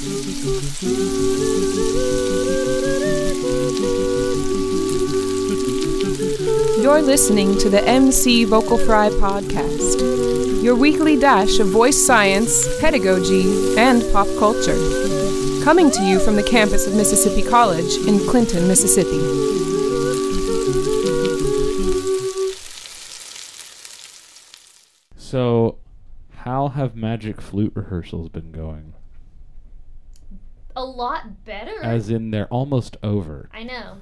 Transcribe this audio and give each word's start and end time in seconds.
You're 0.00 0.08
listening 7.02 7.58
to 7.58 7.68
the 7.68 7.82
MC 7.84 8.44
Vocal 8.44 8.78
Fry 8.78 9.10
podcast, 9.10 10.62
your 10.62 10.74
weekly 10.74 11.16
dash 11.16 11.58
of 11.58 11.68
voice 11.68 12.02
science, 12.02 12.66
pedagogy, 12.80 13.76
and 13.76 14.02
pop 14.10 14.26
culture. 14.38 14.78
Coming 15.62 15.90
to 15.90 16.02
you 16.02 16.18
from 16.18 16.36
the 16.36 16.48
campus 16.48 16.86
of 16.86 16.94
Mississippi 16.94 17.46
College 17.46 17.98
in 18.06 18.26
Clinton, 18.26 18.66
Mississippi. 18.66 19.20
So, 25.18 25.76
how 26.36 26.68
have 26.68 26.96
magic 26.96 27.42
flute 27.42 27.72
rehearsals 27.74 28.30
been 28.30 28.50
going? 28.50 28.94
A 30.90 30.96
lot 30.96 31.44
better. 31.44 31.82
As 31.82 32.10
in, 32.10 32.30
they're 32.30 32.48
almost 32.48 32.96
over. 33.02 33.48
I 33.52 33.62
know. 33.62 33.98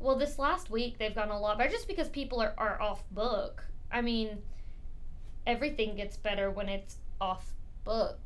Well, 0.00 0.16
this 0.16 0.38
last 0.38 0.70
week 0.70 0.98
they've 0.98 1.14
gone 1.14 1.30
a 1.30 1.38
lot 1.38 1.58
better 1.58 1.70
just 1.70 1.88
because 1.88 2.08
people 2.08 2.40
are, 2.40 2.54
are 2.58 2.80
off 2.80 3.02
book. 3.10 3.64
I 3.90 4.02
mean, 4.02 4.42
everything 5.46 5.96
gets 5.96 6.16
better 6.16 6.50
when 6.50 6.68
it's 6.68 6.96
off 7.20 7.52
book. 7.84 8.18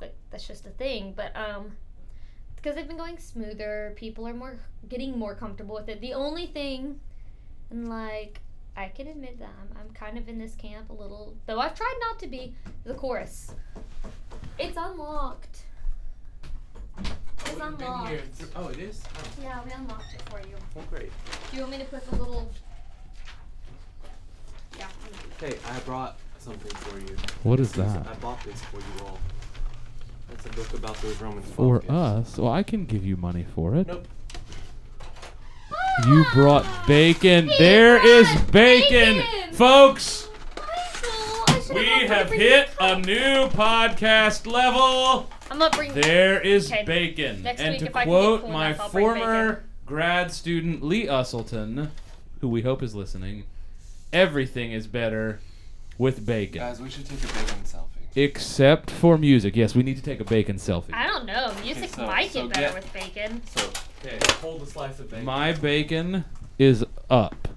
Like 0.00 0.14
that's 0.30 0.46
just 0.46 0.66
a 0.66 0.70
thing. 0.70 1.12
But 1.14 1.36
um, 1.36 1.72
because 2.56 2.74
they've 2.74 2.86
been 2.88 2.96
going 2.96 3.18
smoother, 3.18 3.92
people 3.96 4.26
are 4.26 4.34
more 4.34 4.60
getting 4.88 5.18
more 5.18 5.34
comfortable 5.34 5.74
with 5.74 5.88
it. 5.88 6.00
The 6.00 6.14
only 6.14 6.46
thing, 6.46 7.00
and 7.70 7.88
like 7.88 8.40
I 8.76 8.88
can 8.88 9.08
admit 9.08 9.38
that 9.40 9.50
I'm, 9.60 9.76
I'm 9.78 9.90
kind 9.94 10.16
of 10.16 10.28
in 10.28 10.38
this 10.38 10.54
camp 10.54 10.90
a 10.90 10.92
little, 10.94 11.36
though 11.46 11.58
I've 11.58 11.74
tried 11.74 11.98
not 12.00 12.18
to 12.20 12.28
be. 12.28 12.54
The 12.84 12.94
chorus, 12.94 13.54
it's 14.58 14.76
unlocked. 14.76 15.64
It's 17.00 17.60
Oh, 17.60 17.66
unlocked. 17.66 18.12
Oh, 18.56 18.68
it 18.68 18.78
is? 18.78 19.02
Oh, 19.16 19.20
Yeah, 19.42 19.60
we 19.64 19.72
unlocked 19.72 20.14
it 20.14 20.22
for 20.30 20.38
you. 20.40 20.56
well, 20.74 20.84
great. 20.90 21.10
Do 21.50 21.56
you 21.56 21.62
want 21.62 21.72
me 21.72 21.78
to 21.78 21.84
put 21.84 22.08
the 22.10 22.16
little? 22.16 22.50
Yeah. 24.78 24.86
Hey, 25.40 25.56
I 25.68 25.78
brought 25.80 26.18
something 26.38 26.70
for 26.76 26.98
you. 26.98 27.16
What 27.42 27.60
is 27.60 27.72
that? 27.72 28.06
I 28.06 28.14
bought 28.14 28.42
this 28.44 28.60
for 28.64 28.76
you 28.76 29.06
all. 29.06 29.18
It's 30.32 30.46
a 30.46 30.50
book 30.50 30.72
about 30.74 30.96
those 31.02 31.20
Roman 31.20 31.42
For 31.42 31.80
baskets. 31.80 32.34
us? 32.34 32.38
Well, 32.38 32.52
I 32.52 32.62
can 32.62 32.86
give 32.86 33.04
you 33.04 33.16
money 33.16 33.44
for 33.54 33.74
it. 33.74 33.88
Nope. 33.88 34.06
Ah! 35.72 36.08
You 36.08 36.24
brought 36.32 36.64
bacon. 36.86 37.48
He 37.48 37.58
There 37.58 37.96
is 38.06 38.26
bacon, 38.50 39.18
bacon! 39.18 39.52
folks. 39.54 40.28
Michael, 41.74 41.80
I 41.80 42.00
should've 42.00 42.30
We 42.30 42.38
have 42.38 42.66
hit 42.66 42.70
a 42.80 42.98
new 42.98 43.48
podcast 43.48 44.46
level. 44.50 45.28
I'm 45.50 45.58
gonna 45.58 45.70
bring. 45.76 45.92
There 45.94 46.40
is 46.40 46.70
Okay, 46.70 46.84
bacon. 46.84 47.42
next 47.42 47.60
and 47.60 47.70
week 47.72 47.80
to 47.80 47.86
if 47.86 47.96
I 47.96 48.04
can 48.04 48.08
get 48.12 48.16
quote 48.16 48.40
cool 48.42 48.50
my 48.50 48.66
enough, 48.68 48.80
I'll 48.80 48.88
bring 48.90 49.06
former 49.06 49.52
bacon. 49.54 49.64
grad 49.86 50.32
student 50.32 50.82
Lee 50.84 51.06
Usselton, 51.06 51.90
who 52.40 52.48
we 52.48 52.62
hope 52.62 52.82
is 52.82 52.94
listening, 52.94 53.44
everything 54.12 54.72
is 54.72 54.86
better 54.86 55.40
with 55.98 56.24
bacon. 56.24 56.60
Guys, 56.60 56.80
we 56.80 56.88
should 56.90 57.06
take 57.06 57.22
a 57.22 57.26
bacon 57.26 57.62
selfie. 57.64 57.86
Except 58.16 58.90
for 58.90 59.16
music. 59.18 59.54
Yes, 59.54 59.74
we 59.74 59.82
need 59.82 59.96
to 59.96 60.02
take 60.02 60.20
a 60.20 60.24
bacon 60.24 60.56
selfie. 60.56 60.92
I 60.94 61.06
don't 61.06 61.26
know. 61.26 61.52
Music 61.62 61.90
so- 61.90 62.06
might 62.06 62.30
so 62.30 62.46
get 62.48 62.54
better 62.54 62.66
get- 62.66 62.74
with 62.74 62.92
bacon. 62.92 63.42
So, 63.46 63.70
okay, 64.04 64.18
hold 64.40 64.62
a 64.62 64.66
slice 64.66 64.98
of 64.98 65.10
bacon. 65.10 65.24
My 65.24 65.52
bacon 65.52 66.24
is 66.58 66.84
up. 67.08 67.48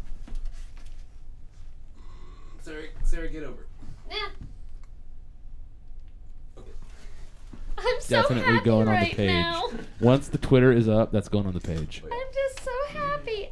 Sarah, 2.61 2.84
Sarah, 3.03 3.28
get 3.30 3.44
over. 3.44 3.66
Yeah. 4.11 4.28
I'm 7.86 8.02
so 8.02 8.22
Definitely 8.22 8.53
happy 8.53 8.66
going 8.66 8.88
on 8.88 8.94
the 8.95 9.00
right 9.02 9.16
page. 9.16 9.28
now. 9.30 9.70
Once 10.00 10.28
the 10.30 10.38
Twitter 10.38 10.72
is 10.72 10.88
up, 10.88 11.12
that's 11.12 11.28
going 11.30 11.45
on 11.48 11.53
the 11.53 11.59
page. 11.59 12.02
I'm 12.06 12.12
just 12.34 12.64
so 12.64 12.72
happy. 12.98 13.50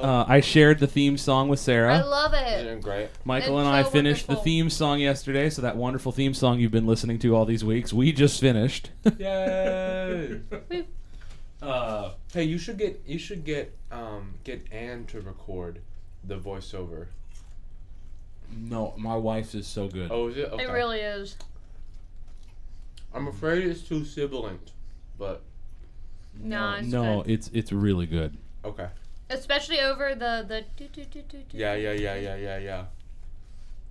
Uh, 0.00 0.24
I 0.26 0.40
shared 0.40 0.78
the 0.78 0.86
theme 0.86 1.16
song 1.18 1.48
with 1.48 1.60
Sarah. 1.60 1.92
I 1.94 1.98
Sarah. 1.98 2.08
love 2.08 2.32
it. 2.34 2.62
Doing 2.64 2.80
great. 2.80 3.08
Michael 3.24 3.58
It's 3.60 3.66
and 3.66 3.76
I 3.76 3.82
so 3.82 3.90
finished 3.90 4.26
the 4.26 4.32
wonderful. 4.32 4.44
theme 4.44 4.70
song 4.70 5.00
yesterday, 5.00 5.50
so 5.50 5.62
that 5.62 5.76
wonderful 5.76 6.10
theme 6.12 6.32
song 6.34 6.58
you've 6.58 6.72
been 6.72 6.86
listening 6.86 7.18
to 7.20 7.36
all 7.36 7.44
these 7.44 7.62
weeks, 7.64 7.92
we 7.92 8.12
just 8.12 8.40
finished. 8.40 8.90
Yay! 9.18 10.40
uh, 11.62 12.10
hey, 12.32 12.44
you 12.44 12.58
should 12.58 12.78
get 12.78 13.02
you 13.06 13.18
should 13.18 13.44
get 13.44 13.76
um 13.92 14.34
get 14.44 14.66
Anne 14.72 15.04
to 15.06 15.20
record 15.20 15.80
the 16.24 16.38
voiceover. 16.38 17.06
no, 18.50 18.94
my 18.96 19.14
wife's 19.16 19.54
is 19.54 19.66
so 19.66 19.88
good. 19.88 20.10
Oh, 20.10 20.28
is 20.28 20.36
it? 20.38 20.50
Okay. 20.52 20.64
It 20.64 20.70
really 20.70 21.00
is. 21.00 21.36
I'm 23.16 23.28
afraid 23.28 23.64
it's 23.64 23.80
too 23.80 24.04
sibilant, 24.04 24.72
but 25.18 25.40
No, 26.38 26.74
it's 26.74 26.88
no, 26.88 27.22
good. 27.22 27.30
it's 27.30 27.50
it's 27.54 27.72
really 27.72 28.06
good. 28.06 28.36
okay. 28.64 28.88
Especially 29.30 29.80
over 29.80 30.14
the 30.14 30.44
the 30.46 30.64
do, 30.76 30.86
do, 30.92 31.04
do, 31.06 31.22
do, 31.22 31.38
do, 31.48 31.56
Yeah, 31.58 31.74
yeah, 31.74 31.92
yeah, 31.92 32.14
yeah, 32.14 32.36
yeah, 32.36 32.58
yeah. 32.58 32.84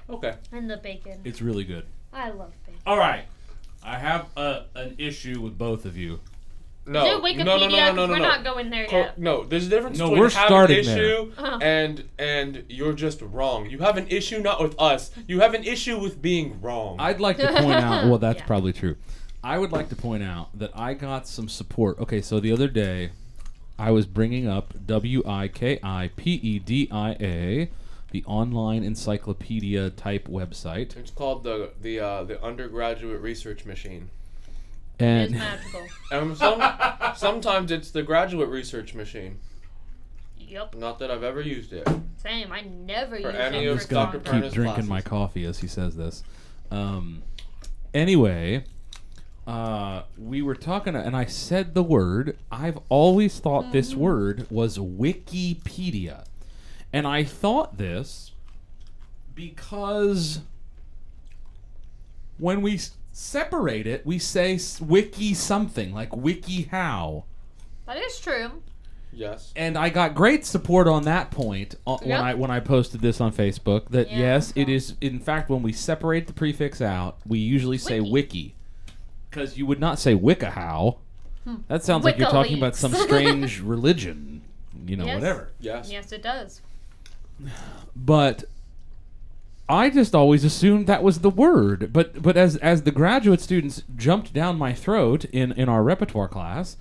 Okay. 0.09 0.35
and 0.51 0.69
the 0.69 0.77
bacon. 0.77 1.19
It's 1.23 1.41
really 1.41 1.63
good. 1.63 1.85
I 2.13 2.29
love 2.29 2.53
bacon. 2.67 2.79
All 2.85 2.97
right, 2.99 3.25
I 3.83 3.97
have 3.97 4.27
a, 4.37 4.65
an 4.75 4.95
issue 4.99 5.41
with 5.41 5.57
both 5.57 5.85
of 5.85 5.97
you. 5.97 6.19
No, 6.87 7.19
Do 7.19 7.23
Wikipedia, 7.25 7.45
no, 7.45 7.57
no, 7.57 7.57
no, 7.57 7.67
no, 7.67 7.67
'cause 7.87 7.95
no, 7.95 8.05
no, 8.05 8.11
we're 8.13 8.19
no. 8.19 8.23
not 8.27 8.43
going 8.43 8.69
there 8.69 8.85
Cor- 8.85 8.99
yet. 8.99 9.17
no, 9.17 9.43
there's 9.43 9.65
a 9.65 9.69
difference 9.69 9.97
No, 9.97 10.05
between 10.05 10.19
we're 10.19 10.29
having 10.29 10.47
starting 10.47 10.77
an 10.77 10.83
issue 10.99 11.31
Uh-huh. 11.37 11.59
and 11.61 12.03
and 12.19 12.63
you're 12.69 12.93
just 12.93 13.21
wrong. 13.21 13.69
You 13.69 13.79
have 13.79 13.97
an 13.97 14.07
issue 14.09 14.39
not 14.39 14.61
with 14.61 14.79
us. 14.79 15.09
You 15.27 15.39
have 15.39 15.53
an 15.55 15.63
issue 15.63 15.97
with 15.97 16.21
being 16.21 16.61
wrong. 16.61 16.97
I'd 16.99 17.19
like 17.19 17.37
to 17.37 17.47
point 17.47 17.73
out. 17.83 18.05
Well, 18.07 18.19
that's 18.19 18.39
Yeah. 18.41 18.45
probably 18.45 18.73
true. 18.73 18.97
I 19.43 19.57
would 19.57 19.71
like 19.71 19.89
to 19.89 19.95
point 19.95 20.23
out 20.23 20.49
that 20.57 20.71
I 20.75 20.93
got 20.93 21.27
some 21.27 21.49
support. 21.49 21.99
Okay, 21.99 22.21
so 22.21 22.39
the 22.39 22.51
other 22.51 22.67
day, 22.67 23.11
I 23.77 23.91
was 23.91 24.05
bringing 24.05 24.47
up 24.47 24.73
W 24.85 25.23
I 25.27 25.47
K 25.47 25.79
I 25.83 26.11
P 26.15 26.33
E 26.35 26.59
D 26.59 26.87
I 26.91 27.11
A, 27.19 27.69
the 28.11 28.23
online 28.25 28.83
encyclopedia 28.83 29.89
type 29.89 30.27
website, 30.27 30.95
it's 30.95 31.11
called 31.11 31.43
the 31.43 31.71
the 31.81 31.99
uh, 31.99 32.23
the 32.23 32.41
undergraduate 32.43 33.21
research 33.21 33.65
machine. 33.65 34.09
It's 34.99 35.01
and 35.01 35.31
magical. 35.31 35.81
Um, 36.11 36.35
some, 36.35 36.61
sometimes 37.15 37.71
it's 37.71 37.89
the 37.89 38.03
graduate 38.03 38.47
research 38.49 38.93
machine. 38.93 39.39
Yep. 40.37 40.75
Not 40.75 40.99
that 40.99 41.09
I've 41.09 41.23
ever 41.23 41.41
used 41.41 41.73
it. 41.73 41.87
Same. 42.17 42.51
I 42.51 42.61
never 42.61 43.15
For 43.19 43.31
use 43.31 43.35
any 43.35 43.65
it 43.65 43.67
of 43.69 43.77
for 43.77 43.79
just 43.79 43.89
gonna 43.89 44.11
keep 44.19 44.23
Perna's 44.23 44.53
drinking 44.53 44.87
my 44.87 45.01
coffee 45.01 45.45
as 45.45 45.57
he 45.59 45.67
says 45.67 45.95
this. 45.97 46.23
Um, 46.69 47.23
anyway, 47.93 48.65
uh, 49.47 50.03
we 50.17 50.43
were 50.43 50.53
talking, 50.55 50.95
and 50.95 51.15
I 51.15 51.25
said 51.25 51.73
the 51.73 51.83
word. 51.83 52.37
I've 52.51 52.77
always 52.89 53.39
thought 53.39 53.71
this 53.71 53.91
Mm-hmm. 53.91 53.99
word 54.01 54.47
was 54.51 54.77
Wikipedia, 54.77 56.25
and 56.93 57.07
I 57.07 57.23
thought 57.23 57.77
this 57.79 58.31
because 59.33 60.41
when 62.37 62.61
we 62.61 62.75
s- 62.75 62.91
separate 63.17 63.87
it, 63.87 64.05
we 64.05 64.19
say 64.19 64.59
wiki 64.81 65.33
something 65.33 65.93
like 65.93 66.13
wiki 66.13 66.63
how. 66.63 67.23
That 67.87 67.97
is 67.97 68.19
true. 68.19 68.61
Yes. 69.13 69.53
and 69.55 69.77
I 69.77 69.87
got 69.87 70.13
great 70.13 70.45
support 70.45 70.89
on 70.89 71.03
that 71.03 71.31
point 71.31 71.75
uh, 71.87 71.95
when 72.03 72.19
I 72.19 72.33
when 72.33 72.51
I 72.51 72.59
posted 72.59 72.99
this 72.99 73.21
on 73.21 73.31
Facebook. 73.31 73.87
That 73.91 74.11
Yeah, 74.11 74.17
yes, 74.17 74.51
it 74.57 74.67
so- 74.67 74.71
is 74.73 74.93
in 74.99 75.19
fact 75.19 75.49
when 75.49 75.61
we 75.61 75.71
separate 75.71 76.27
the 76.27 76.33
prefix 76.33 76.81
out, 76.81 77.17
we 77.25 77.39
usually 77.39 77.77
say 77.77 78.01
Wiki. 78.01 78.11
wiki, 78.11 78.55
because 79.29 79.57
you 79.57 79.65
would 79.65 79.79
not 79.79 79.99
say 79.99 80.15
wiccahow. 80.15 80.97
That 81.69 81.83
sounds 81.85 82.03
like 82.03 82.17
you're 82.17 82.29
talking 82.29 82.57
about 82.57 82.75
some 82.75 82.91
strange 82.93 83.61
religion, 83.61 84.41
you 84.85 84.97
know, 84.97 85.05
Yes. 85.05 85.15
whatever. 85.15 85.49
Yes. 85.61 85.89
Yes, 85.91 86.11
it 86.11 86.21
does. 86.21 86.59
But 87.95 88.43
I 89.67 89.89
just 89.89 90.13
always 90.13 90.43
assumed 90.43 90.85
that 90.87 91.01
was 91.03 91.19
the 91.19 91.29
word. 91.29 91.91
But 91.91 92.21
but 92.21 92.37
as 92.37 92.55
as 92.57 92.83
the 92.83 92.91
graduate 92.91 93.41
students 93.41 93.83
jumped 93.95 94.31
down 94.33 94.57
my 94.57 94.73
throat 94.73 95.25
in 95.25 95.51
in 95.53 95.69
our 95.69 95.83
repertoire 95.83 96.27
class. 96.27 96.77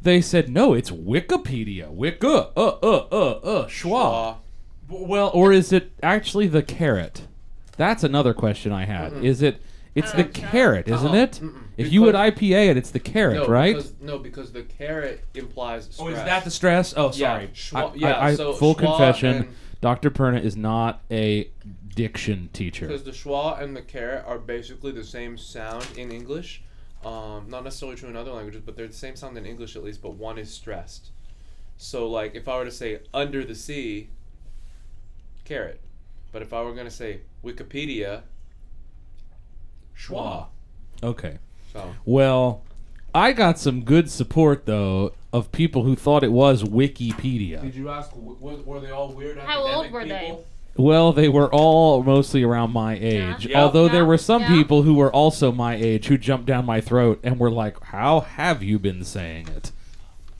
They 0.00 0.20
said 0.20 0.48
no, 0.48 0.74
it's 0.74 0.90
Wikipedia. 0.90 1.90
Wicca, 1.90 2.50
uh, 2.56 2.76
uh, 2.82 3.06
uh, 3.10 3.30
uh, 3.42 3.66
schwa. 3.68 4.32
Uh, 4.32 4.34
Well, 4.88 5.30
or 5.34 5.52
is 5.52 5.72
it 5.72 5.90
actually 6.02 6.46
the 6.46 6.62
carrot? 6.62 7.26
That's 7.76 8.04
another 8.04 8.32
question 8.32 8.72
I 8.72 8.84
had. 8.84 9.12
Is 9.24 9.42
it? 9.42 9.60
It's 9.94 10.12
the 10.12 10.24
Uh, 10.24 10.28
carrot, 10.28 10.86
isn't 10.88 11.08
Uh-uh. 11.08 11.16
it? 11.24 11.40
Mm-mm. 11.42 11.62
If 11.76 11.92
you 11.92 12.02
would 12.02 12.14
IPA 12.14 12.68
it, 12.70 12.76
it's 12.76 12.90
the 12.90 13.00
carrot, 13.00 13.38
no, 13.38 13.46
right? 13.48 13.74
Because, 13.74 13.92
no, 14.00 14.18
because 14.18 14.52
the 14.52 14.62
carrot 14.62 15.24
implies 15.34 15.84
stress. 15.90 16.00
oh, 16.00 16.08
is 16.08 16.16
that 16.18 16.44
the 16.44 16.50
stress? 16.50 16.94
Oh, 16.96 17.06
Yeah, 17.06 17.12
sorry. 17.12 17.48
schwa- 17.54 17.92
I, 17.92 17.94
yeah, 17.96 18.12
I, 18.12 18.28
I- 18.28 18.34
so 18.36 18.52
full 18.52 18.74
schwa 18.76 18.78
confession. 18.78 19.48
Dr. 19.80 20.10
Perna 20.10 20.42
is 20.42 20.56
not 20.56 21.02
a 21.10 21.50
diction 21.94 22.50
teacher. 22.52 22.86
Because 22.86 23.04
the 23.04 23.12
schwa 23.12 23.60
and 23.60 23.76
the 23.76 23.82
carrot 23.82 24.24
are 24.26 24.38
basically 24.38 24.92
the 24.92 25.04
same 25.04 25.38
sound 25.38 25.86
in 25.96 26.10
English. 26.10 26.62
Um, 27.04 27.48
not 27.48 27.62
necessarily 27.62 27.96
true 27.96 28.08
in 28.08 28.16
other 28.16 28.32
languages, 28.32 28.62
but 28.64 28.76
they're 28.76 28.88
the 28.88 28.92
same 28.92 29.14
sound 29.14 29.38
in 29.38 29.46
English 29.46 29.76
at 29.76 29.84
least, 29.84 30.02
but 30.02 30.14
one 30.14 30.36
is 30.36 30.52
stressed. 30.52 31.10
So, 31.76 32.08
like, 32.08 32.34
if 32.34 32.48
I 32.48 32.56
were 32.56 32.64
to 32.64 32.72
say 32.72 33.00
under 33.14 33.44
the 33.44 33.54
sea, 33.54 34.08
carrot. 35.44 35.80
But 36.32 36.42
if 36.42 36.52
I 36.52 36.62
were 36.62 36.72
going 36.72 36.86
to 36.86 36.90
say 36.90 37.20
Wikipedia, 37.44 38.22
schwa. 39.96 40.46
Okay. 41.02 41.38
So, 41.72 41.94
Well, 42.04 42.62
I 43.18 43.32
got 43.32 43.58
some 43.58 43.82
good 43.82 44.10
support 44.10 44.64
though 44.66 45.12
of 45.32 45.50
people 45.52 45.82
who 45.82 45.96
thought 45.96 46.22
it 46.24 46.32
was 46.32 46.62
Wikipedia. 46.62 47.60
Did 47.60 47.74
you 47.74 47.88
ask? 47.88 48.10
w- 48.10 48.36
w- 48.36 48.62
Were 48.64 48.80
they 48.80 48.90
all 48.90 49.12
weird? 49.12 49.38
How 49.38 49.60
old 49.60 49.86
academic 49.86 49.92
were 49.92 50.04
they? 50.06 50.38
Well, 50.76 51.12
they 51.12 51.28
were 51.28 51.52
all 51.52 52.04
mostly 52.04 52.44
around 52.44 52.72
my 52.72 52.94
age. 52.94 53.46
Yeah. 53.46 53.62
Although 53.64 53.88
there 53.88 54.04
were 54.04 54.16
some 54.18 54.42
Yeah. 54.42 54.48
people 54.54 54.82
who 54.82 54.94
were 54.94 55.12
also 55.12 55.50
my 55.50 55.74
age 55.74 56.06
who 56.06 56.16
jumped 56.16 56.46
down 56.46 56.64
my 56.64 56.80
throat 56.80 57.18
and 57.24 57.38
were 57.40 57.50
like, 57.50 57.82
"How 57.86 58.20
have 58.20 58.62
you 58.62 58.78
been 58.78 59.02
saying 59.04 59.48
it?" 59.48 59.72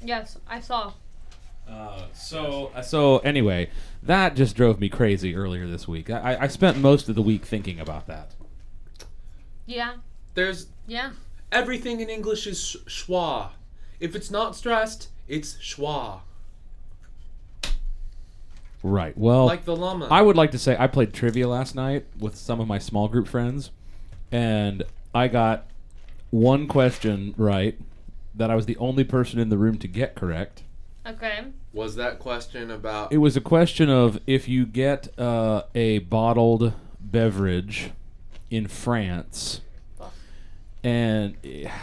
Yes, 0.02 0.38
I 0.48 0.60
saw. 0.60 0.92
Uh, 1.68 2.02
so 2.14 2.70
so 2.82 3.18
anyway, 3.18 3.68
that 4.02 4.36
just 4.36 4.54
drove 4.56 4.78
me 4.80 4.88
crazy 4.88 5.34
earlier 5.34 5.66
this 5.66 5.88
week. 5.88 6.08
I, 6.08 6.38
I 6.42 6.46
spent 6.46 6.78
most 6.78 7.08
of 7.08 7.14
the 7.16 7.22
week 7.22 7.44
thinking 7.44 7.80
about 7.80 8.06
that. 8.06 8.30
Yeah, 9.66 9.94
There's 10.34 10.68
yeah. 10.86 11.10
Everything 11.52 12.00
in 12.00 12.08
English 12.10 12.46
is 12.46 12.76
schwa. 12.86 13.50
If 14.00 14.14
it's 14.14 14.30
not 14.30 14.54
stressed, 14.56 15.08
it's 15.26 15.54
schwa. 15.54 16.20
Right. 18.82 19.16
Well, 19.18 19.46
Like 19.46 19.64
the 19.64 19.74
llama. 19.76 20.06
I 20.10 20.22
would 20.22 20.36
like 20.36 20.52
to 20.52 20.58
say 20.58 20.76
I 20.78 20.86
played 20.86 21.12
trivia 21.12 21.48
last 21.48 21.74
night 21.74 22.06
with 22.18 22.36
some 22.36 22.60
of 22.60 22.68
my 22.68 22.78
small 22.78 23.08
group 23.08 23.26
friends, 23.26 23.70
and 24.30 24.84
I 25.14 25.28
got 25.28 25.66
one 26.30 26.68
question 26.68 27.34
right 27.36 27.76
that 28.34 28.50
I 28.50 28.54
was 28.54 28.66
the 28.66 28.76
only 28.76 29.02
person 29.02 29.40
in 29.40 29.48
the 29.48 29.58
room 29.58 29.78
to 29.78 29.88
get 29.88 30.14
correct. 30.14 30.62
Okay. 31.04 31.46
Was 31.72 31.96
that 31.96 32.18
question 32.18 32.70
about? 32.70 33.12
It 33.12 33.18
was 33.18 33.36
a 33.36 33.40
question 33.40 33.90
of 33.90 34.20
if 34.26 34.48
you 34.48 34.64
get 34.64 35.18
uh, 35.18 35.62
a 35.74 35.98
bottled 36.00 36.72
beverage 37.00 37.90
in 38.50 38.68
France, 38.68 39.60
and 40.84 41.36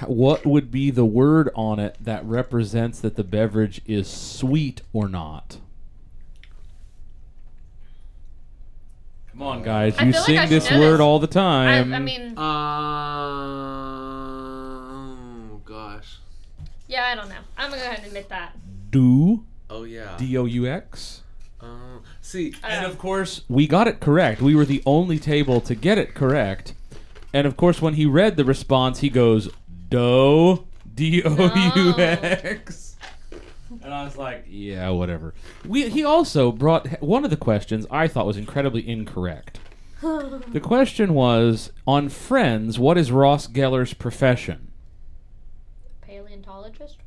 what 0.05 0.45
would 0.45 0.71
be 0.71 0.89
the 0.91 1.05
word 1.05 1.49
on 1.55 1.79
it 1.79 1.97
that 1.99 2.23
represents 2.25 2.99
that 3.01 3.15
the 3.15 3.23
beverage 3.23 3.81
is 3.85 4.07
sweet 4.09 4.81
or 4.93 5.07
not? 5.07 5.57
Come 9.31 9.41
on, 9.41 9.63
guys! 9.63 9.95
I 9.97 10.03
You 10.05 10.11
feel 10.13 10.21
like 10.21 10.25
sing 10.27 10.37
I 10.37 10.43
should 10.45 10.51
this 10.51 10.71
know 10.71 10.79
word 10.79 10.93
this. 10.93 10.99
all 11.01 11.19
the 11.19 11.27
I, 11.27 11.31
time. 11.31 11.93
I 11.93 11.99
mean, 11.99 12.37
um, 12.37 12.45
Oh 15.53 15.61
gosh. 15.65 16.19
yeah, 16.87 17.05
I 17.05 17.15
don't 17.15 17.27
know. 17.27 17.35
I'm 17.57 17.69
gonna 17.69 17.81
go 17.81 17.87
ahead 17.87 17.99
and 17.99 18.07
admit 18.07 18.29
that. 18.29 18.53
do 18.91 19.43
Oh 19.69 19.83
yeah. 19.83 20.15
D 20.17 20.37
O 20.37 20.45
U 20.45 20.67
X. 20.67 21.21
Oh, 21.61 22.01
see, 22.21 22.53
I 22.63 22.69
And 22.69 22.85
of 22.85 22.97
course, 22.97 23.41
we 23.49 23.67
got 23.67 23.87
it 23.89 23.99
correct. 23.99 24.41
We 24.41 24.55
were 24.55 24.65
the 24.65 24.81
only 24.85 25.19
table 25.19 25.59
to 25.61 25.75
get 25.75 25.97
it 25.97 26.13
correct. 26.13 26.73
And 27.35 27.45
of 27.45 27.57
course, 27.57 27.81
when 27.81 27.95
he 27.95 28.05
read 28.05 28.37
the 28.37 28.45
response, 28.45 28.99
he 28.99 29.09
goes, 29.09 29.49
"Do 29.89 30.65
D 30.95 31.21
O 31.25 31.35
U 31.75 31.93
X." 31.97 32.95
And 33.83 33.93
I 33.93 34.05
was 34.05 34.15
like, 34.15 34.45
"Yeah, 34.47 34.87
whatever." 34.91 35.33
We 35.67 35.89
he 35.89 36.01
also 36.01 36.53
brought 36.53 37.01
one 37.01 37.25
of 37.25 37.31
the 37.31 37.35
questions 37.35 37.85
I 37.91 38.07
thought 38.07 38.25
was 38.25 38.37
incredibly 38.37 38.87
incorrect. 38.87 39.59
the 40.01 40.61
question 40.63 41.13
was 41.13 41.73
on 41.85 42.07
Friends, 42.07 42.79
what 42.79 42.97
is 42.97 43.11
Ross 43.11 43.47
Geller's 43.47 43.93
profession? 43.93 44.71
Paleontologist. 45.99 46.99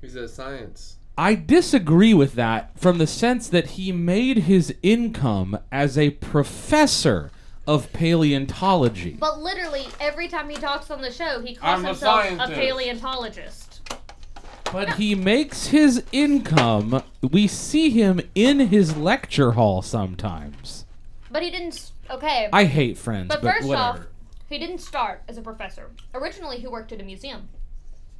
he's 0.00 0.16
a 0.16 0.26
science. 0.26 0.96
I 1.16 1.36
disagree 1.36 2.14
with 2.14 2.34
that 2.34 2.76
from 2.76 2.98
the 2.98 3.06
sense 3.06 3.46
that 3.46 3.68
he 3.78 3.92
made 3.92 4.38
his 4.38 4.74
income 4.82 5.56
as 5.70 5.96
a 5.96 6.10
professor 6.10 7.30
of 7.66 7.92
paleontology. 7.92 9.16
But 9.18 9.40
literally, 9.40 9.86
every 10.00 10.28
time 10.28 10.48
he 10.48 10.56
talks 10.56 10.90
on 10.90 11.00
the 11.00 11.12
show, 11.12 11.40
he 11.40 11.54
calls 11.54 11.78
I'm 11.78 11.84
himself 11.84 12.24
a, 12.24 12.28
scientist. 12.28 12.52
paleontologist. 12.52 13.80
But 14.72 14.94
he 14.94 15.14
makes 15.14 15.68
his 15.68 16.04
income. 16.12 17.02
We 17.22 17.46
see 17.46 17.90
him 17.90 18.20
in 18.34 18.60
his 18.60 18.96
lecture 18.96 19.52
hall 19.52 19.82
sometimes. 19.82 20.86
But 21.30 21.42
he 21.42 21.50
didn't. 21.50 21.92
Okay. 22.08 22.48
I 22.52 22.64
hate 22.64 22.96
friends, 22.96 23.28
but 23.28 23.42
but, 23.42 23.54
first 23.54 23.68
whatever. 23.68 23.98
off, 23.98 24.06
he 24.48 24.58
didn't 24.58 24.78
start 24.78 25.22
as 25.28 25.38
a 25.38 25.42
professor. 25.42 25.90
Originally, 26.14 26.58
he 26.58 26.66
worked 26.66 26.92
at 26.92 27.00
a 27.00 27.04
museum 27.04 27.48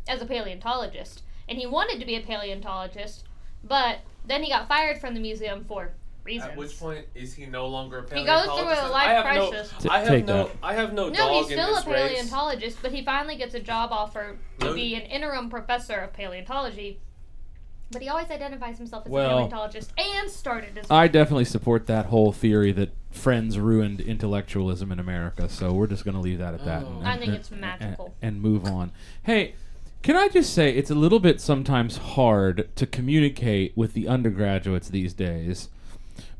as 0.09 0.23
a 0.23 0.27
paleontologist, 0.27 1.23
and 1.49 1.59
he 1.59 1.67
wanted 1.67 1.99
to 2.01 2.07
be 2.07 2.17
a 2.17 2.21
paleontologist, 2.21 3.25
but 3.65 4.01
then 4.27 4.43
he 4.43 4.51
got 4.51 4.69
fired 4.69 5.01
from 5.01 5.15
the 5.15 5.21
museum 5.21 5.65
for 5.65 5.93
reasons. 6.31 6.53
At 6.53 6.57
which 6.57 6.79
point 6.79 7.07
is 7.15 7.35
he 7.35 7.47
no 7.47 7.67
longer 7.67 7.99
a 7.99 8.03
paleontologist? 8.05 8.51
He 8.51 8.57
goes 8.57 8.61
through 8.61 8.73
a 8.73 8.77
paleontologist? 8.77 8.93
life 8.93 9.09
I 9.09 9.13
have 9.13 9.51
crisis. 9.51 9.73
T- 9.83 9.89
No, 9.89 9.95
I 9.95 9.99
have 9.99 10.09
take 10.09 10.25
no. 10.27 10.45
that. 10.45 10.57
I 10.63 10.75
have 10.75 10.93
no, 10.93 11.09
No, 11.09 11.15
dog 11.15 11.31
he's 11.33 11.47
in 11.51 11.59
still 11.59 11.73
a 11.73 11.75
this 11.77 11.87
race. 11.87 12.09
paleontologist, 12.13 12.79
but 12.83 12.93
he 12.93 13.05
finally 13.05 13.37
gets 13.37 13.55
a 13.55 13.61
job 13.61 13.91
offer 13.93 14.37
to 14.61 14.67
No. 14.67 14.75
be 14.75 14.95
an 14.95 15.03
interim 15.03 15.51
professor 15.51 15.97
of 15.99 16.13
paleontology. 16.13 17.01
But 17.93 18.03
he 18.03 18.09
always 18.09 18.31
identifies 18.31 18.79
himself 18.79 19.05
as 19.07 19.11
Well, 19.11 19.27
a 19.27 19.31
paleontologist 19.31 19.93
and 19.99 20.31
started 20.31 20.79
as 20.79 20.87
I 20.91 21.09
definitely 21.09 21.45
support 21.47 21.87
that 21.89 22.07
whole 22.07 22.31
theory 22.31 22.71
that 22.73 22.91
friends 23.11 23.59
ruined 23.59 24.01
intellectualism 24.01 24.93
in 24.93 25.01
America. 25.01 25.49
So 25.49 25.73
we're 25.73 25.89
just 25.89 26.05
going 26.05 26.15
to 26.15 26.21
leave 26.21 26.39
that 26.39 26.55
at 26.55 26.65
that. 26.65 26.85
Oh. 26.87 26.99
and- 27.01 27.09
I 27.09 27.17
think 27.17 27.31
and- 27.31 27.37
it's 27.37 27.51
magical. 27.51 28.15
And, 28.23 28.35
and 28.35 28.43
move 28.43 28.65
on. 28.65 28.93
Hey, 29.25 29.55
can 30.03 30.17
I 30.17 30.29
just 30.29 30.55
say 30.55 30.71
it's 30.73 30.91
a 30.91 30.95
little 30.95 31.19
bit 31.19 31.41
sometimes 31.41 31.97
hard 31.99 32.69
to 32.77 32.87
communicate 32.87 33.77
with 33.77 33.93
the 33.93 34.07
undergraduates 34.07 34.89
these 34.89 35.13
days 35.13 35.69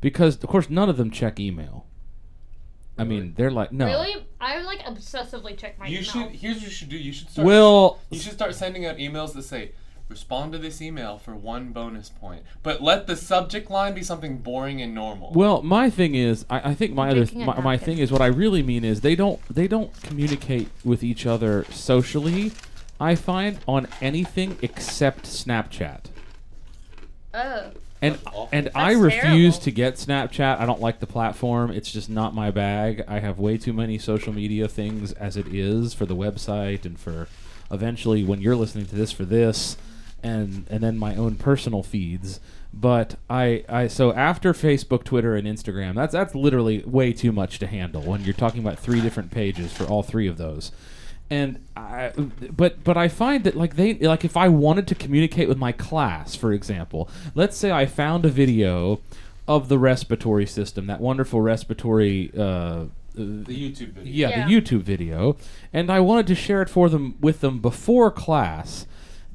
because, 0.01 0.35
of 0.43 0.49
course, 0.49 0.69
none 0.69 0.89
of 0.89 0.97
them 0.97 1.09
check 1.11 1.39
email. 1.39 1.85
I 2.97 3.03
mean, 3.03 3.33
they're 3.35 3.49
like, 3.49 3.71
no. 3.71 3.85
Really? 3.85 4.27
I 4.39 4.61
like 4.61 4.79
obsessively 4.81 5.57
check 5.57 5.79
my 5.79 5.87
You 5.87 5.99
email. 5.99 6.11
should. 6.11 6.29
Here's 6.31 6.55
what 6.57 6.63
you 6.65 6.69
should 6.69 6.89
do. 6.89 6.97
You 6.97 7.13
should 7.13 7.29
start. 7.29 7.47
Well, 7.47 7.99
you 8.11 8.19
should 8.19 8.33
start 8.33 8.53
sending 8.53 8.85
out 8.85 8.97
emails 8.97 9.33
that 9.33 9.41
say, 9.43 9.71
"Respond 10.07 10.51
to 10.51 10.59
this 10.59 10.81
email 10.83 11.17
for 11.17 11.35
one 11.35 11.71
bonus 11.71 12.09
point," 12.09 12.43
but 12.61 12.79
let 12.83 13.07
the 13.07 13.15
subject 13.15 13.71
line 13.71 13.95
be 13.95 14.03
something 14.03 14.37
boring 14.39 14.81
and 14.83 14.93
normal. 14.93 15.31
Well, 15.33 15.63
my 15.63 15.89
thing 15.89 16.13
is, 16.13 16.45
I, 16.47 16.71
I 16.71 16.73
think 16.75 16.93
my 16.93 17.09
other 17.09 17.25
my, 17.33 17.59
my 17.61 17.77
thing 17.77 17.97
is 17.97 18.11
what 18.11 18.21
I 18.21 18.27
really 18.27 18.61
mean 18.61 18.85
is 18.85 19.01
they 19.01 19.15
don't 19.15 19.39
they 19.49 19.67
don't 19.67 19.91
communicate 20.03 20.69
with 20.83 21.01
each 21.03 21.25
other 21.25 21.63
socially. 21.71 22.51
I 22.99 23.15
find 23.15 23.57
on 23.67 23.87
anything 23.99 24.59
except 24.61 25.23
Snapchat. 25.23 26.01
oh. 27.33 27.71
And 28.01 28.15
That's 28.15 28.47
and 28.51 28.69
I 28.73 28.93
That's 28.93 29.03
refuse 29.03 29.55
terrible. 29.55 29.63
to 29.63 29.71
get 29.71 29.93
Snapchat. 29.95 30.59
I 30.59 30.65
don't 30.65 30.81
like 30.81 30.99
the 30.99 31.07
platform. 31.07 31.71
It's 31.71 31.91
just 31.91 32.09
not 32.09 32.33
my 32.33 32.49
bag. 32.49 33.03
I 33.07 33.19
have 33.19 33.37
way 33.37 33.57
too 33.57 33.73
many 33.73 33.97
social 33.99 34.33
media 34.33 34.67
things 34.67 35.11
as 35.13 35.37
it 35.37 35.47
is 35.53 35.93
for 35.93 36.05
the 36.05 36.15
website 36.15 36.85
and 36.85 36.99
for 36.99 37.27
eventually 37.69 38.23
when 38.23 38.41
you're 38.41 38.55
listening 38.55 38.85
to 38.87 38.95
this 38.95 39.11
for 39.11 39.23
this 39.23 39.77
and 40.23 40.65
and 40.69 40.83
then 40.83 40.97
my 40.97 41.15
own 41.15 41.35
personal 41.35 41.83
feeds. 41.83 42.39
But 42.73 43.15
I, 43.29 43.65
I 43.67 43.87
so 43.87 44.13
after 44.13 44.53
Facebook, 44.53 45.03
Twitter, 45.03 45.35
and 45.35 45.45
Instagram, 45.47 45.95
that's 45.95 46.13
that's 46.13 46.33
literally 46.33 46.83
way 46.85 47.11
too 47.13 47.31
much 47.31 47.59
to 47.59 47.67
handle 47.67 48.01
when 48.01 48.23
you're 48.23 48.33
talking 48.33 48.61
about 48.61 48.79
three 48.79 49.01
different 49.01 49.29
pages 49.29 49.73
for 49.73 49.83
all 49.85 50.03
three 50.03 50.27
of 50.27 50.37
those 50.37 50.71
and 51.31 51.65
I, 51.75 52.11
but 52.55 52.83
but 52.83 52.97
I 52.97 53.07
find 53.07 53.43
that 53.45 53.55
like 53.55 53.75
they 53.75 53.95
like 53.95 54.23
if 54.23 54.37
I 54.37 54.49
wanted 54.49 54.85
to 54.89 54.95
communicate 54.95 55.47
with 55.47 55.57
my 55.57 55.71
class, 55.71 56.35
for 56.35 56.51
example, 56.53 57.09
let's 57.33 57.57
say 57.57 57.71
I 57.71 57.85
found 57.87 58.25
a 58.25 58.29
video 58.29 59.01
of 59.47 59.69
the 59.69 59.79
respiratory 59.79 60.45
system, 60.45 60.85
that 60.87 60.99
wonderful 61.01 61.41
respiratory. 61.41 62.31
Uh, 62.37 62.85
the 63.13 63.53
YouTube 63.53 63.89
video. 63.93 64.03
yeah, 64.03 64.29
Yeah. 64.29 64.47
the 64.47 64.53
YouTube 64.53 64.81
video, 64.83 65.35
and 65.73 65.89
I 65.91 65.99
wanted 65.99 66.27
to 66.27 66.35
share 66.35 66.61
it 66.61 66.69
for 66.69 66.87
them 66.89 67.15
with 67.19 67.41
them 67.41 67.59
before 67.59 68.09
class. 68.11 68.85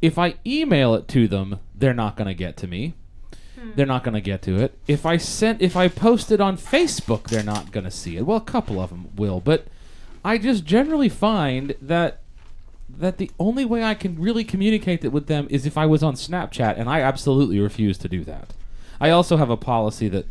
If 0.00 0.18
I 0.18 0.34
email 0.46 0.94
it 0.94 1.08
to 1.08 1.26
them, 1.28 1.58
they're 1.74 1.92
not 1.94 2.16
going 2.16 2.28
to 2.28 2.34
get 2.34 2.56
to 2.58 2.66
me. 2.66 2.94
They're 3.74 3.86
not 3.86 4.04
going 4.04 4.14
to 4.14 4.20
get 4.20 4.42
to 4.42 4.56
it. 4.62 4.78
If 4.86 5.04
I 5.04 5.16
sent, 5.16 5.60
if 5.60 5.76
I 5.76 5.88
post 5.88 6.30
it 6.30 6.40
on 6.40 6.56
Facebook, 6.56 7.24
they're 7.28 7.42
not 7.42 7.72
going 7.72 7.84
to 7.84 7.90
see 7.90 8.16
it. 8.16 8.24
Well, 8.24 8.36
a 8.36 8.40
couple 8.42 8.80
of 8.80 8.90
them 8.90 9.08
will, 9.16 9.40
but 9.40 9.66
I 10.26 10.38
just 10.38 10.64
generally 10.64 11.08
find 11.08 11.76
that 11.80 12.18
that 12.88 13.18
the 13.18 13.30
only 13.38 13.64
way 13.64 13.84
I 13.84 13.94
can 13.94 14.20
really 14.20 14.42
communicate 14.42 15.04
it 15.04 15.12
with 15.12 15.28
them 15.28 15.46
is 15.50 15.66
if 15.66 15.78
I 15.78 15.86
was 15.86 16.02
on 16.02 16.14
Snapchat, 16.14 16.76
and 16.76 16.90
I 16.90 17.00
absolutely 17.00 17.60
refuse 17.60 17.96
to 17.98 18.08
do 18.08 18.24
that. 18.24 18.52
I 19.00 19.10
also 19.10 19.36
have 19.36 19.50
a 19.50 19.56
policy 19.56 20.08
that 20.08 20.26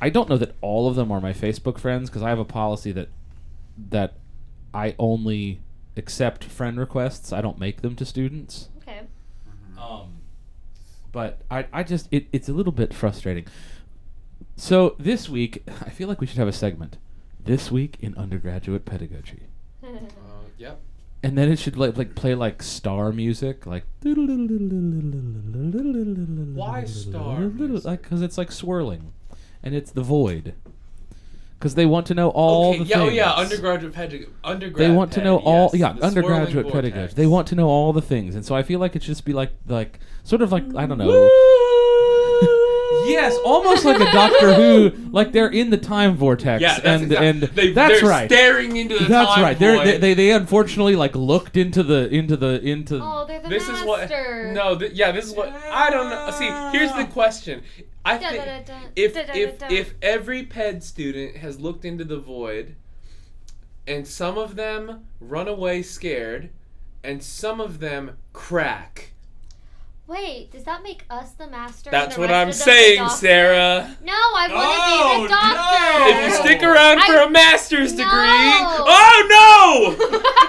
I 0.00 0.10
don't 0.10 0.28
know 0.28 0.36
that 0.38 0.56
all 0.60 0.88
of 0.88 0.96
them 0.96 1.12
are 1.12 1.20
my 1.20 1.32
Facebook 1.32 1.78
friends 1.78 2.10
because 2.10 2.22
I 2.22 2.28
have 2.28 2.40
a 2.40 2.44
policy 2.44 2.90
that 2.90 3.08
that 3.90 4.14
I 4.74 4.96
only 4.98 5.60
accept 5.96 6.42
friend 6.42 6.76
requests. 6.76 7.32
I 7.32 7.40
don't 7.40 7.60
make 7.60 7.82
them 7.82 7.94
to 7.96 8.04
students. 8.04 8.68
Okay. 8.82 9.02
Um, 9.80 10.22
but 11.12 11.42
I, 11.48 11.66
I 11.72 11.84
just 11.84 12.08
it, 12.10 12.26
it's 12.32 12.48
a 12.48 12.52
little 12.52 12.72
bit 12.72 12.92
frustrating. 12.92 13.46
So 14.56 14.96
this 14.98 15.28
week, 15.28 15.62
I 15.86 15.90
feel 15.90 16.08
like 16.08 16.20
we 16.20 16.26
should 16.26 16.38
have 16.38 16.48
a 16.48 16.52
segment. 16.52 16.96
This 17.48 17.70
week 17.70 17.96
in 18.00 18.14
undergraduate 18.16 18.84
pedagogy, 18.84 19.44
Uh, 19.82 19.88
yep. 20.58 20.80
and 21.22 21.36
then 21.38 21.50
it 21.50 21.58
should 21.58 21.76
like 21.78 21.96
like 21.96 22.14
play 22.14 22.34
like 22.34 22.62
star 22.62 23.10
music, 23.10 23.64
like 23.66 23.84
Why 26.54 26.84
star 26.84 27.40
music? 27.40 27.84
Like 27.86 28.02
because 28.02 28.20
it's 28.22 28.36
like 28.36 28.52
swirling, 28.52 29.12
and 29.62 29.74
it's 29.74 29.90
the 29.90 30.02
void. 30.02 30.54
because 31.58 31.74
they 31.74 31.86
want 31.86 32.06
to 32.08 32.14
know 32.14 32.28
all 32.30 32.70
okay, 32.70 32.78
the 32.80 32.84
yeah, 32.84 32.96
things. 32.98 33.10
oh 33.10 33.14
yeah, 33.14 33.32
undergraduate 33.32 33.94
pedagogy. 33.94 34.30
Undergrad 34.44 34.86
They 34.86 34.94
want 34.94 35.12
to 35.12 35.24
know 35.24 35.38
all 35.38 35.70
yes, 35.72 35.80
yeah 35.80 35.92
the 35.94 36.02
undergraduate 36.04 36.70
pedagogy. 36.70 37.14
They 37.14 37.26
want 37.26 37.48
to 37.48 37.54
know 37.54 37.68
all 37.68 37.92
the 37.94 38.02
things, 38.02 38.34
and 38.34 38.44
so 38.44 38.54
I 38.54 38.62
feel 38.62 38.78
like 38.78 38.94
it 38.94 39.02
should 39.02 39.08
just 39.16 39.24
be 39.24 39.32
like 39.32 39.52
like 39.66 39.98
sort 40.22 40.42
of 40.42 40.52
like 40.52 40.64
I 40.76 40.86
don't 40.86 40.98
know. 40.98 41.08
Yes, 43.08 43.36
almost 43.44 43.84
like 43.84 44.00
a 44.00 44.10
Doctor 44.12 44.54
Who, 44.54 44.90
like 45.10 45.32
they're 45.32 45.48
in 45.48 45.70
the 45.70 45.76
time 45.76 46.14
vortex, 46.16 46.60
Yeah, 46.62 46.74
that's 46.80 46.86
and 46.86 47.02
exact- 47.04 47.22
and 47.22 47.42
they, 47.56 47.72
that's 47.72 48.00
they're 48.00 48.08
right. 48.10 48.30
Staring 48.30 48.76
into 48.76 48.98
the 48.98 49.06
That's 49.06 49.34
time 49.34 49.42
right. 49.42 49.58
They're, 49.58 49.76
void. 49.76 49.86
they 49.86 49.98
they 49.98 50.14
they 50.14 50.32
unfortunately 50.32 50.96
like 50.96 51.14
looked 51.16 51.56
into 51.56 51.82
the 51.82 52.08
into 52.08 52.36
the 52.36 52.60
into. 52.62 53.00
Oh, 53.02 53.24
they're 53.26 53.40
the 53.40 53.48
this 53.48 53.66
master. 53.68 53.82
is 53.82 53.86
what 53.86 54.10
no 54.54 54.78
th- 54.78 54.92
yeah 54.92 55.12
this 55.12 55.24
is 55.26 55.34
what 55.34 55.48
i 55.70 55.90
don't 55.90 56.08
know 56.10 56.30
see 56.30 56.76
here's 56.76 56.92
the 56.94 57.04
question 57.12 57.62
i 58.04 58.16
think 58.18 58.42
if 58.96 59.14
da, 59.14 59.22
da, 59.24 59.32
if 59.34 59.62
if 59.70 59.94
every 60.02 60.44
ped 60.44 60.82
student 60.82 61.36
has 61.36 61.60
looked 61.60 61.84
into 61.84 62.04
the 62.04 62.18
void 62.18 62.74
and 63.86 64.06
some 64.06 64.36
of 64.38 64.56
them 64.56 65.06
run 65.20 65.48
away 65.48 65.82
scared 65.82 66.50
and 67.04 67.22
some 67.22 67.60
of 67.60 67.80
them 67.80 68.16
crack 68.32 69.12
Wait, 70.08 70.50
does 70.50 70.64
that 70.64 70.82
make 70.82 71.04
us 71.10 71.32
the 71.32 71.46
master? 71.46 71.90
that's 71.90 72.14
the 72.14 72.20
what 72.22 72.30
i'm 72.30 72.48
of 72.48 72.54
them 72.54 72.64
the 72.66 72.72
saying 72.72 73.08
sarah 73.10 73.94
No, 74.02 74.12
I 74.14 74.30
want 74.32 74.50
to 74.52 74.56
Oh, 74.58 74.62
be 75.22 75.28
the 75.28 75.34
oh, 75.34 75.36
doctor. 75.36 76.08
if 76.08 76.16
you 76.24 76.30
stick 76.44 76.62
around 76.62 77.00
for 77.02 77.12
I- 77.18 77.24
a 77.24 77.30
master's 77.30 77.92
No. 77.92 77.98
degree 78.04 78.08
oh 78.88 79.26
no 79.28 79.96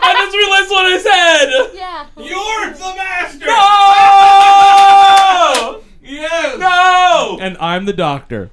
i 0.01 0.13
just 0.16 0.36
realized 0.38 0.72
what 0.72 0.86
i 0.86 0.98
said 0.98 1.50
Yeah. 1.75 2.08
You're 2.16 2.72
the 2.74 2.96
master. 2.96 3.46
no 5.70 5.84
Yes. 6.01 6.58
no 6.60 7.38
And 7.42 7.58
I'm 7.60 7.86
the 7.86 7.94
doctor. 7.94 8.50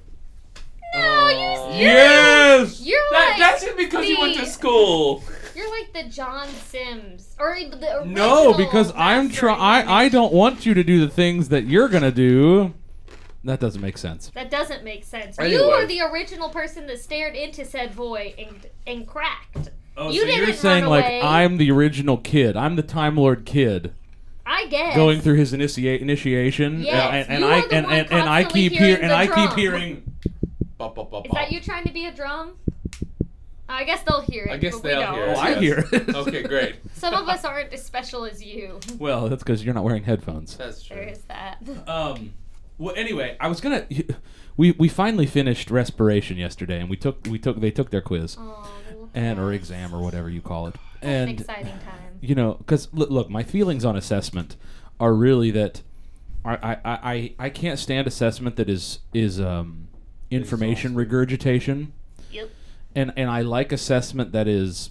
No, 0.94 1.28
you. 1.28 1.36
You're, 1.38 1.48
oh. 1.58 1.70
Yes. 1.78 2.80
You're 2.80 2.98
that, 3.12 3.28
like 3.30 3.38
that's 3.38 3.64
just 3.64 3.76
because 3.76 4.06
you 4.08 4.18
went 4.20 4.36
to 4.38 4.46
school 4.46 5.22
You're 5.56 5.70
like 5.70 5.92
the 5.92 6.10
John 6.10 6.48
Sims 6.48 7.34
or 7.38 7.56
the 7.58 7.98
original 7.98 8.04
No, 8.04 8.54
because 8.54 8.92
I'm 8.94 9.26
master 9.28 9.40
trying. 9.40 9.60
I 9.88 10.04
I 10.04 10.08
don't 10.08 10.32
want 10.32 10.66
you 10.66 10.74
to 10.74 10.84
do 10.84 11.00
the 11.00 11.08
things 11.10 11.48
that 11.48 11.64
you're 11.64 11.88
gonna 11.88 12.12
do. 12.12 12.74
That 13.44 13.60
doesn't 13.60 13.80
make 13.80 13.96
sense. 13.96 14.30
That 14.34 14.50
doesn't 14.50 14.82
make 14.84 15.04
sense. 15.04 15.38
You 15.38 15.44
Anyway. 15.44 15.62
are 15.72 15.86
the 15.86 16.00
original 16.00 16.48
person 16.48 16.86
that 16.88 16.98
stared 17.00 17.34
into 17.36 17.64
said 17.64 17.94
void 17.94 18.34
and 18.38 18.66
and 18.86 19.06
cracked. 19.06 19.70
Oh, 19.96 20.10
You 20.10 20.20
so 20.20 20.26
didn't 20.26 20.38
you're 20.38 20.46
run 20.48 20.56
saying 20.56 20.84
away. 20.84 21.20
like 21.20 21.24
I'm 21.24 21.56
the 21.56 21.70
original 21.70 22.18
kid. 22.18 22.56
I'm 22.56 22.76
the 22.76 22.82
Time 22.82 23.16
Lord 23.16 23.46
kid 23.46 23.92
I 24.44 24.66
guess. 24.66 24.94
going 24.94 25.20
through 25.20 25.36
his 25.36 25.52
initiate 25.54 26.02
initiation. 26.02 26.82
Yes, 26.82 27.26
and, 27.28 27.30
and 27.30 27.40
you 27.44 27.50
I 27.50 27.58
are 27.60 27.68
the 27.68 27.74
and, 27.76 27.86
one 27.86 27.94
and, 27.94 28.12
and 28.12 28.28
I 28.28 28.42
constantly 28.42 28.60
keep 28.68 28.72
hear 28.72 28.86
hearing 28.88 29.02
and 29.02 29.10
the 29.10 29.16
I 29.16 29.26
keep 29.26 29.52
hearing. 29.58 30.12
Bop, 30.76 30.94
bop, 30.94 31.10
bop, 31.10 31.24
Is 31.24 31.32
that 31.32 31.50
you 31.50 31.60
trying 31.60 31.84
to 31.84 31.92
be 31.92 32.04
a 32.06 32.12
drum? 32.12 32.52
I 33.68 33.84
guess 33.84 34.02
they'll 34.02 34.20
hear 34.20 34.44
it. 34.44 34.50
I 34.52 34.56
guess 34.58 34.74
but 34.74 34.82
we 34.84 34.90
they'll 34.90 35.00
don't. 35.00 35.14
hear 35.14 35.24
it. 35.26 35.36
Oh, 35.36 35.40
I 35.40 35.48
yes. 35.50 35.60
hear 35.60 35.78
it. 35.92 36.14
Okay, 36.16 36.42
great. 36.42 36.76
Some 36.94 37.14
of 37.14 37.28
us 37.28 37.44
aren't 37.44 37.72
as 37.72 37.84
special 37.84 38.24
as 38.24 38.42
you. 38.42 38.78
Well, 38.98 39.28
that's 39.28 39.42
because 39.42 39.64
you're 39.64 39.74
not 39.74 39.84
wearing 39.84 40.04
headphones. 40.04 40.56
That's 40.56 40.82
true. 40.82 40.96
There 40.96 41.08
is 41.08 41.22
that. 41.28 41.58
Um. 41.88 42.32
Well, 42.78 42.94
anyway, 42.96 43.36
I 43.40 43.48
was 43.48 43.60
gonna. 43.60 43.86
We 44.58 44.70
we 44.72 44.88
finally 44.88 45.26
finished 45.26 45.70
respiration 45.70 46.38
yesterday, 46.38 46.80
and 46.80 46.88
we 46.88 46.96
took 46.96 47.26
we 47.28 47.38
took 47.38 47.60
they 47.60 47.70
took 47.70 47.90
their 47.90 48.00
quiz 48.00 48.38
Oh, 48.40 49.10
and 49.12 49.38
or 49.38 49.52
exam 49.52 49.94
or 49.94 50.00
whatever 50.00 50.30
you 50.30 50.40
call 50.40 50.66
it, 50.68 50.76
an 51.02 51.28
and 51.28 51.40
exciting 51.40 51.66
time. 51.80 52.18
you 52.22 52.34
know, 52.34 52.54
because 52.54 52.88
look, 52.94 53.10
look, 53.10 53.28
my 53.28 53.42
feelings 53.42 53.84
on 53.84 53.96
assessment 53.96 54.56
are 54.98 55.12
really 55.12 55.50
that 55.50 55.82
I, 56.42 56.54
I, 56.54 56.72
I, 56.72 56.98
I- 57.12 57.34
I 57.38 57.50
can't 57.50 57.78
stand 57.78 58.06
assessment 58.06 58.56
that 58.56 58.70
is 58.70 59.00
is 59.12 59.38
um, 59.38 59.88
information 60.30 60.94
regurgitation, 60.94 61.78
Yep. 61.80 61.88
And 62.96 63.12
and 63.16 63.30
I 63.30 63.42
like 63.42 63.70
assessment 63.70 64.32
that 64.32 64.48
is 64.48 64.90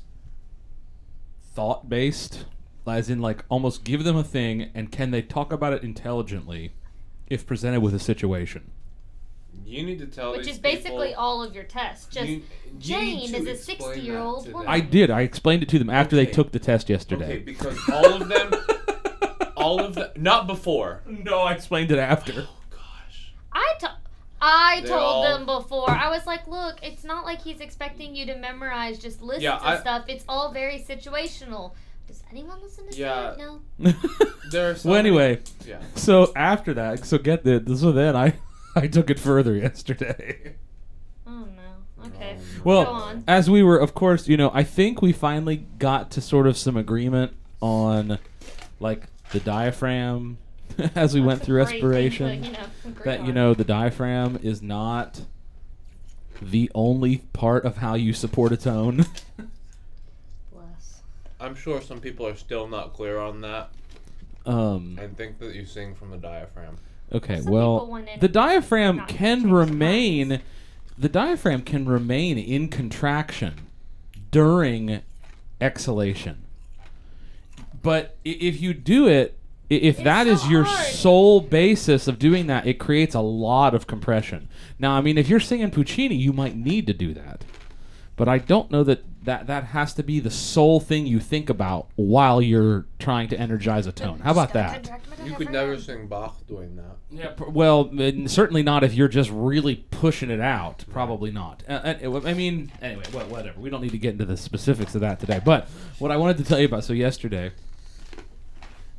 thought 1.54 1.90
based, 1.90 2.46
as 2.88 3.10
in 3.10 3.20
like 3.22 3.44
almost 3.50 3.84
give 3.84 4.04
them 4.04 4.16
a 4.16 4.24
thing 4.24 4.70
and 4.74 4.92
can 4.92 5.12
they 5.12 5.22
talk 5.22 5.52
about 5.52 5.74
it 5.74 5.84
intelligently, 5.84 6.74
if 7.28 7.46
presented 7.46 7.82
with 7.82 7.94
a 7.94 8.00
situation. 8.00 8.72
You 9.66 9.84
need 9.84 10.00
to 10.00 10.06
tell 10.06 10.34
Which 10.34 10.46
these 10.46 10.56
is 10.56 10.60
basically 10.62 11.08
people, 11.10 11.24
all 11.24 11.42
of 11.42 11.56
your 11.56 11.64
tests. 11.64 12.08
Just 12.14 12.28
you- 12.30 12.36
you 12.36 12.80
Jane 12.80 13.34
is 13.34 13.68
a 13.68 13.72
60-year-old 13.76 14.52
woman. 14.52 14.68
I 14.68 14.80
did. 14.82 15.10
I 15.10 15.22
explained 15.22 15.64
it 15.64 15.70
to 15.70 15.80
them 15.80 15.90
after 15.90 16.16
they 16.16 16.26
took 16.26 16.52
the 16.52 16.60
test 16.60 16.90
yesterday. 16.90 17.26
Okay, 17.26 17.38
because 17.40 17.80
all 17.90 18.22
of 18.22 18.28
them, 18.28 18.54
all 19.58 19.80
of 19.80 19.96
them, 19.96 20.10
not 20.18 20.46
before. 20.46 21.02
no, 21.08 21.40
I 21.40 21.54
explained 21.54 21.90
it 21.92 21.98
after. 21.98 22.34
Oh, 22.48 22.50
Gosh. 22.70 23.34
I 23.54 23.74
to- 23.80 23.96
I 24.48 24.82
They're 24.82 24.90
told 24.90 25.02
all- 25.02 25.24
them 25.24 25.46
before. 25.46 25.90
I 25.90 26.10
was 26.10 26.26
like, 26.28 26.48
look, 26.48 26.78
it's 26.84 27.04
not 27.04 27.26
like 27.26 27.42
he's 27.42 27.60
expecting 27.62 28.16
you 28.16 28.26
to 28.28 28.36
memorize 28.36 29.00
just 29.00 29.22
lists 29.22 29.44
Yeah, 29.44 29.56
of 29.56 29.64
I- 29.64 29.80
stuff. 29.80 30.06
It's 30.08 30.24
all 30.30 30.52
very 30.52 30.78
situational. 30.88 31.72
Does 32.08 32.22
anyone 32.32 32.62
listen 32.62 32.88
to 32.90 32.96
Yeah. 32.98 33.34
Steve? 33.34 33.46
No. 33.80 33.94
There 34.52 34.70
are 34.70 34.76
so 34.76 34.90
well, 34.90 34.98
many- 35.02 35.10
anyway, 35.10 35.40
Yeah. 35.66 35.82
So 35.96 36.32
after 36.36 36.76
that, 36.76 37.04
so 37.06 37.18
get 37.18 37.44
this. 37.44 37.82
So 37.82 37.92
then 37.92 38.16
I, 38.16 38.34
I 38.76 38.86
took 38.88 39.10
it 39.10 39.20
further 39.20 39.56
yesterday. 39.68 40.56
Oh 41.26 41.46
no. 41.46 42.06
Okay. 42.08 42.38
Oh, 42.38 42.44
Go 42.58 42.62
Well, 42.64 42.86
on. 42.88 43.24
as 43.28 43.50
we 43.50 43.64
were, 43.64 43.78
of 43.80 43.96
course, 43.96 44.28
you 44.28 44.38
know, 44.38 44.52
I 44.54 44.64
think 44.64 45.02
we 45.02 45.12
finally 45.14 45.66
got 45.80 46.12
to 46.12 46.22
sort 46.22 46.46
of 46.46 46.56
some 46.58 46.78
agreement 46.78 47.34
on, 47.62 48.20
like 48.80 49.06
the 49.32 49.40
diaphragm, 49.40 50.38
as 50.96 51.14
we 51.14 51.22
went 51.22 51.40
That's 51.40 51.44
a 51.44 51.46
through 51.46 51.64
great 51.66 51.70
thing 51.72 51.82
to, 51.82 51.88
respiration. 51.88 52.44
you 52.44 52.52
know, 52.52 52.66
that 53.06 53.26
you 53.26 53.32
know 53.34 53.54
the 53.54 53.64
diaphragm 53.64 54.38
is 54.44 54.62
not 54.62 55.22
the 56.42 56.70
only 56.76 57.20
part 57.34 57.64
of 57.66 57.78
how 57.78 57.96
you 57.96 58.12
support 58.14 58.52
a 58.52 58.58
tone. 58.72 59.06
Bless. 60.52 61.02
I'm 61.40 61.56
sure 61.56 61.82
some 61.82 62.00
people 62.00 62.28
are 62.28 62.36
still 62.36 62.68
not 62.68 62.94
clear 62.94 63.20
on 63.20 63.42
that 63.42 63.70
um, 64.46 64.98
and 65.02 65.16
think 65.18 65.40
that 65.40 65.56
you 65.56 65.66
sing 65.66 65.96
from 65.96 66.12
the 66.12 66.18
diaphragm. 66.18 66.78
okay, 67.12 67.42
Some 67.42 67.52
well, 67.52 68.04
the 68.20 68.28
diaphragm 68.28 69.06
can 69.08 69.52
remain. 69.52 70.30
lines. 70.30 70.42
The 70.98 71.10
diaphragm 71.10 71.62
can 71.64 71.86
remain 71.88 72.38
in 72.38 72.68
contraction 72.70 73.68
during 74.32 75.02
exhalation. 75.60 76.44
But 77.82 78.18
if 78.24 78.62
you 78.62 78.74
do 78.74 79.08
it, 79.08 79.38
i- 79.38 79.45
if 79.70 79.96
It's 79.96 80.04
that 80.04 80.28
is 80.28 80.42
so 80.42 80.50
your 80.50 80.64
hard. 80.64 80.88
sole 80.94 81.42
basis 81.42 82.08
of 82.08 82.20
doing 82.20 82.48
that, 82.48 82.68
it 82.68 82.76
creates 82.80 83.16
a 83.16 83.22
lot 83.22 83.74
of 83.74 83.88
compression. 83.88 84.48
Now, 84.80 84.94
I 84.94 85.02
mean, 85.02 85.18
if 85.18 85.28
you're 85.30 85.40
singing 85.40 85.72
Puccini, 85.72 86.16
you 86.16 86.34
might 86.34 86.56
need 86.56 86.88
to 86.88 86.94
do 86.94 87.14
that. 87.14 87.44
But 88.18 88.30
I 88.30 88.38
don't 88.38 88.72
know 88.72 88.84
that 88.84 89.04
that, 89.26 89.48
that 89.48 89.64
has 89.66 89.94
to 89.96 90.04
be 90.04 90.20
the 90.20 90.30
sole 90.30 90.80
thing 90.80 91.08
you 91.08 91.20
think 91.20 91.50
about 91.50 91.88
while 91.96 92.42
you're 92.42 92.86
trying 93.00 93.28
to 93.30 93.40
energize 93.40 93.88
a 93.88 93.92
tone. 93.92 94.20
How 94.20 94.32
about 94.32 94.54
that? 94.54 94.90
You 95.26 95.34
could 95.34 95.50
never 95.50 95.78
sing 95.80 96.08
Bach 96.08 96.46
doing 96.48 96.76
that. 96.76 96.96
Yeah, 97.10 97.30
pr- 97.30 97.50
well, 97.50 97.90
certainly 98.28 98.62
not 98.62 98.84
if 98.84 98.94
you're 98.94 99.08
just 99.08 99.32
really 99.34 99.78
pushing 99.90 100.30
it 100.30 100.40
out. 100.40 100.86
Probably 100.92 101.32
not. 101.32 101.64
Uh, 101.68 101.96
uh, 102.04 102.22
I 102.24 102.36
mean, 102.36 102.72
anyway, 102.84 103.04
wha- 103.12 103.24
whatever. 103.26 103.60
We 103.60 103.72
don't 103.72 103.82
need 103.82 103.92
to 103.92 103.98
get 103.98 104.12
into 104.12 104.26
the 104.26 104.38
specifics 104.38 104.94
of 104.94 105.02
that 105.02 105.20
today. 105.20 105.42
But 105.44 105.68
what 105.98 106.12
I 106.12 106.18
wanted 106.18 106.38
to 106.38 106.44
tell 106.44 106.60
you 106.60 106.68
about, 106.68 106.84
so 106.84 106.94
yesterday, 106.94 107.52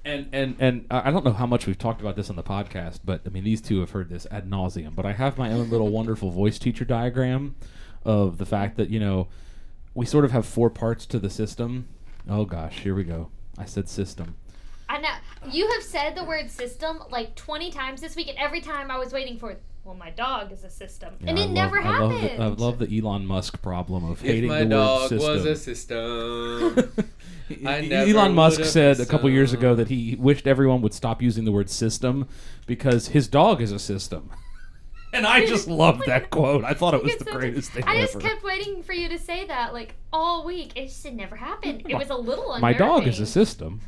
and 0.06 0.28
and 0.32 0.56
and 0.60 0.86
I 0.90 1.08
I 1.08 1.10
don't 1.10 1.24
know 1.24 1.32
how 1.32 1.46
much 1.46 1.66
we've 1.66 1.76
talked 1.76 2.00
about 2.00 2.16
this 2.16 2.30
on 2.30 2.36
the 2.36 2.42
podcast, 2.42 3.00
but 3.04 3.22
I 3.26 3.28
mean, 3.28 3.44
these 3.44 3.60
two 3.60 3.80
have 3.80 3.90
heard 3.90 4.08
this 4.08 4.26
ad 4.30 4.48
nauseum. 4.48 4.94
But 4.94 5.04
I 5.04 5.12
have 5.12 5.36
my 5.36 5.52
own 5.52 5.68
little 5.68 5.88
wonderful 5.98 6.30
voice 6.30 6.58
teacher 6.58 6.84
diagram 6.84 7.56
of 8.04 8.38
the 8.38 8.46
fact 8.46 8.76
that 8.76 8.88
you 8.88 9.00
know 9.00 9.28
we 9.94 10.06
sort 10.06 10.24
of 10.24 10.30
have 10.30 10.46
four 10.46 10.70
parts 10.70 11.04
to 11.06 11.18
the 11.18 11.28
system. 11.28 11.88
Oh 12.28 12.44
gosh, 12.44 12.80
here 12.80 12.94
we 12.94 13.04
go. 13.04 13.30
I 13.58 13.64
said 13.64 13.88
system. 13.88 14.36
I 14.88 14.98
know 14.98 15.10
you 15.50 15.68
have 15.72 15.82
said 15.82 16.14
the 16.14 16.24
word 16.24 16.50
system 16.50 17.02
like 17.10 17.34
twenty 17.34 17.70
times 17.70 18.00
this 18.00 18.14
week, 18.14 18.28
and 18.28 18.38
every 18.38 18.60
time 18.60 18.90
I 18.90 18.98
was 18.98 19.12
waiting 19.12 19.38
for. 19.38 19.56
Well, 19.86 19.94
my 19.94 20.10
dog 20.10 20.50
is 20.50 20.64
a 20.64 20.70
system, 20.70 21.14
and 21.24 21.38
Yeah, 21.38 21.44
it 21.44 21.48
I 21.50 21.52
never 21.52 21.76
love, 21.76 21.86
I 21.86 21.98
love, 21.98 22.12
happened. 22.20 22.38
the, 22.40 22.44
I 22.44 22.48
love 22.48 22.78
the 22.80 22.98
Elon 22.98 23.24
Musk 23.24 23.62
problem 23.62 24.04
of 24.04 24.18
If 24.24 24.30
hating 24.32 24.48
my 24.48 24.58
the 24.64 24.66
dog 24.66 25.10
word 25.12 25.20
was 25.20 25.44
a 25.46 25.54
system. 25.54 26.74
system. 26.74 27.10
I 27.66 27.80
never 27.82 28.10
Elon 28.10 28.34
Musk 28.34 28.64
said 28.64 28.98
a 28.98 29.06
couple 29.06 29.30
years 29.30 29.52
ago 29.52 29.76
that 29.76 29.86
he 29.88 30.16
wished 30.16 30.48
everyone 30.48 30.82
would 30.82 30.92
stop 30.92 31.22
using 31.22 31.44
the 31.44 31.52
word 31.52 31.70
system 31.70 32.26
because 32.66 33.08
his 33.08 33.28
dog 33.28 33.62
is 33.62 33.70
a 33.72 33.78
system. 33.78 34.30
And 35.12 35.24
I 35.26 35.46
just 35.46 35.66
loved 35.66 36.02
that 36.06 36.28
quote. 36.30 36.64
I 36.64 36.74
thought 36.74 36.92
it 36.92 37.02
was 37.02 37.16
the 37.16 37.24
greatest 37.24 37.70
thing 37.70 37.84
ever. 37.84 37.90
I 37.90 38.00
just 38.02 38.16
ever. 38.16 38.28
kept 38.28 38.42
waiting 38.42 38.82
for 38.82 38.92
you 38.92 39.08
to 39.08 39.18
say 39.18 39.46
that 39.46 39.72
like 39.72 39.94
all 40.12 40.44
week. 40.44 40.72
It 40.76 40.88
just 40.88 41.06
it 41.06 41.14
never 41.14 41.36
happened. 41.36 41.84
It 41.88 41.96
was 41.96 42.10
a 42.10 42.16
little. 42.16 42.58
My 42.58 42.74
dog 42.74 43.06
is 43.06 43.18
a 43.18 43.24
system. 43.24 43.80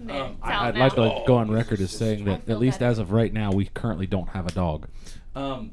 Meh, 0.00 0.18
um, 0.18 0.30
it's 0.32 0.38
I, 0.42 0.52
out 0.52 0.62
I'd 0.64 0.74
now. 0.74 0.80
like 0.80 0.94
to 0.94 1.22
go 1.26 1.36
on 1.36 1.50
record 1.52 1.80
as 1.80 1.90
saying 1.92 2.24
that 2.24 2.48
at 2.48 2.58
least 2.58 2.80
better. 2.80 2.90
as 2.90 2.98
of 2.98 3.12
right 3.12 3.32
now, 3.32 3.52
we 3.52 3.66
currently 3.66 4.06
don't 4.06 4.30
have 4.30 4.46
a 4.48 4.50
dog. 4.50 4.88
Um, 5.34 5.70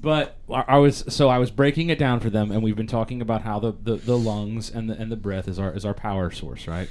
but 0.00 0.36
I 0.50 0.64
I 0.68 0.78
was 0.78 1.04
so 1.08 1.28
I 1.28 1.38
was 1.38 1.50
breaking 1.50 1.90
it 1.90 1.98
down 1.98 2.20
for 2.20 2.30
them, 2.30 2.50
and 2.50 2.62
we've 2.62 2.76
been 2.76 2.86
talking 2.86 3.20
about 3.20 3.42
how 3.42 3.58
the, 3.58 3.72
the, 3.72 3.96
the 3.96 4.16
lungs 4.16 4.70
and 4.70 4.88
the 4.88 4.94
and 4.98 5.12
the 5.12 5.16
breath 5.16 5.46
is 5.48 5.58
our 5.58 5.72
is 5.74 5.84
our 5.84 5.94
power 5.94 6.30
source, 6.30 6.66
right? 6.66 6.88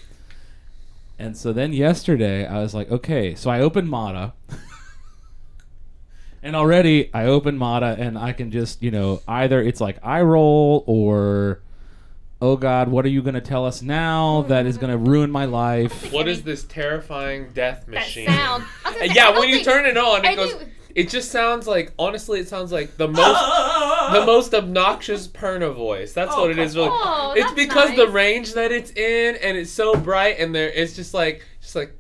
And 1.18 1.36
so 1.38 1.54
then 1.54 1.74
yesterday 1.74 2.46
I 2.48 2.60
was 2.62 2.74
like, 2.74 2.90
okay, 2.92 3.36
so 3.36 3.50
I 3.50 3.60
opened 3.60 3.88
Madde, 3.90 4.32
And 6.44 6.56
already 6.56 7.12
I 7.14 7.26
open 7.26 7.58
Madde 7.60 8.00
and 8.00 8.18
I 8.18 8.34
can 8.34 8.50
just, 8.50 8.82
you 8.82 8.90
know, 8.90 9.22
either 9.28 9.62
it's 9.62 9.80
like 9.80 10.00
eye 10.04 10.22
roll 10.24 10.84
or 10.88 11.62
oh 12.42 12.58
god, 12.58 12.88
what 12.90 13.06
are 13.06 13.10
you 13.10 13.22
going 13.22 13.36
to 13.36 13.42
tell 13.42 13.64
us 13.66 13.84
now 13.84 14.42
that 14.44 14.66
is 14.66 14.78
going 14.80 14.90
to 14.92 14.98
ruin 14.98 15.30
my 15.30 15.46
life? 15.46 16.12
What 16.12 16.28
is 16.28 16.42
this 16.42 16.64
terrifying 16.64 17.52
death 17.54 17.86
That 17.86 17.92
machine? 17.92 18.26
sound. 18.28 18.64
I 18.84 18.90
was 18.90 18.98
gonna 18.98 19.14
say, 19.14 19.20
I 19.20 19.30
yeah, 19.32 19.40
when 19.40 19.50
you 19.50 19.64
turn 19.64 19.86
it 19.86 19.98
on, 19.98 20.26
I 20.26 20.32
it 20.32 20.36
goes. 20.36 20.54
do- 20.54 20.66
It 20.96 21.10
just 21.10 21.32
sounds 21.32 21.68
like 21.68 21.94
honestly, 22.00 22.40
it 22.40 22.48
sounds 22.48 22.72
like 22.72 22.98
the 22.98 23.08
most 23.08 23.40
the 24.14 24.24
most 24.26 24.54
obnoxious 24.54 25.28
Perna 25.28 25.74
voice. 25.74 26.14
That's 26.14 26.36
what 26.36 26.52
it 26.52 26.60
is. 26.60 26.76
Really, 26.76 26.90
Oh, 26.92 27.34
it's 27.36 27.46
that's 27.46 27.56
because 27.56 27.90
the 27.96 28.06
nice. 28.06 28.14
range 28.14 28.54
that 28.54 28.72
it's 28.72 28.92
in, 28.92 29.36
and 29.38 29.58
it's 29.58 29.72
so 29.72 29.96
bright, 29.96 30.38
and 30.40 30.54
there 30.56 30.70
it's 30.70 30.96
just 30.96 31.14
like 31.14 31.46
just 31.62 31.76
like 31.76 31.94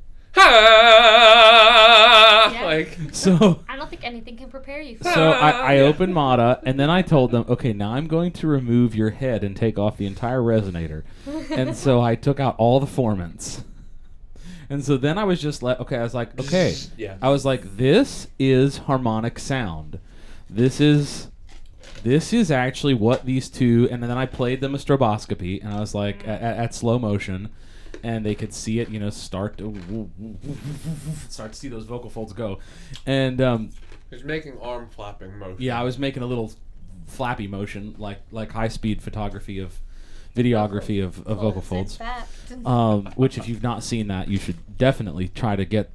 ah, 0.81 2.51
Yeah. 2.53 2.65
like 2.65 2.97
So 3.11 3.63
I 3.69 3.75
don't 3.75 3.89
think 3.89 4.03
anything 4.05 4.37
can 4.37 4.49
prepare 4.49 4.81
you 4.81 4.97
for 4.97 5.03
so 5.05 5.09
that. 5.31 5.43
I, 5.43 5.51
I 5.51 5.73
Yeah. 5.75 5.81
opened 5.83 6.13
Madde 6.13 6.61
and 6.63 6.79
then 6.79 6.89
I 6.89 7.01
told 7.01 7.31
them, 7.31 7.45
okay, 7.49 7.73
now 7.73 7.93
I'm 7.93 8.07
going 8.07 8.31
to 8.33 8.47
remove 8.47 8.95
your 8.95 9.09
head 9.11 9.43
and 9.43 9.55
take 9.55 9.77
off 9.77 9.97
the 9.97 10.05
entire 10.05 10.39
resonator. 10.41 11.03
and 11.51 11.75
so 11.75 12.01
I 12.01 12.15
took 12.15 12.39
out 12.39 12.55
all 12.57 12.79
the 12.79 12.85
formants. 12.87 13.63
And 14.71 14.83
so 14.85 14.95
then 14.95 15.17
I 15.17 15.25
was 15.25 15.41
just 15.41 15.61
like, 15.61 15.81
okay, 15.81 15.97
I 15.97 16.03
was 16.03 16.13
like, 16.13 16.39
okay. 16.39 16.75
Yeah. 16.97 17.17
I 17.21 17.27
was 17.29 17.43
like, 17.43 17.75
this 17.75 18.27
is 18.39 18.77
harmonic 18.77 19.37
sound. 19.37 19.99
This 20.49 20.79
is 20.79 21.27
this 22.03 22.31
is 22.33 22.49
actually 22.49 22.93
what 22.93 23.25
these 23.25 23.49
two 23.49 23.87
and 23.91 24.01
then 24.01 24.11
I 24.11 24.25
played 24.25 24.61
them 24.61 24.73
a 24.73 24.77
stroboscopy 24.77 25.61
and 25.63 25.73
I 25.73 25.79
was 25.79 25.93
like 25.93 26.27
at, 26.27 26.41
at 26.41 26.73
slow 26.73 26.97
motion 26.97 27.49
and 28.01 28.25
they 28.25 28.33
could 28.33 28.53
see 28.53 28.79
it, 28.79 28.89
you 28.89 28.99
know, 28.99 29.09
start 29.09 29.57
to 29.57 29.75
start 31.29 31.51
to 31.53 31.59
see 31.59 31.67
those 31.67 31.85
vocal 31.85 32.09
folds 32.09 32.33
go. 32.33 32.59
And 33.05 33.41
um, 33.41 33.69
He's 34.09 34.23
making 34.23 34.57
arm 34.59 34.87
flapping 34.89 35.37
motion. 35.37 35.57
yeah, 35.59 35.79
I 35.79 35.83
was 35.83 35.99
making 35.99 36.23
a 36.23 36.25
little 36.25 36.51
flappy 37.07 37.47
motion, 37.47 37.95
like 37.97 38.19
like 38.31 38.51
high 38.51 38.69
speed 38.69 39.01
photography 39.01 39.59
of 39.59 39.79
videography 40.35 41.03
of, 41.03 41.25
of 41.27 41.39
vocal 41.39 41.61
folds. 41.61 41.99
Um, 42.65 43.05
which, 43.15 43.37
if 43.37 43.47
you've 43.49 43.63
not 43.63 43.83
seen 43.83 44.07
that, 44.07 44.27
you 44.27 44.37
should 44.37 44.77
definitely 44.77 45.27
try 45.27 45.55
to 45.55 45.65
get 45.65 45.91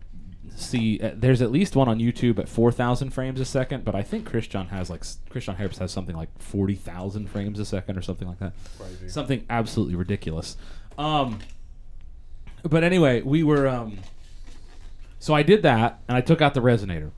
see. 0.54 0.98
Uh, 1.00 1.10
there's 1.14 1.42
at 1.42 1.50
least 1.50 1.76
one 1.76 1.88
on 1.88 1.98
YouTube 1.98 2.38
at 2.38 2.48
4,000 2.48 3.10
frames 3.10 3.40
a 3.40 3.44
second, 3.44 3.84
but 3.84 3.94
I 3.94 4.02
think 4.02 4.24
Christian 4.26 4.66
has 4.68 4.88
like 4.90 5.00
s- 5.00 5.18
Christian 5.28 5.56
Herbst 5.56 5.78
has 5.78 5.92
something 5.92 6.16
like 6.16 6.28
40,000 6.40 7.28
frames 7.28 7.58
a 7.58 7.64
second 7.64 7.96
or 7.98 8.02
something 8.02 8.26
like 8.26 8.38
that. 8.38 8.52
Crazy. 8.78 9.08
Something 9.08 9.44
absolutely 9.50 9.94
ridiculous. 9.96 10.56
Um, 10.96 11.40
but 12.62 12.82
anyway, 12.84 13.22
we 13.22 13.42
were. 13.42 13.68
Um, 13.68 13.98
so 15.18 15.34
I 15.34 15.42
did 15.42 15.62
that, 15.62 16.00
and 16.08 16.16
I 16.16 16.20
took 16.20 16.40
out 16.40 16.54
the 16.54 16.60
resonator. 16.60 17.10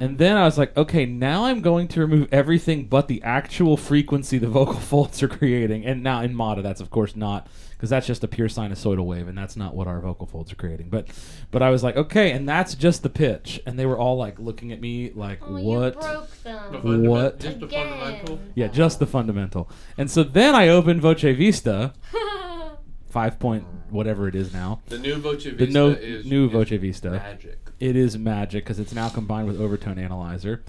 And 0.00 0.18
then 0.18 0.36
I 0.36 0.44
was 0.44 0.58
like, 0.58 0.76
okay, 0.76 1.06
now 1.06 1.44
I'm 1.44 1.60
going 1.60 1.86
to 1.88 2.00
remove 2.00 2.28
everything 2.32 2.86
but 2.86 3.06
the 3.08 3.22
actual 3.22 3.76
frequency 3.76 4.38
the 4.38 4.48
vocal 4.48 4.74
folds 4.80 5.22
are 5.22 5.28
creating. 5.28 5.84
And 5.86 6.02
now 6.02 6.20
in 6.22 6.34
Madde, 6.34 6.62
that's 6.62 6.80
of 6.80 6.90
course 6.90 7.14
not, 7.14 7.46
because 7.70 7.90
that's 7.90 8.06
just 8.06 8.24
a 8.24 8.28
pure 8.28 8.48
sinusoidal 8.48 9.04
wave, 9.04 9.28
and 9.28 9.36
that's 9.38 9.56
not 9.56 9.74
what 9.74 9.86
our 9.86 10.00
vocal 10.00 10.26
folds 10.26 10.52
are 10.52 10.56
creating. 10.56 10.88
But, 10.88 11.08
but 11.50 11.62
I 11.62 11.70
was 11.70 11.82
like, 11.84 11.96
okay, 11.96 12.32
and 12.32 12.48
that's 12.48 12.74
just 12.74 13.02
the 13.02 13.10
pitch. 13.10 13.60
And 13.66 13.78
they 13.78 13.86
were 13.86 13.98
all 13.98 14.16
like 14.16 14.38
looking 14.38 14.72
at 14.72 14.80
me 14.80 15.12
like, 15.14 15.38
Oh, 15.42 15.60
what? 15.60 15.94
you 15.94 16.00
broke 16.00 16.42
them. 16.42 17.04
What? 17.04 17.38
Just 17.40 17.60
the 17.60 17.66
Again. 17.66 17.88
fundamental. 17.90 18.40
Yeah, 18.54 18.66
just 18.68 18.98
the 18.98 19.06
fundamental. 19.06 19.70
And 19.98 20.10
so 20.10 20.22
then 20.24 20.54
I 20.54 20.68
opened 20.68 21.00
Voce 21.00 21.22
Vista, 21.22 21.92
five 23.08 23.38
point 23.38 23.66
whatever 23.90 24.26
it 24.26 24.34
is 24.34 24.52
now. 24.52 24.80
The 24.86 24.98
new 24.98 25.16
Voce 25.16 25.44
Vista 25.44 25.66
The 25.66 25.72
no, 25.72 25.88
is 25.90 26.24
new 26.26 26.46
is 26.46 26.52
Voce 26.52 26.70
Vista. 26.70 27.10
Magic. 27.10 27.58
It 27.82 27.96
is 27.96 28.16
magic 28.16 28.64
because 28.64 28.78
it's 28.78 28.92
now 28.94 29.08
combined 29.08 29.48
with 29.48 29.60
Overtone 29.60 29.98
Analyzer. 29.98 30.62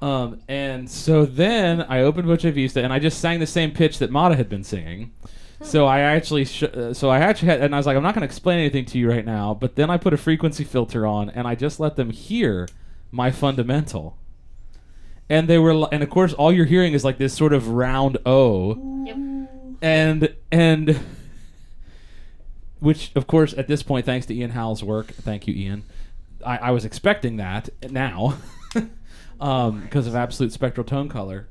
Um, 0.00 0.40
and 0.48 0.88
so 0.88 1.26
then 1.26 1.82
I 1.82 2.00
opened 2.02 2.26
Voce 2.26 2.42
Vista 2.42 2.82
and 2.82 2.92
I 2.92 2.98
just 2.98 3.20
sang 3.20 3.40
the 3.40 3.46
same 3.46 3.72
pitch 3.72 3.98
that 3.98 4.10
Madde 4.10 4.36
had 4.36 4.48
been 4.48 4.64
singing. 4.64 5.12
So 5.62 5.84
I 5.86 6.00
actually, 6.00 6.46
sh- 6.46 6.62
uh, 6.62 6.94
so 6.94 7.10
I 7.10 7.18
actually 7.18 7.48
had, 7.48 7.60
and 7.60 7.74
I 7.74 7.78
was 7.78 7.86
like, 7.86 7.96
I'm 7.96 8.02
not 8.02 8.14
going 8.14 8.22
to 8.22 8.26
explain 8.26 8.60
anything 8.60 8.84
to 8.86 8.98
you 8.98 9.10
right 9.10 9.26
now. 9.26 9.52
But 9.52 9.74
then 9.76 9.90
I 9.90 9.98
put 9.98 10.14
a 10.14 10.16
frequency 10.16 10.64
filter 10.64 11.06
on, 11.06 11.28
and 11.28 11.46
I 11.46 11.54
just 11.54 11.78
let 11.80 11.96
them 11.96 12.08
hear 12.10 12.66
my 13.10 13.30
fundamental. 13.30 14.16
And 15.28 15.48
they 15.48 15.58
were, 15.58 15.74
li- 15.74 15.88
and 15.92 16.02
of 16.02 16.08
course, 16.08 16.32
all 16.32 16.50
you're 16.50 16.64
hearing 16.64 16.94
is 16.94 17.04
like 17.04 17.18
this 17.18 17.34
sort 17.34 17.52
of 17.52 17.68
round 17.68 18.16
O, 18.24 19.04
Yep. 19.06 19.16
and 19.82 20.34
and 20.50 21.00
which 22.78 23.12
of 23.14 23.26
course 23.26 23.52
at 23.58 23.68
this 23.68 23.82
point 23.82 24.06
thanks 24.06 24.24
to 24.26 24.34
ian 24.34 24.50
howell's 24.52 24.82
work 24.82 25.08
thank 25.08 25.46
you 25.46 25.54
ian 25.54 25.82
i, 26.44 26.56
I 26.58 26.70
was 26.70 26.84
expecting 26.84 27.36
that 27.36 27.68
now 27.90 28.36
because 29.38 30.06
of 30.06 30.14
absolute 30.14 30.52
spectral 30.52 30.84
tone 30.84 31.08
color 31.08 31.48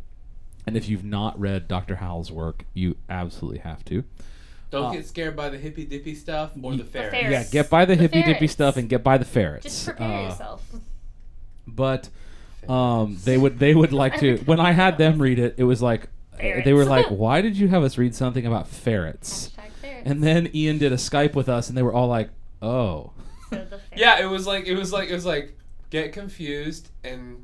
and 0.67 0.77
if 0.77 0.87
you've 0.87 1.03
not 1.03 1.39
read 1.39 1.67
dr 1.67 1.95
howell's 1.95 2.31
work 2.31 2.65
you 2.73 2.95
absolutely 3.09 3.59
have 3.59 3.83
to 3.85 4.03
Don't 4.71 4.85
Uh, 4.85 4.91
get 4.91 5.07
scared 5.07 5.35
by 5.35 5.49
the 5.49 5.57
hippy 5.57 5.85
dippy 5.85 6.13
stuff 6.15 6.51
or 6.61 6.75
the 6.75 6.83
ferrets. 6.83 7.11
ferrets. 7.15 7.31
yeah 7.31 7.43
get 7.61 7.69
by 7.69 7.85
the, 7.85 7.95
The 7.95 8.01
hippy 8.03 8.23
dippy 8.23 8.47
stuff 8.47 8.77
and 8.77 8.87
get 8.87 9.03
by 9.03 9.17
the 9.17 9.25
ferrets 9.25 9.63
Just 9.63 9.85
prepare 9.85 10.07
Uh, 10.07 10.23
yourself. 10.29 10.63
but 11.67 12.09
um, 12.67 13.17
they 13.23 13.37
would 13.37 13.57
they 13.57 13.73
would 13.73 13.93
like 13.93 14.19
to 14.19 14.37
when 14.45 14.59
i 14.59 14.71
had 14.73 14.97
them 14.97 15.19
read 15.21 15.39
it 15.39 15.55
it 15.57 15.63
was 15.63 15.81
like 15.81 16.09
they 16.37 16.73
were 16.73 16.85
like 16.85 17.05
why 17.09 17.41
did 17.41 17.57
you 17.57 17.67
have 17.69 17.83
us 17.83 17.97
read 17.97 18.13
something 18.13 18.45
about 18.45 18.67
ferrets 18.67 19.51
ferrets. 19.81 20.01
And 20.05 20.21
then 20.23 20.49
Ian 20.53 20.77
did 20.77 20.91
a 20.93 20.97
Skype 20.97 21.35
with 21.35 21.49
us, 21.49 21.67
and 21.69 21.77
they 21.77 21.81
were 21.81 21.93
all 21.93 22.07
like, 22.07 22.29
"Oh, 22.61 23.11
So 23.11 23.11
the 23.11 23.17
ferrets. 23.17 23.28
Yeah, 23.95 24.19
it 24.19 24.25
was 24.25 24.45
like 24.47 24.65
it 24.65 24.75
was 24.75 24.91
like 24.93 25.09
it 25.09 25.13
was 25.13 25.25
like 25.25 25.57
get 25.89 26.13
confused 26.13 26.89
and 27.03 27.43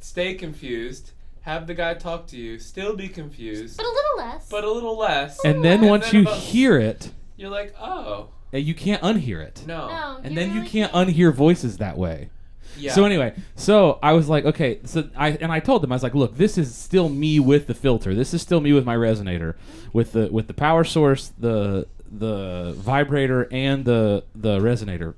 stay 0.00 0.34
confused. 0.34 1.12
Have 1.42 1.66
the 1.66 1.74
guy 1.74 1.94
talk 1.94 2.26
to 2.28 2.36
you, 2.36 2.58
still 2.58 2.94
be 2.94 3.08
confused, 3.08 3.76
But 3.78 3.86
a 3.86 3.88
little 3.88 4.16
less. 4.18 4.48
but 4.50 4.64
a 4.64 4.70
little 4.70 4.96
less. 4.98 5.42
And 5.44 5.64
then 5.64 5.80
And 5.80 5.88
once 5.88 6.10
then 6.10 6.14
you 6.16 6.22
about- 6.28 6.38
hear 6.38 6.78
it, 6.78 7.10
You're 7.36 7.50
like, 7.50 7.74
oh 7.80 8.28
uh, 8.52 8.56
you 8.58 8.74
can't 8.74 9.00
unhear 9.02 9.40
it. 9.42 9.62
no. 9.66 9.88
no, 9.88 10.20
And 10.22 10.36
then 10.36 10.48
you 10.50 10.56
really 10.56 10.68
can't 10.68 10.92
unhear 10.92 11.32
voices 11.32 11.78
that 11.78 11.96
way. 11.96 12.28
Yeah. 12.76 12.92
So 12.92 13.04
anyway, 13.04 13.34
so 13.56 13.98
I 14.02 14.12
was 14.12 14.28
like, 14.28 14.44
okay, 14.44 14.80
so 14.84 15.08
I 15.16 15.30
and 15.30 15.50
I 15.50 15.60
told 15.60 15.82
them 15.82 15.92
I 15.92 15.94
was 15.96 16.02
like, 16.02 16.14
look, 16.14 16.36
this 16.36 16.56
is 16.58 16.74
still 16.74 17.08
me 17.08 17.40
with 17.40 17.66
the 17.66 17.74
filter. 17.74 18.14
This 18.14 18.32
is 18.34 18.42
still 18.42 18.60
me 18.60 18.72
with 18.72 18.84
my 18.84 18.96
resonator, 18.96 19.54
with 19.92 20.12
the 20.12 20.28
with 20.30 20.46
the 20.46 20.54
power 20.54 20.84
source, 20.84 21.32
the 21.38 21.86
the 22.10 22.74
vibrator, 22.76 23.48
and 23.50 23.84
the 23.84 24.24
the 24.34 24.58
resonator, 24.58 25.14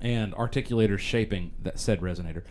and 0.00 0.32
articulator 0.34 0.98
shaping 0.98 1.52
that 1.62 1.78
said 1.78 2.00
resonator. 2.00 2.42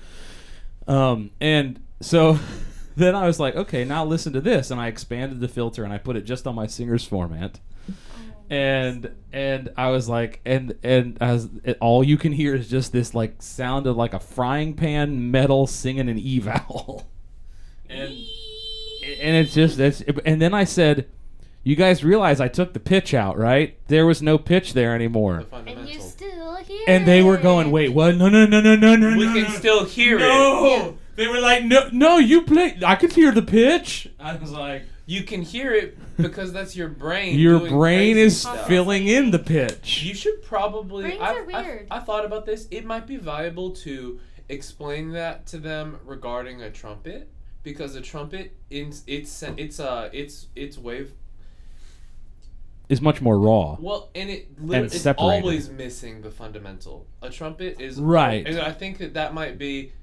Um, 0.87 1.31
and 1.39 1.79
so 2.01 2.39
then 2.95 3.15
I 3.15 3.25
was 3.27 3.39
like, 3.39 3.55
okay, 3.55 3.85
now 3.85 4.05
listen 4.05 4.33
to 4.33 4.41
this, 4.41 4.71
and 4.71 4.79
I 4.79 4.87
expanded 4.87 5.39
the 5.39 5.47
filter 5.47 5.83
and 5.83 5.93
I 5.93 5.97
put 5.97 6.15
it 6.15 6.21
just 6.21 6.45
on 6.47 6.55
my 6.55 6.67
singer's 6.67 7.07
formant. 7.07 7.55
And 8.49 9.13
and 9.31 9.69
I 9.77 9.89
was 9.91 10.09
like, 10.09 10.41
and 10.43 10.75
and 10.81 11.17
as 11.21 11.49
it, 11.63 11.77
all 11.79 12.03
you 12.03 12.17
can 12.17 12.31
hear 12.31 12.55
is 12.55 12.67
just 12.67 12.91
this 12.91 13.13
like 13.13 13.41
sound 13.43 13.85
of 13.85 13.95
like 13.95 14.13
a 14.13 14.19
frying 14.19 14.73
pan 14.73 15.29
metal 15.29 15.67
singing 15.67 16.09
an 16.09 16.17
eval, 16.17 17.07
and 17.89 18.09
and 18.09 19.35
it's 19.35 19.53
just 19.53 19.79
it's 19.79 20.01
and 20.25 20.41
then 20.41 20.55
I 20.55 20.63
said, 20.63 21.07
you 21.63 21.75
guys 21.75 22.03
realize 22.03 22.39
I 22.39 22.47
took 22.47 22.73
the 22.73 22.79
pitch 22.79 23.13
out, 23.13 23.37
right? 23.37 23.77
There 23.87 24.05
was 24.05 24.21
no 24.21 24.37
pitch 24.37 24.73
there 24.73 24.89
the 24.89 24.95
anymore, 24.95 25.45
And 25.51 25.87
you 25.87 25.99
still 26.01 26.55
hear 26.57 26.81
and 26.87 27.07
they 27.07 27.21
were 27.21 27.37
going, 27.37 27.71
wait, 27.71 27.89
what? 27.89 28.15
No, 28.15 28.29
no, 28.29 28.45
no, 28.45 28.61
no, 28.61 28.75
no, 28.75 28.95
no, 28.95 29.09
no 29.11 29.17
we 29.17 29.25
no, 29.25 29.33
can 29.33 29.43
no. 29.43 29.49
still 29.49 29.85
hear 29.85 30.17
it. 30.17 30.21
No, 30.21 30.97
they 31.15 31.27
were 31.27 31.39
like, 31.39 31.65
no, 31.65 31.89
no, 31.91 32.17
you 32.17 32.43
play. 32.43 32.77
I 32.85 32.95
could 32.95 33.13
hear 33.13 33.31
the 33.31 33.41
pitch. 33.41 34.09
I 34.19 34.35
was 34.35 34.51
like, 34.51 34.83
You 35.05 35.23
can 35.23 35.41
hear 35.41 35.73
it 35.73 35.97
because 36.17 36.53
that's 36.53 36.75
your 36.75 36.87
brain. 36.87 37.37
your 37.37 37.59
doing 37.59 37.71
brain 37.73 38.13
crazy 38.15 38.21
is 38.21 38.41
stuff. 38.41 38.67
filling 38.67 39.07
in 39.07 39.31
the 39.31 39.39
pitch. 39.39 40.03
You 40.03 40.13
should 40.15 40.41
probably. 40.41 41.03
Brains 41.03 41.21
I've, 41.21 41.35
are 41.35 41.51
I've- 41.55 41.67
weird. 41.67 41.87
I 41.91 41.99
thought 41.99 42.25
about 42.25 42.45
this. 42.45 42.67
It 42.71 42.85
might 42.85 43.05
be 43.05 43.17
valuable 43.17 43.71
to 43.71 44.19
explain 44.47 45.11
that 45.11 45.45
to 45.47 45.57
them 45.57 45.99
regarding 46.05 46.61
a 46.61 46.71
trumpet 46.71 47.29
because 47.63 47.95
a 47.95 48.01
trumpet, 48.01 48.53
in, 48.69 48.93
it's 49.07 49.43
it's 49.43 49.79
uh 49.79 50.09
it's 50.13 50.47
it's 50.55 50.77
wave. 50.77 51.11
Is 52.89 53.01
much 53.01 53.21
more 53.21 53.39
raw. 53.39 53.77
Well, 53.79 54.09
and 54.15 54.29
it 54.29 54.61
lit- 54.61 54.85
it's 54.85 54.99
separated. 55.01 55.43
always 55.43 55.69
missing 55.69 56.21
the 56.21 56.31
fundamental. 56.31 57.05
A 57.21 57.29
trumpet 57.29 57.79
is 57.79 57.99
Right. 58.01 58.45
and 58.45 58.59
I 58.59 58.71
think 58.71 58.97
that 58.97 59.13
that 59.13 59.33
might 59.33 59.57
be 59.57 59.93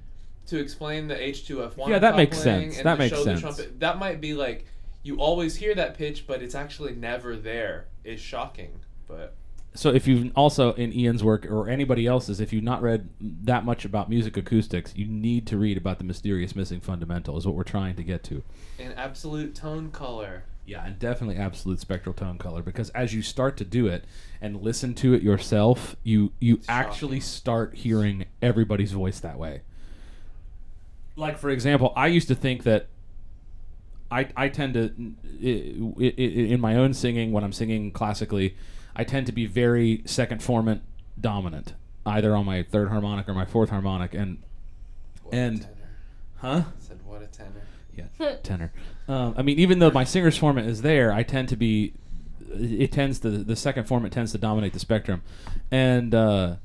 to 0.46 0.58
explain 0.58 1.08
the 1.08 1.20
H 1.20 1.46
two 1.46 1.62
F 1.64 1.76
one. 1.76 1.90
Yeah, 1.90 1.98
that 1.98 2.16
makes 2.16 2.38
sense. 2.38 2.80
That 2.80 2.98
makes 2.98 3.20
sense. 3.22 3.40
trumpet, 3.40 3.80
that 3.80 3.98
might 3.98 4.20
be 4.20 4.32
like 4.34 4.64
you 5.02 5.16
always 5.18 5.56
hear 5.56 5.74
that 5.74 5.96
pitch, 5.98 6.26
but 6.26 6.42
it's 6.42 6.54
actually 6.54 6.94
never 6.94 7.36
there. 7.36 7.86
Is 8.04 8.20
shocking, 8.20 8.80
but. 9.08 9.34
So 9.74 9.90
if 9.92 10.06
you've 10.08 10.32
also 10.34 10.72
in 10.72 10.90
Ian's 10.92 11.22
work 11.22 11.44
or 11.44 11.68
anybody 11.68 12.06
else's, 12.06 12.40
if 12.40 12.50
you've 12.52 12.64
not 12.64 12.80
read 12.80 13.10
that 13.20 13.62
much 13.64 13.84
about 13.84 14.08
music 14.08 14.36
acoustics, 14.38 14.96
you 14.96 15.06
need 15.06 15.46
to 15.48 15.58
read 15.58 15.76
about 15.76 15.98
the 15.98 16.04
mysterious 16.04 16.56
missing 16.56 16.80
fundamental. 16.80 17.36
Is 17.36 17.44
what 17.46 17.54
we're 17.56 17.62
trying 17.64 17.94
to 17.96 18.02
get 18.04 18.22
to. 18.24 18.42
an 18.78 18.92
absolute 18.92 19.54
tone 19.56 19.90
color. 19.90 20.44
Yeah, 20.66 20.84
and 20.84 20.98
definitely 20.98 21.36
absolute 21.36 21.78
spectral 21.80 22.12
tone 22.12 22.38
color 22.38 22.60
because 22.60 22.90
as 22.90 23.14
you 23.14 23.22
start 23.22 23.56
to 23.58 23.64
do 23.64 23.86
it 23.86 24.04
and 24.40 24.60
listen 24.62 24.94
to 24.94 25.14
it 25.14 25.22
yourself, 25.22 25.94
you 26.02 26.32
you 26.40 26.60
actually 26.68 27.20
shocking. 27.20 27.28
start 27.30 27.74
hearing 27.76 28.24
everybody's 28.42 28.92
voice 28.92 29.20
that 29.20 29.38
way. 29.38 29.62
like 31.18 31.38
for 31.38 31.48
example, 31.50 31.92
I 31.96 32.08
used 32.08 32.28
to 32.28 32.34
think 32.34 32.64
that 32.64 32.88
I 34.10 34.28
I 34.36 34.48
tend 34.48 34.74
to 34.74 34.92
i- 35.42 36.04
i- 36.04 36.14
i- 36.18 36.52
in 36.52 36.60
my 36.60 36.74
own 36.76 36.92
singing 36.94 37.32
when 37.32 37.42
I'm 37.44 37.52
singing 37.52 37.90
classically, 37.90 38.54
I 38.94 39.04
tend 39.04 39.26
to 39.26 39.32
be 39.32 39.46
very 39.46 40.02
second 40.04 40.40
formant 40.40 40.80
dominant, 41.20 41.74
either 42.04 42.34
on 42.36 42.44
my 42.44 42.62
third 42.62 42.88
harmonic 42.88 43.28
or 43.28 43.34
my 43.34 43.46
fourth 43.46 43.70
harmonic, 43.70 44.14
and 44.14 44.38
What 45.22 45.34
a 45.34 45.36
And- 45.38 45.62
tenor. 45.62 45.74
huh? 46.36 46.62
said 46.80 46.98
what 47.04 47.22
a 47.22 47.26
tenor. 47.26 47.62
Yeah, 47.96 48.34
tenor. 48.42 48.72
Um, 49.08 49.34
I 49.36 49.42
mean, 49.42 49.58
even 49.58 49.78
though 49.78 49.90
my 49.90 50.04
singer's 50.04 50.38
formant 50.38 50.66
is 50.66 50.82
there, 50.82 51.12
I 51.12 51.22
tend 51.22 51.48
to 51.50 51.56
be. 51.56 51.94
It 52.52 52.92
tends 52.92 53.18
to 53.20 53.30
the 53.30 53.56
second 53.56 53.86
formant 53.86 54.12
tends 54.12 54.32
to 54.32 54.38
dominate 54.38 54.72
the 54.72 54.78
spectrum, 54.78 55.22
and 55.70 56.14
uh, 56.14 56.56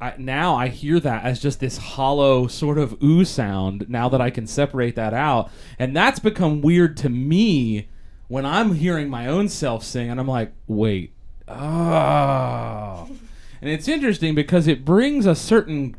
I, 0.00 0.14
now 0.18 0.54
I 0.54 0.68
hear 0.68 1.00
that 1.00 1.24
as 1.24 1.40
just 1.40 1.60
this 1.60 1.78
hollow 1.78 2.46
sort 2.46 2.78
of 2.78 3.02
ooh 3.02 3.24
sound. 3.24 3.88
Now 3.88 4.08
that 4.08 4.20
I 4.20 4.30
can 4.30 4.46
separate 4.46 4.96
that 4.96 5.14
out, 5.14 5.50
and 5.78 5.96
that's 5.96 6.18
become 6.18 6.60
weird 6.60 6.96
to 6.98 7.08
me 7.08 7.88
when 8.28 8.44
I'm 8.44 8.74
hearing 8.74 9.08
my 9.08 9.26
own 9.26 9.48
self 9.48 9.84
sing, 9.84 10.10
and 10.10 10.18
I'm 10.18 10.28
like, 10.28 10.52
wait, 10.66 11.12
oh, 11.48 13.08
and 13.60 13.70
it's 13.70 13.88
interesting 13.88 14.34
because 14.34 14.66
it 14.66 14.84
brings 14.84 15.24
a 15.24 15.34
certain 15.34 15.96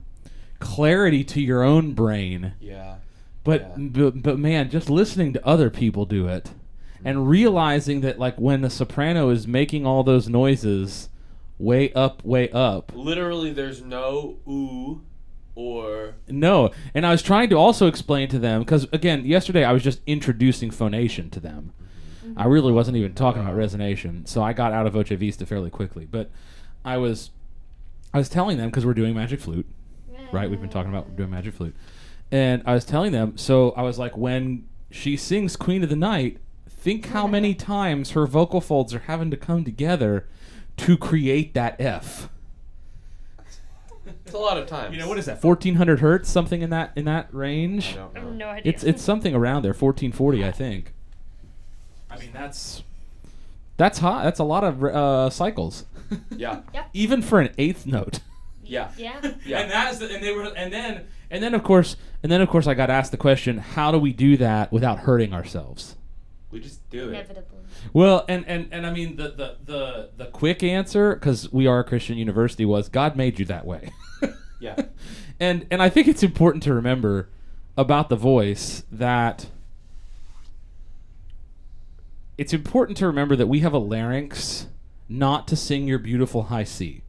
clarity 0.60 1.24
to 1.24 1.42
your 1.42 1.64
own 1.64 1.94
brain. 1.94 2.54
Yeah. 2.60 2.98
But, 3.46 3.62
Yeah. 3.78 3.88
but 3.88 4.22
but 4.22 4.40
man, 4.40 4.70
just 4.70 4.90
listening 4.90 5.32
to 5.34 5.48
other 5.48 5.70
people 5.70 6.06
do 6.06 6.28
it 6.28 6.52
and 7.06 7.20
mm-hmm. 7.20 7.28
realizing 7.28 8.02
that 8.02 8.20
like 8.20 8.36
when 8.38 8.62
the 8.62 8.70
soprano 8.70 9.30
is 9.30 9.48
making 9.48 9.86
all 9.86 10.04
those 10.04 10.28
noises 10.28 11.08
way 11.58 11.94
up, 11.94 12.26
way 12.26 12.50
up. 12.50 12.92
Literally, 12.94 13.54
there's 13.54 13.82
no 13.82 14.40
ooh 14.48 15.04
or 15.54 16.16
No, 16.28 16.72
and 16.94 17.06
I 17.06 17.12
was 17.12 17.22
trying 17.22 17.50
to 17.50 17.56
also 17.56 17.88
explain 17.88 18.28
to 18.30 18.40
them 18.40 18.62
because 18.62 18.88
again, 18.92 19.26
yesterday 19.26 19.64
I 19.64 19.72
was 19.72 19.84
just 19.84 20.02
introducing 20.06 20.72
phonation 20.72 21.30
to 21.30 21.40
them. 21.40 21.72
Mm-hmm. 22.26 22.40
I 22.40 22.46
really 22.46 22.74
wasn't 22.74 22.98
even 22.98 23.14
talking 23.14 23.42
about 23.42 23.56
resonation, 23.56 24.28
so 24.28 24.44
I 24.44 24.54
got 24.54 24.74
out 24.74 24.86
of 24.88 24.94
Voce 24.94 25.10
Vista 25.10 25.46
fairly 25.46 25.70
quickly. 25.70 26.06
But 26.06 26.30
I 26.84 26.98
was, 26.98 27.30
I 28.14 28.18
was 28.18 28.28
telling 28.28 28.58
them 28.58 28.70
because 28.70 28.86
we're 28.86 28.94
doing 28.96 29.16
magic 29.16 29.40
flute, 29.40 29.68
right? 30.34 30.50
We've 30.50 30.60
been 30.60 30.70
talking 30.70 30.92
about 30.92 31.16
doing 31.16 31.30
magic 31.30 31.54
flute, 31.54 31.76
and 32.32 32.62
I 32.66 32.74
was 32.74 32.86
telling 32.86 33.12
them. 33.12 33.38
So 33.38 33.72
I 33.72 33.82
was 33.84 33.98
like, 34.00 34.16
when 34.18 34.68
she 34.92 35.16
sings 35.18 35.56
Queen 35.56 35.84
of 35.84 35.90
the 35.90 35.96
Night, 35.96 36.38
think 36.70 37.08
how 37.08 37.28
many 37.28 37.54
times 37.54 38.12
her 38.12 38.26
vocal 38.28 38.62
folds 38.62 38.94
are 38.94 39.00
having 39.00 39.32
to 39.32 39.38
come 39.38 39.64
together 39.64 40.28
to 40.78 40.98
create 40.98 41.54
that 41.54 41.76
F. 41.80 42.30
it's 44.26 44.34
a 44.34 44.38
lot 44.38 44.58
of 44.58 44.68
times. 44.68 44.94
You 44.94 45.00
know 45.00 45.08
what 45.08 45.18
is 45.18 45.26
that? 45.26 45.42
Fourteen 45.42 45.76
hundred 45.76 46.00
hertz, 46.00 46.30
something 46.30 46.62
in 46.62 46.70
that 46.72 46.92
in 46.96 47.06
that 47.06 47.30
I 47.34 47.36
range. 47.38 47.96
don't 47.96 48.16
I 48.16 48.20
have 48.20 48.28
know. 48.30 48.34
no 48.36 48.48
idea. 48.48 48.72
It's 48.74 48.84
it's 48.84 49.02
something 49.02 49.34
around 49.34 49.64
there, 49.64 49.74
fourteen 49.74 50.12
forty, 50.12 50.44
I 50.46 50.52
think. 50.52 50.94
I 52.10 52.18
mean, 52.20 52.30
that's 52.34 52.84
that's 53.78 54.00
hot. 54.00 54.24
That's 54.24 54.40
a 54.40 54.44
lot 54.44 54.64
of 54.64 54.84
uh, 54.84 55.30
cycles, 55.30 55.86
Yeah. 56.36 56.62
Yep. 56.74 56.90
even 56.94 57.22
for 57.22 57.42
an 57.42 57.50
eighth 57.58 57.86
note. 57.86 58.20
Yeah. 58.64 58.90
yeah. 58.98 59.34
Yeah. 59.46 59.60
And 59.60 59.72
that 59.72 59.94
is, 59.94 60.00
the, 60.00 60.12
and 60.14 60.24
they 60.24 60.32
were, 60.32 60.44
and 60.56 60.72
then, 60.74 61.06
and 61.30 61.44
then 61.44 61.54
of 61.54 61.64
course, 61.64 61.96
and 62.24 62.32
then 62.32 62.42
of 62.42 62.50
course, 62.50 62.68
I 62.68 62.74
got 62.74 62.90
asked 62.90 63.12
the 63.12 63.18
question: 63.18 63.58
How 63.60 63.92
do 63.92 63.98
we 63.98 64.14
do 64.14 64.38
that 64.38 64.72
without 64.72 65.00
hurting 65.00 65.34
ourselves? 65.34 65.96
We 66.52 66.60
just 66.60 66.90
do 66.90 67.06
it. 67.06 67.10
Inevitably. 67.10 67.60
Well, 67.94 68.26
and 68.30 68.48
and 68.48 68.68
and 68.72 68.86
I 68.86 68.92
mean 68.92 69.16
the 69.18 69.30
the 69.30 69.58
the 69.66 70.10
the 70.18 70.26
quick 70.28 70.64
answer 70.64 71.14
because 71.16 71.52
we 71.52 71.68
are 71.68 71.80
a 71.80 71.84
Christian 71.84 72.18
university 72.18 72.66
was 72.66 72.90
God 72.90 73.16
made 73.16 73.40
you 73.40 73.46
that 73.46 73.66
way. 73.66 73.92
Yeah. 74.58 74.76
and 75.40 75.68
and 75.70 75.82
I 75.82 75.90
think 75.90 76.08
it's 76.08 76.24
important 76.24 76.64
to 76.64 76.74
remember 76.74 77.30
about 77.78 78.08
the 78.10 78.16
voice 78.16 78.84
that 78.90 79.48
it's 82.38 82.54
important 82.54 82.98
to 83.00 83.08
remember 83.08 83.36
that 83.36 83.48
we 83.48 83.60
have 83.60 83.74
a 83.74 83.78
larynx 83.78 84.68
not 85.08 85.48
to 85.50 85.56
sing 85.56 85.88
your 85.88 86.00
beautiful 86.00 86.44
high 86.44 86.64
C. 86.64 87.04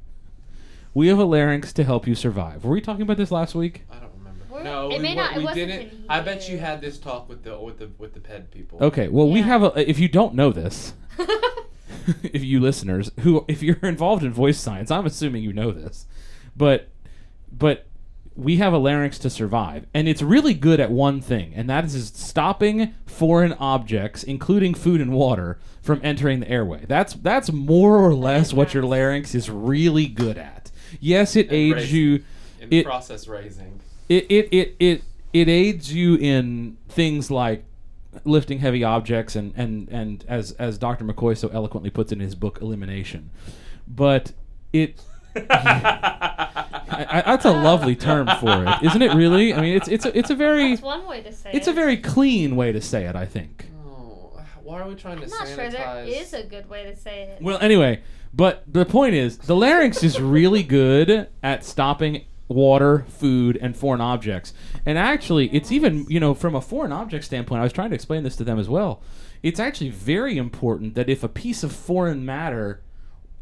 We 0.95 1.09
have 1.09 1.19
a 1.19 1.25
larynx 1.25 1.73
to 1.75 1.85
help 1.85 2.07
you 2.07 2.15
survive. 2.15 2.65
Were 2.65 2.73
we 2.73 2.81
talking 2.81 3.03
about 3.03 3.17
this 3.17 3.31
last 3.31 3.55
week? 3.55 3.85
I 3.91 3.95
don't 3.95 4.03
remember. 4.03 4.05
We're- 4.05 4.06
no, 4.67 4.91
it 4.91 4.97
we, 4.97 5.03
may 5.03 5.15
not- 5.15 5.33
it 5.33 5.39
we 5.39 5.45
wasn't 5.45 5.69
didn't. 5.69 5.93
in 5.93 6.05
I 6.09 6.21
bet 6.21 6.49
you 6.49 6.57
here. 6.57 6.67
had 6.67 6.81
this 6.81 6.99
talk 6.99 7.29
with 7.29 7.43
the 7.45 7.59
with 7.59 7.79
the 7.79 7.91
with 7.99 8.15
the 8.15 8.21
ped 8.21 8.51
people. 8.51 8.79
Okay, 8.83 9.09
well 9.09 9.29
we 9.31 9.41
Yeah. 9.41 9.47
have 9.47 9.63
a 9.63 9.73
uh, 9.73 9.85
if 9.87 9.99
you 9.99 10.09
don't 10.09 10.35
know 10.35 10.53
this, 10.53 10.95
if 12.23 12.43
you 12.45 12.61
listeners 12.61 13.11
who 13.21 13.45
if 13.49 13.63
you're 13.63 13.77
involved 13.83 14.23
in 14.25 14.33
voice 14.33 14.59
science, 14.59 14.91
I'm 14.91 15.07
assuming 15.07 15.43
you 15.43 15.53
know 15.53 15.71
this. 15.73 16.07
But 16.57 16.89
but 17.51 17.87
we 18.35 18.57
have 18.59 18.73
a 18.75 18.79
larynx 18.79 19.19
to 19.19 19.31
survive 19.31 19.87
and 19.95 20.07
it's 20.07 20.21
really 20.21 20.53
good 20.53 20.79
at 20.79 20.91
one 20.91 21.23
thing 21.23 21.55
and 21.55 21.71
that 21.71 21.87
is 21.87 22.09
stopping 22.15 22.93
foreign 23.07 23.55
objects 23.55 24.23
including 24.23 24.75
food 24.75 25.01
and 25.01 25.11
water 25.11 25.59
from 25.81 25.99
entering 26.05 26.41
the 26.41 26.49
airway. 26.51 26.85
That's 26.87 27.15
that's 27.15 27.51
more 27.51 27.97
or 27.99 28.15
less 28.15 28.53
what 28.53 28.75
your 28.75 28.83
larynx 28.83 29.35
is 29.35 29.49
really 29.49 30.07
good 30.07 30.37
at. 30.37 30.71
Yes, 31.01 31.35
it 31.35 31.47
And 31.47 31.55
aids 31.55 31.75
raising. 31.77 31.97
you 31.97 32.25
In 32.61 32.69
the 32.69 32.79
it- 32.81 32.85
process 32.85 33.27
raising. 33.27 33.81
It 34.09 34.27
it, 34.31 34.49
it 34.53 34.77
it 34.79 35.03
it 35.33 35.49
aids 35.49 35.93
you 35.93 36.15
in 36.17 36.77
things 36.89 37.31
like 37.31 37.65
lifting 38.25 38.59
heavy 38.61 38.83
objects 38.83 39.37
and 39.37 39.53
and 39.57 39.89
and 39.91 40.25
as 40.29 40.53
as 40.53 40.79
Dr. 40.79 41.05
McCoy 41.05 41.37
so 41.37 41.49
eloquently 41.49 41.91
puts 41.91 42.13
in 42.13 42.21
his 42.21 42.35
book 42.35 42.59
elimination 42.63 43.31
but 43.87 44.33
it 44.73 45.03
I, 45.37 47.07
I, 47.11 47.23
that's 47.27 47.45
a 47.45 47.51
lovely 47.53 47.95
term 47.97 48.27
for 48.41 48.65
it 48.67 48.83
isn't 48.87 49.03
it 49.03 49.13
really 49.15 49.53
I 49.53 49.61
mean 49.61 49.77
it's 49.77 49.89
it's 49.89 50.07
a, 50.07 50.17
it's 50.17 50.31
a 50.31 50.35
very 50.35 50.71
That's 50.71 50.83
one 50.83 51.07
way 51.07 51.21
to 51.23 51.33
say 51.33 51.51
it's 51.53 51.69
it. 51.69 51.73
a 51.73 51.75
very 51.75 51.97
clean 51.99 52.57
way 52.57 52.73
to 52.73 52.81
say 52.81 53.05
it 53.05 53.17
I 53.17 53.27
think 53.27 53.67
Oh, 53.87 54.41
why 54.63 54.81
are 54.81 54.89
we 54.89 54.95
trying 54.95 55.19
to 55.19 55.25
I'm 55.25 55.31
not 55.31 55.47
sanitize? 55.47 55.55
sure 55.55 55.71
there 55.71 56.05
is 56.07 56.33
a 56.33 56.43
good 56.45 56.69
way 56.69 56.85
to 56.85 56.97
say 56.97 57.23
it. 57.25 57.43
Well, 57.43 57.59
anyway, 57.61 58.03
but 58.35 58.65
the 58.67 58.85
point 58.85 59.15
is, 59.15 59.39
the 59.39 59.55
larynx 59.55 60.03
is 60.03 60.21
really 60.21 60.63
good 60.65 61.29
at 61.43 61.65
stopping 61.65 62.25
water, 62.49 63.05
food, 63.09 63.59
and 63.61 63.77
foreign 63.77 64.01
objects. 64.01 64.53
And 64.85 64.99
actually, 64.99 65.49
it's 65.55 65.73
even, 65.73 66.07
you 66.09 66.21
know, 66.21 66.35
from 66.35 66.55
a 66.55 66.61
foreign 66.61 66.93
object 66.93 67.25
standpoint, 67.25 67.61
I 67.61 67.65
was 67.65 67.73
trying 67.73 67.91
to 67.91 67.95
explain 67.95 68.23
this 68.23 68.37
to 68.37 68.45
them 68.45 68.59
as 68.59 68.69
well. 68.69 69.03
It's 69.43 69.61
actually 69.61 69.91
very 69.91 70.39
important 70.39 70.95
that 70.95 71.09
if 71.09 71.23
a 71.23 71.29
piece 71.29 71.63
of 71.63 71.73
foreign 71.73 72.25
matter 72.25 72.83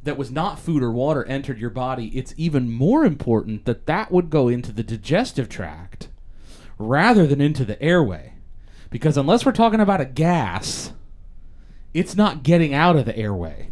that 0.02 0.18
was 0.18 0.30
not 0.30 0.58
food 0.58 0.82
or 0.82 0.90
water 0.90 1.24
entered 1.24 1.58
your 1.58 1.70
body, 1.70 2.08
it's 2.08 2.34
even 2.36 2.70
more 2.70 3.04
important 3.04 3.64
that 3.64 3.86
that 3.86 4.10
would 4.10 4.30
go 4.30 4.48
into 4.48 4.72
the 4.72 4.82
digestive 4.82 5.48
tract 5.48 6.08
rather 6.78 7.26
than 7.26 7.40
into 7.40 7.64
the 7.64 7.80
airway. 7.82 8.34
Because 8.90 9.16
unless 9.16 9.44
we're 9.44 9.52
talking 9.52 9.80
about 9.80 10.00
a 10.00 10.04
gas, 10.04 10.92
it's 11.92 12.16
not 12.16 12.42
getting 12.42 12.74
out 12.74 12.96
of 12.96 13.06
the 13.06 13.16
airway 13.16 13.70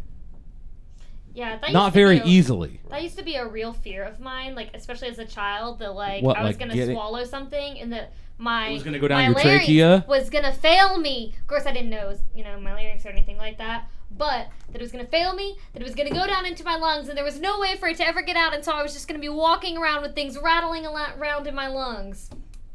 yeah, 1.35 1.57
that 1.57 1.63
used 1.69 1.73
not 1.75 1.87
to 1.89 1.93
be 1.93 2.01
very 2.03 2.19
a- 2.19 2.25
easily. 2.25 2.81
That 2.91 3.03
used 3.03 3.17
to 3.19 3.25
be 3.25 3.37
a 3.37 3.47
real 3.47 3.73
fear 3.73 4.03
of 4.05 4.21
mine, 4.21 4.55
like 4.55 4.71
especially 4.75 5.09
as 5.09 5.19
a 5.19 5.25
child, 5.25 5.79
that 5.81 5.95
like 5.95 6.23
What, 6.23 6.37
I 6.37 6.43
was 6.43 6.51
like 6.51 6.59
gonna 6.59 6.75
getting- 6.75 6.95
swallow 6.97 7.25
something 7.25 7.79
and 7.79 7.93
that 7.93 8.13
my 8.39 8.69
It 8.69 8.75
was 8.75 8.83
gonna 8.83 8.99
go 8.99 9.09
down 9.09 9.19
my 9.19 9.25
your 9.27 9.35
larynx 9.35 9.65
trachea? 9.67 10.05
was 10.09 10.31
gonna 10.31 10.53
fail 10.53 10.99
me. 10.99 11.35
Of 11.41 11.47
course, 11.47 11.67
I 11.67 11.73
didn't 11.73 11.91
know 11.91 12.07
it 12.07 12.09
was, 12.09 12.23
you 12.35 12.43
know 12.45 12.59
my 12.61 12.73
larynx 12.75 13.05
or 13.07 13.11
anything 13.11 13.37
like 13.37 13.59
that, 13.59 13.89
but 14.11 14.49
that 14.73 14.81
it 14.81 14.83
was 14.83 14.91
gonna 14.93 15.05
fail 15.07 15.35
me, 15.35 15.57
that 15.73 15.81
it 15.83 15.85
was 15.85 15.95
gonna 15.95 16.11
go 16.11 16.27
down 16.27 16.45
into 16.47 16.65
my 16.65 16.77
lungs, 16.77 17.09
and 17.09 17.17
there 17.17 17.25
was 17.25 17.41
no 17.41 17.61
way 17.61 17.77
for 17.77 17.89
it 17.89 17.97
to 17.99 18.07
ever 18.07 18.21
get 18.23 18.37
out, 18.37 18.53
and 18.55 18.65
so 18.65 18.73
I 18.73 18.83
was 18.83 18.93
just 18.93 19.07
gonna 19.07 19.21
be 19.21 19.29
walking 19.29 19.77
around 19.79 20.03
with 20.03 20.15
things 20.15 20.37
rattling 20.39 20.85
a 20.87 20.91
around 21.19 21.47
in 21.47 21.55
my 21.55 21.69
lungs. 21.69 22.31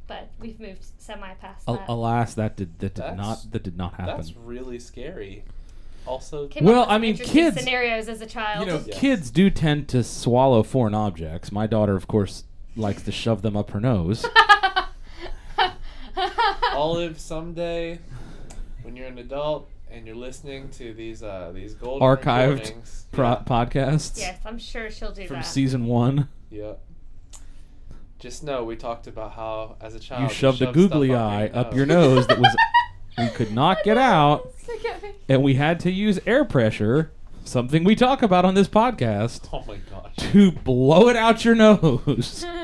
But 0.08 0.30
we've 0.39 0.58
moved 0.58 0.86
semi 1.00 1.34
past 1.34 1.67
Al- 1.67 1.76
that. 1.76 1.89
alas, 1.89 2.34
that 2.36 2.56
did 2.56 2.80
that 2.80 2.93
did 2.96 3.04
That's- 3.04 3.17
not 3.17 3.52
that 3.52 3.63
did 3.63 3.76
not 3.78 3.96
happen. 3.96 4.15
That's 4.15 4.34
really 4.38 4.80
scary. 4.80 5.43
Also, 6.08 6.48
Came 6.48 6.63
up 6.65 6.72
Well, 6.72 6.82
with 6.82 6.89
I 6.89 6.93
some 6.93 7.02
mean, 7.02 7.12
interesting 7.12 7.34
kids- 7.43 7.58
scenarios 7.60 8.08
as 8.08 8.22
a 8.22 8.26
child. 8.26 8.65
You 8.65 8.74
know, 8.74 8.84
Yes. 8.86 8.98
kids 9.00 9.30
do 9.32 9.50
tend 9.50 9.88
to 9.89 10.04
swallow 10.04 10.63
foreign 10.63 10.96
objects. 10.96 11.52
My 11.52 11.67
daughter, 11.67 11.96
of 11.96 12.08
course, 12.08 12.43
likes 12.76 13.02
to 13.04 13.12
shove 13.12 13.41
them 13.41 13.58
up 13.58 13.72
her 13.72 13.80
nose. 13.82 14.26
Olive, 16.74 17.20
someday, 17.20 18.00
when 18.84 18.96
you're 18.96 19.08
an 19.08 19.17
adult 19.17 19.70
and 19.91 20.06
you're 20.06 20.15
listening 20.15 20.70
to 20.72 20.93
these 20.93 21.22
uh, 21.24 21.52
these 21.54 21.74
golden 21.74 22.08
Archived 22.08 22.50
recordings, 22.60 23.06
Pro- 23.12 23.30
yeah, 23.30 23.43
podcasts 23.46 24.17
yes, 24.17 24.39
I'm 24.46 24.58
sure 24.60 24.89
she'll 24.89 25.12
do 25.12 25.22
that. 25.22 25.28
from 25.28 25.38
that. 25.38 25.46
season 25.46 25.86
one. 25.86 26.28
yeah. 26.50 26.74
Just 28.20 28.43
know 28.43 28.63
we 28.63 28.76
talked 28.76 29.06
about 29.06 29.34
how 29.34 29.76
as 29.80 29.93
a 29.93 30.00
child 30.00 30.24
You 30.24 30.30
shoved 30.30 30.60
a 30.62 30.65
shove 30.65 30.74
googly 30.74 31.10
stuff 31.10 31.32
eye 31.32 31.48
up 31.54 31.67
up 31.67 31.76
your 31.76 31.86
nose 31.86 32.26
that 32.28 32.39
was 32.39 32.56
we 33.17 33.27
could 33.30 33.51
not 33.51 33.84
get 33.84 33.97
out, 33.97 34.53
and 35.30 35.43
we 35.43 35.56
had 35.56 35.80
to 35.82 35.91
use 35.91 36.19
air 36.25 36.45
pressure, 36.45 37.12
something 37.43 37.84
we 37.84 37.95
talk 37.95 38.21
about 38.21 38.45
on 38.45 38.53
this 38.56 38.67
podcast, 38.67 39.49
Oh 39.51 39.63
my 39.67 39.77
gosh. 39.89 40.15
to 40.32 40.51
blow 40.51 41.10
it 41.10 41.15
out 41.15 41.43
your 41.45 41.56
nose. 41.56 42.45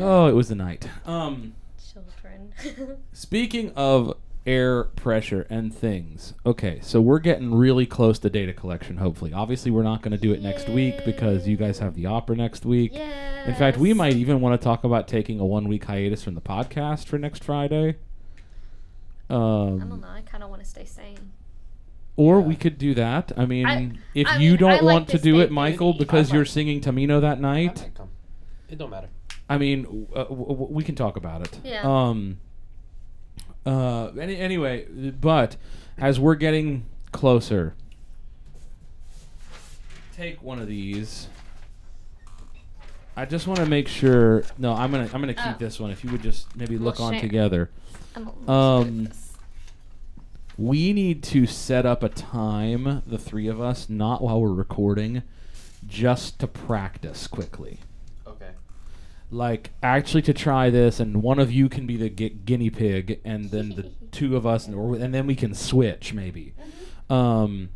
Oh, 0.00 0.28
it 0.28 0.32
was 0.34 0.48
the 0.48 0.54
night. 0.54 0.88
Um. 1.04 1.54
Children. 1.92 2.98
Speaking 3.12 3.72
of 3.74 4.16
air 4.46 4.84
pressure 4.84 5.44
and 5.50 5.74
things. 5.74 6.34
Okay, 6.46 6.78
so 6.80 7.00
we're 7.00 7.18
getting 7.18 7.52
really 7.52 7.84
close 7.84 8.20
to 8.20 8.30
data 8.30 8.52
collection. 8.52 8.98
Hopefully, 8.98 9.32
obviously, 9.32 9.72
we're 9.72 9.82
not 9.82 10.00
going 10.02 10.12
to 10.12 10.16
do 10.16 10.32
it 10.32 10.40
next 10.40 10.68
week 10.68 11.04
because 11.04 11.48
you 11.48 11.56
guys 11.56 11.80
have 11.80 11.94
the 11.96 12.06
opera 12.06 12.36
next 12.36 12.64
week. 12.64 12.92
Yes. 12.94 13.48
In 13.48 13.54
fact, 13.56 13.76
we 13.78 13.92
might 13.92 14.14
even 14.14 14.40
want 14.40 14.58
to 14.58 14.64
talk 14.64 14.84
about 14.84 15.08
taking 15.08 15.40
a 15.40 15.44
one 15.44 15.66
week 15.68 15.84
hiatus 15.86 16.22
from 16.22 16.36
the 16.36 16.40
podcast 16.40 17.06
for 17.06 17.18
next 17.18 17.42
Friday. 17.42 17.96
I 19.30 19.34
don't 19.34 19.82
Um, 19.82 20.00
know. 20.00 20.06
I 20.08 20.22
kind 20.22 20.42
of 20.42 20.50
want 20.50 20.62
to 20.62 20.68
stay 20.68 20.84
sane. 20.84 21.32
or 22.16 22.40
Yeah. 22.40 22.46
we 22.46 22.56
could 22.56 22.78
do 22.78 22.94
that. 22.94 23.30
I 23.36 23.46
mean, 23.46 23.66
I- 23.66 23.92
if 24.14 24.26
I 24.26 24.38
you 24.38 24.50
mean, 24.52 24.58
don't 24.60 24.70
I 24.72 24.82
want 24.82 25.08
to 25.08 25.18
to 25.18 25.22
do 25.22 25.40
it, 25.40 25.50
Michael, 25.52 25.92
because 25.92 26.30
I 26.30 26.34
you're 26.34 26.42
might- 26.42 26.48
singing 26.48 26.80
Tamino 26.80 27.20
that 27.20 27.40
night. 27.40 27.80
might 27.82 27.94
come. 27.94 28.08
It 28.68 28.76
don't 28.78 28.90
matter. 28.90 29.08
I 29.48 29.56
mean, 29.58 30.06
uh, 30.14 30.24
w- 30.24 30.46
w- 30.48 30.72
we 30.72 30.82
can 30.82 30.94
talk 30.94 31.16
about 31.16 31.42
it. 31.42 31.60
Yeah. 31.64 31.82
Um. 31.84 32.38
Uh. 33.64 34.08
Any, 34.18 34.36
anyway, 34.36 34.86
but 35.20 35.56
as 35.96 36.18
we're 36.18 36.34
getting 36.34 36.84
closer, 37.12 37.74
take 40.16 40.42
one 40.42 40.58
of 40.58 40.66
these. 40.68 41.28
I 43.18 43.24
just 43.24 43.46
want 43.48 43.58
to 43.58 43.66
make 43.66 43.88
sure. 43.88 44.44
No, 44.58 44.72
I'm 44.74 44.90
gonna 44.92 45.10
I'm 45.12 45.20
gonna 45.20 45.34
keep 45.34 45.44
Oh. 45.46 45.56
this 45.58 45.80
one. 45.80 45.90
If 45.90 46.04
you 46.04 46.10
would 46.12 46.22
just 46.22 46.54
maybe 46.56 46.76
We'll 46.76 46.84
look 46.84 47.00
on 47.00 47.12
share. 47.14 47.20
together. 47.20 47.70
I'm 48.14 48.28
almost 48.28 48.48
Um, 48.48 48.84
good 48.98 49.06
at 49.06 49.12
this. 49.12 49.32
We 50.56 50.92
need 50.92 51.22
to 51.24 51.46
set 51.46 51.86
up 51.86 52.02
a 52.02 52.08
time, 52.08 53.02
the 53.06 53.18
three 53.18 53.46
of 53.48 53.60
us, 53.60 53.88
not 53.88 54.22
while 54.22 54.40
we're 54.40 54.52
recording, 54.52 55.22
just 55.86 56.38
to 56.40 56.46
practice 56.46 57.26
quickly. 57.26 57.78
Okay. 58.26 58.50
like 59.30 59.70
actually 59.82 60.22
to 60.22 60.32
try 60.32 60.70
this 60.70 61.00
and 61.00 61.22
one 61.22 61.38
of 61.38 61.50
you 61.52 61.68
can 61.68 61.86
be 61.86 61.96
the 61.96 62.08
gu- 62.08 62.30
guinea 62.30 62.70
pig 62.70 63.20
and 63.24 63.50
then 63.50 63.70
the 63.70 63.82
two 64.12 64.36
of 64.36 64.46
us 64.46 64.66
and, 64.66 64.74
or, 64.76 64.94
and 64.94 65.12
then 65.12 65.26
we 65.26 65.34
can 65.34 65.52
switch 65.54 66.14
maybe 66.14 66.54
um 67.10 67.68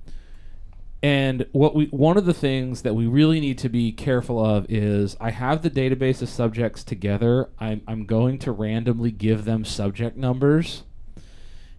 and 1.03 1.47
what 1.51 1.75
we 1.75 1.87
one 1.87 2.17
of 2.17 2.27
the 2.27 2.35
things 2.35 2.83
that 2.83 2.95
we 2.95 3.07
really 3.07 3.41
need 3.41 3.59
to 3.59 3.69
be 3.69 3.91
careful 3.91 4.45
of 4.45 4.67
is 4.69 5.17
I 5.21 5.31
have 5.31 5.63
the 5.63 5.71
database 5.71 6.23
of 6.23 6.29
subjects 6.29 6.85
together. 6.85 7.51
I'm 7.59 7.83
I'm 7.89 8.07
going 8.07 8.39
to 8.41 8.53
randomly 8.53 9.11
give 9.11 9.45
them 9.45 9.65
subject 9.65 10.17
numbers 10.17 10.85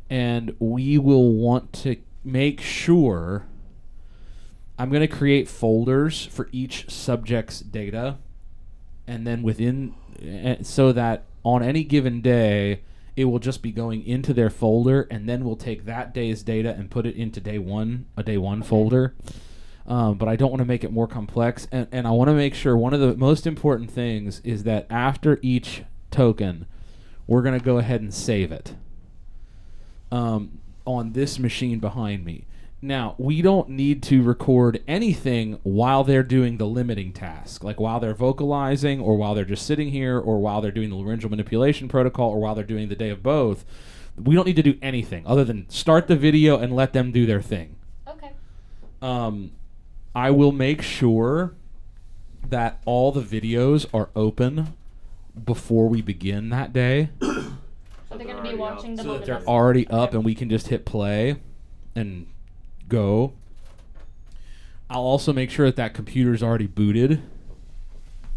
and 0.10 0.56
we 0.60 0.98
will 0.98 1.32
want 1.32 1.72
to 1.74 1.96
make 2.24 2.60
sure 2.60 3.46
I'm 4.78 4.90
going 4.90 5.02
to 5.02 5.08
create 5.08 5.48
folders 5.48 6.26
for 6.26 6.50
each 6.52 6.90
subject's 6.90 7.62
data 7.62 8.18
and 9.08 9.26
then 9.26 9.42
within 9.42 9.96
eh, 10.22 10.58
so 10.64 10.92
that 10.92 11.24
on 11.44 11.64
any 11.64 11.86
given 11.86 12.20
day 12.20 12.82
it 13.16 13.26
will 13.26 13.40
just 13.40 13.62
be 13.62 13.72
going 13.72 14.06
into 14.06 14.34
their 14.34 14.50
folder 14.50 15.08
and 15.12 15.28
then 15.30 15.46
we'll 15.46 15.56
take 15.56 15.86
that 15.86 16.14
day's 16.14 16.44
data 16.44 16.74
and 16.78 16.90
put 16.90 17.06
it 17.06 17.16
into 17.16 17.40
day 17.40 17.58
one 17.60 18.06
a 18.18 18.24
day 18.24 18.38
one 18.38 18.62
folder. 18.64 19.16
Um, 19.86 20.18
but 20.18 20.30
i 20.30 20.38
don't 20.38 20.50
want 20.50 20.62
to 20.62 20.66
make 20.66 20.86
it 20.86 20.94
more 20.94 21.08
complex 21.08 21.68
and, 21.70 21.90
and 21.92 22.08
i 22.08 22.12
want 22.12 22.30
to 22.30 22.34
make 22.34 22.56
sure 22.56 22.78
one 22.78 22.94
of 22.94 23.02
the 23.02 23.16
most 23.16 23.46
important 23.46 23.92
things 23.92 24.40
is 24.46 24.64
that 24.64 24.88
after 24.90 25.40
each 25.42 25.84
token 26.10 26.68
we're 27.28 27.42
going 27.42 27.60
to 27.60 27.66
go 27.66 27.80
ahead 27.80 28.00
and 28.00 28.14
save 28.14 28.50
it 28.54 28.76
um, 30.10 30.60
on 30.86 31.12
this 31.12 31.38
machine 31.38 31.80
behind 31.80 32.24
me 32.24 32.46
now, 32.84 33.16
we 33.18 33.42
don't 33.42 33.70
need 33.70 34.04
to 34.04 34.22
record 34.22 34.84
anything 34.88 35.60
while 35.64 36.04
they're 36.04 36.22
doing 36.22 36.58
the 36.58 36.68
limiting 36.68 37.14
task, 37.14 37.64
like 37.64 37.80
while 37.80 38.00
they're 38.00 38.14
vocalizing, 38.14 39.00
or 39.00 39.16
while 39.16 39.34
they're 39.34 39.46
just 39.46 39.66
sitting 39.66 39.90
here, 39.90 40.20
or 40.20 40.40
while 40.40 40.62
they're 40.62 40.72
doing 40.72 40.90
the 40.90 40.96
laryngeal 40.96 41.30
manipulation 41.30 41.88
protocol, 41.88 42.32
or 42.32 42.40
while 42.40 42.56
they're 42.56 42.64
doing 42.64 42.90
the 42.90 42.96
day 42.96 43.10
of 43.10 43.24
both. 43.24 43.66
We 44.22 44.36
don't 44.36 44.46
need 44.46 44.58
to 44.58 44.64
do 44.64 44.78
anything 44.82 45.26
other 45.26 45.44
than 45.44 45.70
start 45.70 46.08
the 46.08 46.16
video 46.16 46.60
and 46.60 46.76
let 46.76 46.94
them 46.94 47.12
do 47.12 47.26
their 47.26 47.42
thing. 47.42 47.78
Okay. 48.08 48.32
Um, 49.02 49.52
I 50.14 50.30
will 50.32 50.52
make 50.52 50.82
sure 50.82 51.56
that 52.48 52.82
all 52.86 53.12
the 53.12 53.22
videos 53.22 53.88
are 53.94 54.10
open 54.16 54.76
before 55.44 55.90
we 55.90 56.02
begin 56.02 56.50
that 56.50 56.72
day 56.74 57.10
So 57.22 58.20
they're 58.20 58.28
gonna 58.28 58.48
be 58.48 58.56
watching 58.56 58.96
them 58.96 59.06
so 59.06 59.14
that 59.18 59.26
they're 59.26 59.44
already 59.48 59.88
up 59.88 60.14
and 60.14 60.24
we 60.24 60.36
can 60.36 60.48
just 60.48 60.68
hit 60.68 60.86
play 60.86 61.38
and 61.96 62.28
go. 62.88 63.34
I'll 64.90 65.02
also 65.02 65.34
make 65.34 65.50
sure 65.50 65.66
that 65.66 65.76
that 65.78 65.94
computer's 65.94 66.44
already 66.44 66.68
booted. 66.68 67.22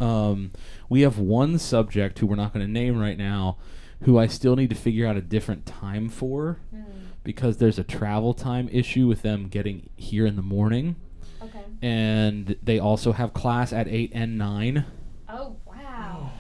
Um, 0.00 0.52
we 0.88 1.02
have 1.02 1.18
one 1.18 1.59
subject 1.59 2.18
who 2.18 2.26
we're 2.26 2.37
not 2.37 2.52
going 2.52 2.64
to 2.64 2.70
name 2.70 2.98
right 2.98 3.16
now, 3.18 3.59
who 4.02 4.18
I 4.18 4.26
still 4.26 4.56
need 4.56 4.70
to 4.70 4.76
figure 4.76 5.06
out 5.06 5.16
a 5.16 5.22
different 5.22 5.64
time 5.66 6.09
for 6.09 6.59
Hmm. 6.70 6.82
because 7.24 7.56
there's 7.56 7.78
a 7.78 7.85
travel 7.85 8.35
time 8.35 8.68
issue 8.70 9.06
with 9.06 9.22
them 9.22 9.48
getting 9.48 9.88
here 9.96 10.26
in 10.26 10.37
the 10.37 10.42
morning, 10.42 10.96
Okay. 11.42 11.61
and 11.82 12.56
they 12.62 12.78
also 12.78 13.12
have 13.12 13.32
class 13.32 13.72
at 13.72 13.88
eight 13.88 14.11
and 14.14 14.37
nine. 14.38 14.85
Oh 15.28 15.56
wow. 15.66 16.30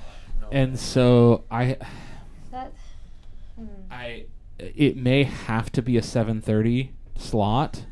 and 0.52 0.78
so 0.78 1.44
I. 1.50 1.76
That. 2.52 2.72
Hmm. 3.58 3.64
I 3.90 4.26
it 4.58 4.96
may 4.96 5.24
have 5.24 5.72
to 5.72 5.82
be 5.82 5.96
a 5.96 6.02
7:30 6.02 6.90
slot. 7.16 7.84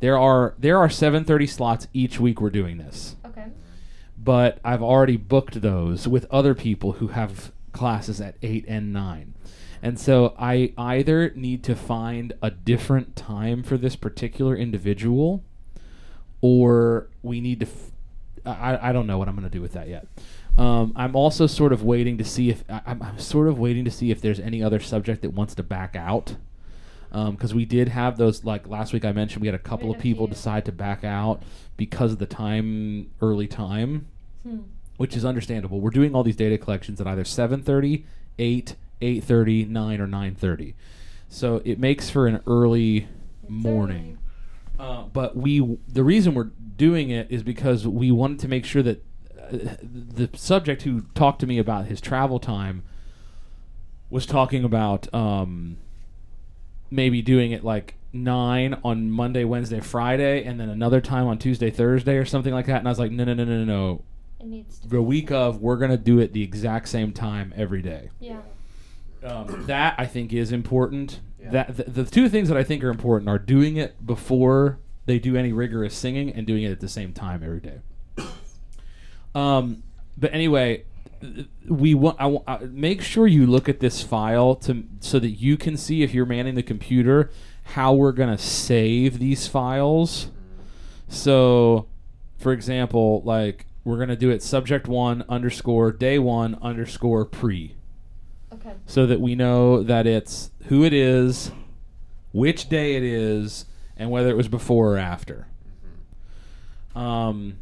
There 0.00 0.18
are 0.18 0.54
there 0.58 0.78
are 0.78 0.88
7:30 0.88 1.48
slots 1.48 1.88
each 1.92 2.20
week 2.20 2.40
we're 2.40 2.50
doing 2.50 2.78
this. 2.78 3.16
Okay. 3.24 3.46
But 4.18 4.58
I've 4.64 4.82
already 4.82 5.16
booked 5.16 5.60
those 5.60 6.06
with 6.08 6.26
other 6.30 6.54
people 6.54 6.92
who 6.92 7.08
have 7.08 7.52
classes 7.72 8.20
at 8.20 8.36
8 8.42 8.64
and 8.68 8.92
9. 8.92 9.34
And 9.82 9.98
so 9.98 10.34
I 10.38 10.72
either 10.78 11.30
need 11.34 11.62
to 11.64 11.76
find 11.76 12.32
a 12.40 12.50
different 12.50 13.16
time 13.16 13.62
for 13.62 13.76
this 13.76 13.96
particular 13.96 14.56
individual 14.56 15.44
or 16.40 17.08
we 17.22 17.40
need 17.40 17.60
to 17.60 17.66
f- 17.66 17.90
I, 18.46 18.90
I 18.90 18.92
don't 18.92 19.06
know 19.06 19.18
what 19.18 19.28
I'm 19.28 19.34
going 19.34 19.48
to 19.48 19.50
do 19.50 19.62
with 19.62 19.72
that 19.72 19.88
yet. 19.88 20.06
Um, 20.56 20.92
I'm 20.94 21.16
also 21.16 21.46
sort 21.46 21.72
of 21.72 21.82
waiting 21.82 22.18
to 22.18 22.24
see 22.24 22.50
if 22.50 22.64
I, 22.68 22.80
I'm, 22.86 23.02
I'm 23.02 23.18
sort 23.18 23.48
of 23.48 23.58
waiting 23.58 23.84
to 23.86 23.90
see 23.90 24.10
if 24.10 24.20
there's 24.20 24.38
any 24.38 24.62
other 24.62 24.78
subject 24.78 25.22
that 25.22 25.30
wants 25.30 25.54
to 25.56 25.62
back 25.62 25.96
out. 25.96 26.36
Because 27.30 27.54
we 27.54 27.64
did 27.64 27.88
have 27.88 28.16
those 28.16 28.44
like 28.44 28.66
last 28.68 28.92
week 28.92 29.04
I 29.04 29.12
mentioned 29.12 29.40
we 29.40 29.46
had 29.48 29.54
a 29.54 29.58
couple 29.58 29.90
of 29.92 29.98
people 30.00 30.26
decide 30.26 30.64
to 30.64 30.72
back 30.72 31.04
out 31.04 31.42
because 31.76 32.12
of 32.12 32.18
the 32.18 32.26
time 32.26 33.10
early 33.20 33.46
time, 33.46 34.06
Hmm. 34.42 34.58
which 34.96 35.16
is 35.16 35.24
understandable. 35.24 35.80
We're 35.80 35.90
doing 35.90 36.14
all 36.14 36.22
these 36.24 36.36
data 36.36 36.58
collections 36.58 37.00
at 37.00 37.06
either 37.06 37.22
7:30, 37.24 38.04
8, 38.38 38.74
8:30, 39.00 39.64
9 39.68 40.00
or 40.00 40.06
9:30. 40.08 40.74
So 41.28 41.62
it 41.64 41.78
makes 41.78 42.10
for 42.10 42.26
an 42.26 42.40
early 42.46 43.06
morning. 43.48 44.18
Uh, 44.78 45.04
but 45.12 45.36
we 45.36 45.78
the 45.88 46.02
reason 46.02 46.34
we're 46.34 46.50
doing 46.76 47.10
it 47.10 47.28
is 47.30 47.44
because 47.44 47.86
we 47.86 48.10
wanted 48.10 48.40
to 48.40 48.48
make 48.48 48.64
sure 48.64 48.82
that 48.82 49.04
uh, 49.40 49.76
the 49.82 50.28
subject 50.34 50.82
who 50.82 51.02
talked 51.14 51.38
to 51.40 51.46
me 51.46 51.58
about 51.58 51.86
his 51.86 52.00
travel 52.00 52.40
time 52.40 52.82
was 54.10 54.26
talking 54.26 54.64
about 54.64 55.12
um, 55.14 55.76
maybe 56.90 57.22
doing 57.22 57.52
it 57.52 57.64
like 57.64 57.94
nine 58.12 58.78
on 58.84 59.10
Monday, 59.10 59.44
Wednesday, 59.44 59.80
Friday, 59.80 60.44
and 60.44 60.58
then 60.60 60.68
another 60.68 61.00
time 61.00 61.26
on 61.26 61.38
Tuesday, 61.38 61.70
Thursday, 61.70 62.16
or 62.16 62.24
something 62.24 62.52
like 62.52 62.66
that. 62.66 62.78
And 62.78 62.88
I 62.88 62.90
was 62.90 62.98
like, 62.98 63.10
no, 63.10 63.24
no, 63.24 63.34
no, 63.34 63.44
no, 63.44 63.58
no, 63.58 63.64
no. 63.64 64.02
It 64.40 64.46
needs 64.46 64.78
to. 64.80 64.88
The 64.88 65.02
week 65.02 65.30
of, 65.32 65.60
we're 65.60 65.76
gonna 65.76 65.96
do 65.96 66.18
it 66.20 66.32
the 66.32 66.42
exact 66.42 66.88
same 66.88 67.12
time 67.12 67.52
every 67.56 67.82
day 67.82 68.10
Yeah. 68.20 68.40
um, 69.24 69.64
that 69.66 69.94
I 69.98 70.06
think 70.06 70.32
is 70.32 70.52
important. 70.52 71.20
Yeah. 71.42 71.50
That 71.50 71.76
the, 71.76 71.84
the 71.84 72.04
two 72.04 72.28
things 72.28 72.48
that 72.48 72.56
I 72.56 72.62
think 72.64 72.84
are 72.84 72.90
important 72.90 73.28
are 73.28 73.38
doing 73.38 73.76
it 73.76 74.04
before 74.06 74.78
they 75.06 75.18
do 75.18 75.36
any 75.36 75.52
rigorous 75.52 75.94
singing 75.94 76.30
and 76.30 76.46
doing 76.46 76.62
it 76.62 76.70
at 76.72 76.80
the 76.80 76.88
same 76.88 77.12
time 77.12 77.42
every 77.42 77.60
day. 77.60 77.80
Um, 79.34 79.82
but 80.16 80.32
anyway, 80.32 80.84
we 81.68 81.94
want 81.94 82.16
I, 82.20 82.26
wa- 82.26 82.42
uh, 82.46 82.58
make 82.70 83.02
sure 83.02 83.26
you 83.26 83.46
look 83.46 83.68
at 83.68 83.80
this 83.80 84.02
file 84.02 84.54
to 84.56 84.84
so 85.00 85.18
that 85.18 85.30
you 85.30 85.56
can 85.56 85.76
see 85.76 86.02
if 86.02 86.12
you're 86.14 86.26
manning 86.26 86.54
the 86.54 86.62
computer 86.62 87.30
how 87.68 87.92
we're 87.94 88.12
gonna 88.12 88.38
save 88.38 89.18
these 89.18 89.46
files. 89.48 90.30
So, 91.08 91.86
for 92.38 92.52
example, 92.52 93.22
like 93.24 93.66
we're 93.84 93.98
gonna 93.98 94.16
do 94.16 94.30
it 94.30 94.42
subject 94.42 94.86
one 94.88 95.24
underscore 95.28 95.92
day 95.92 96.18
one 96.18 96.58
underscore 96.62 97.24
pre 97.24 97.74
Okay. 98.52 98.72
so 98.86 99.06
that 99.06 99.20
we 99.20 99.34
know 99.34 99.82
that 99.82 100.06
it's 100.06 100.50
who 100.66 100.84
it 100.84 100.92
is, 100.92 101.50
which 102.32 102.68
day 102.68 102.96
it 102.96 103.02
is, 103.02 103.66
and 103.96 104.10
whether 104.10 104.28
it 104.30 104.36
was 104.36 104.48
before 104.48 104.94
or 104.94 104.98
after. 104.98 105.46
Um, 106.94 107.56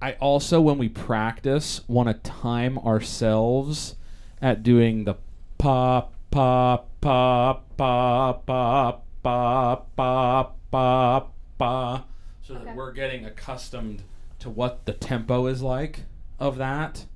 I 0.00 0.12
also, 0.14 0.60
when 0.60 0.78
we 0.78 0.88
practice, 0.88 1.80
want 1.88 2.08
to 2.08 2.14
time 2.30 2.78
ourselves 2.78 3.96
at 4.42 4.62
doing 4.62 5.04
the 5.04 5.14
pop, 5.58 6.12
pop, 6.30 6.90
pop, 7.00 7.64
pop, 7.76 8.46
pop, 8.46 9.06
pop, 9.22 9.96
pop, 9.96 10.58
pop, 10.70 11.34
pop, 11.58 12.08
so 12.42 12.54
Okay. 12.54 12.64
that 12.66 12.76
we're 12.76 12.92
getting 12.92 13.24
accustomed 13.24 14.02
to 14.40 14.50
what 14.50 14.84
the 14.84 14.92
tempo 14.92 15.46
is 15.46 15.62
like 15.62 16.00
of 16.38 16.58
that. 16.58 17.06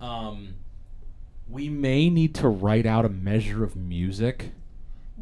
Um, 0.00 0.54
we 1.48 1.68
may 1.68 2.08
need 2.10 2.34
to 2.36 2.48
write 2.48 2.86
out 2.86 3.04
a 3.04 3.08
measure 3.08 3.64
of 3.64 3.74
music 3.76 4.52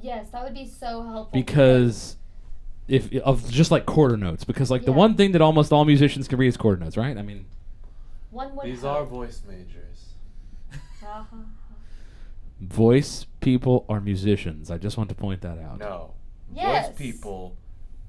Yes, 0.00 0.31
that 0.31 0.42
would 0.44 0.55
be 0.55 0.66
so 0.66 1.02
helpful. 1.02 1.31
because 1.33 2.16
if 2.92 3.12
of 3.22 3.50
just 3.50 3.70
like 3.70 3.87
quarter 3.87 4.16
notes 4.16 4.44
because 4.44 4.70
like 4.70 4.85
the 4.85 4.90
Yeah. 4.92 4.96
one 4.98 5.14
thing 5.16 5.33
that 5.33 5.40
almost 5.40 5.72
all 5.72 5.85
musicians 5.85 6.28
can 6.28 6.38
read 6.38 6.48
is 6.48 6.57
quarter 6.57 6.78
notes, 6.83 6.96
right? 6.96 7.16
I 7.16 7.22
mean, 7.22 7.46
one 8.31 8.55
would 8.57 8.66
These 8.66 8.83
help. 8.83 8.96
are 8.98 9.05
voice 9.05 9.42
majors. 9.48 10.14
Uh-huh. 11.02 11.24
voice 12.61 13.26
people 13.40 13.85
are 13.88 14.00
musicians. 14.00 14.70
I 14.70 14.78
just 14.78 14.96
want 14.96 15.09
to 15.09 15.14
point 15.14 15.40
that 15.42 15.59
out. 15.59 15.78
No. 15.81 16.12
Yes. 16.55 16.88
Voice 16.88 16.96
people 16.98 17.57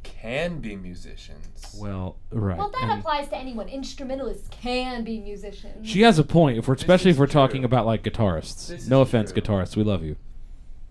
can 0.04 0.60
be 0.60 0.76
musicians. 0.76 1.76
Well, 1.80 2.17
right. 2.30 2.58
Well, 2.58 2.69
that 2.72 2.84
and 2.84 3.00
applies 3.00 3.30
to 3.30 3.38
anyone. 3.38 3.69
Instrumentalists 3.69 4.50
can 4.52 5.04
be 5.06 5.19
musicians. 5.19 5.88
she 5.89 6.02
has 6.02 6.19
a 6.19 6.24
point. 6.24 6.58
If 6.58 6.67
we're 6.67 6.76
This 6.76 6.84
especially 6.84 7.12
if 7.12 7.15
is 7.15 7.19
we're 7.19 7.28
talking 7.28 7.62
true. 7.62 7.65
about 7.65 7.86
like 7.86 8.04
guitarists. 8.04 8.67
This 8.67 8.88
No 8.88 9.02
is 9.02 9.08
offense, 9.08 9.32
true. 9.32 9.41
guitarists. 9.41 9.76
We 9.78 9.84
love 9.84 10.04
you. 10.04 10.17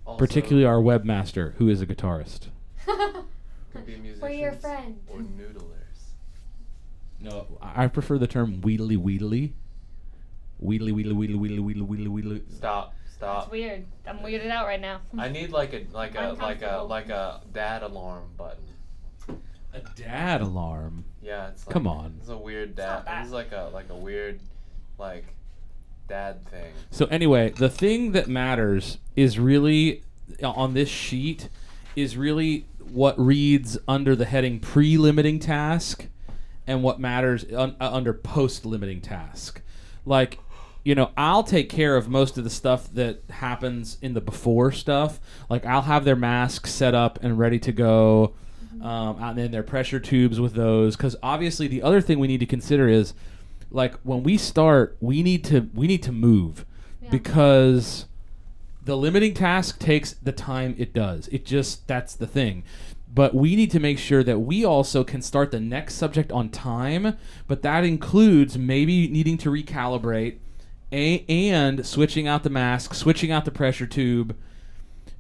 Also, 0.07 0.19
Particularly 0.19 0.65
our 0.67 0.79
webmaster, 0.81 1.53
who 1.57 1.69
is 1.69 1.81
a 1.83 1.87
guitarist. 1.87 2.49
could 3.85 4.03
be 4.03 4.13
We're 4.21 4.31
your 4.31 4.51
musicians 4.53 4.61
friend. 4.65 5.01
Or 5.09 5.19
noodlers. 5.19 5.69
No, 7.21 7.47
I 7.61 7.85
I 7.85 7.87
prefer 7.89 8.19
the 8.19 8.27
term 8.27 8.61
wheedly 8.61 8.97
wheedly. 8.97 9.55
Wheedly 10.59 10.93
wheedly 10.93 11.13
wheedly 11.15 11.37
wheedly 11.39 11.59
wheedly 11.61 11.83
wheedly 11.83 12.09
wheedly. 12.09 12.43
Stop. 12.51 12.95
That's 13.05 13.15
Stop. 13.45 13.53
weird. 13.53 13.85
I'm 14.07 14.19
weirded 14.19 14.51
out 14.51 14.67
right 14.67 14.81
now. 14.81 15.01
I 15.17 15.29
need 15.29 15.51
like 15.51 15.73
a 15.73 15.87
like 15.93 16.15
a 16.17 16.21
like 16.21 16.63
a 16.63 16.81
Uncomfortable. 16.81 16.87
like 16.89 17.09
a 17.09 17.41
dad 17.53 17.83
alarm 17.83 18.25
button. 18.37 18.65
A 19.75 19.81
dad 19.97 20.41
alarm. 20.41 21.05
Yeah, 21.23 21.49
it's 21.49 21.67
like, 21.67 21.73
Come 21.73 21.87
on. 21.87 22.17
It's 22.21 22.29
a 22.29 22.37
weird 22.37 22.77
not 22.77 22.77
dad. 22.77 23.07
that. 23.07 23.19
This 23.21 23.27
is 23.29 23.33
like 23.33 23.53
a 23.53 23.71
like 23.73 23.91
a 23.91 23.95
weird 23.97 24.41
like 24.99 25.25
dad 26.09 26.45
thing. 26.47 26.73
So 26.91 27.07
anyway, 27.07 27.51
the 27.51 27.71
thing 27.71 28.13
that 28.13 28.29
matters 28.29 28.99
is 29.17 29.39
really 29.39 30.03
on 30.43 30.75
this 30.75 30.89
sheet 30.89 31.49
is 31.95 32.17
really 32.17 32.67
what 32.93 33.19
reads 33.19 33.79
under 33.89 34.15
the 34.15 34.25
heading 34.27 34.61
pre-limiting 34.61 35.39
task 35.39 36.07
and 36.67 36.83
what 36.83 37.01
matters 37.01 37.45
un- 37.55 37.75
uh, 37.81 37.91
under 37.93 38.13
post-limiting 38.13 39.01
task. 39.01 39.63
Like, 40.05 40.39
you 40.85 40.95
know, 40.95 41.11
I'll 41.17 41.43
take 41.43 41.69
care 41.69 41.97
of 41.97 42.09
most 42.09 42.37
of 42.39 42.45
the 42.45 42.51
stuff 42.51 42.93
that 42.95 43.23
happens 43.31 43.99
in 44.03 44.15
the 44.15 44.21
before 44.21 44.73
stuff. 44.73 45.21
Like, 45.49 45.65
I'll 45.65 45.83
have 45.83 46.05
their 46.05 46.17
masks 46.17 46.71
set 46.71 46.95
up 46.95 47.19
and 47.23 47.39
ready 47.39 47.59
to 47.61 47.73
go, 47.73 48.35
um, 48.81 49.17
and 49.23 49.39
then 49.39 49.51
their 49.53 49.63
pressure 49.63 50.01
tubes 50.01 50.39
with 50.41 50.55
those. 50.55 50.97
Because 50.97 51.17
obviously, 51.23 51.69
the 51.69 51.83
other 51.83 52.01
thing 52.01 52.19
we 52.19 52.27
need 52.29 52.41
to 52.41 52.47
consider 52.47 52.89
is, 52.89 53.15
like, 53.71 53.95
when 54.03 54.23
we 54.23 54.37
start, 54.37 54.97
we 55.01 55.23
need 55.23 55.45
to 55.45 55.69
we 55.73 55.87
need 55.87 56.03
to 56.03 56.13
move 56.13 56.67
Yeah. 57.01 57.11
because 57.11 58.07
the 58.85 58.97
limiting 58.97 59.35
task 59.35 59.79
takes 59.79 60.13
the 60.15 60.33
time 60.33 60.75
it 60.79 60.93
does. 60.93 61.29
It 61.29 61.45
just 61.45 61.87
that's 61.87 62.15
the 62.15 62.27
thing. 62.27 62.65
But 63.15 63.35
we 63.35 63.57
need 63.57 63.71
to 63.73 63.81
make 63.81 63.99
sure 63.99 64.25
that 64.25 64.41
we 64.41 64.65
also 64.65 65.05
can 65.05 65.21
start 65.21 65.51
the 65.51 65.61
next 65.61 65.95
subject 65.95 66.33
on 66.33 66.49
time, 66.49 67.19
but 67.47 67.61
that 67.63 67.85
includes 67.85 68.57
maybe 68.57 69.07
needing 69.07 69.37
to 69.39 69.51
recalibrate 69.51 70.39
a- 70.91 71.25
and 71.29 71.85
switching 71.85 72.27
out 72.27 72.43
the 72.43 72.51
mask, 72.51 72.95
switching 72.95 73.31
out 73.31 73.45
the 73.45 73.51
pressure 73.51 73.87
tube. 73.87 74.35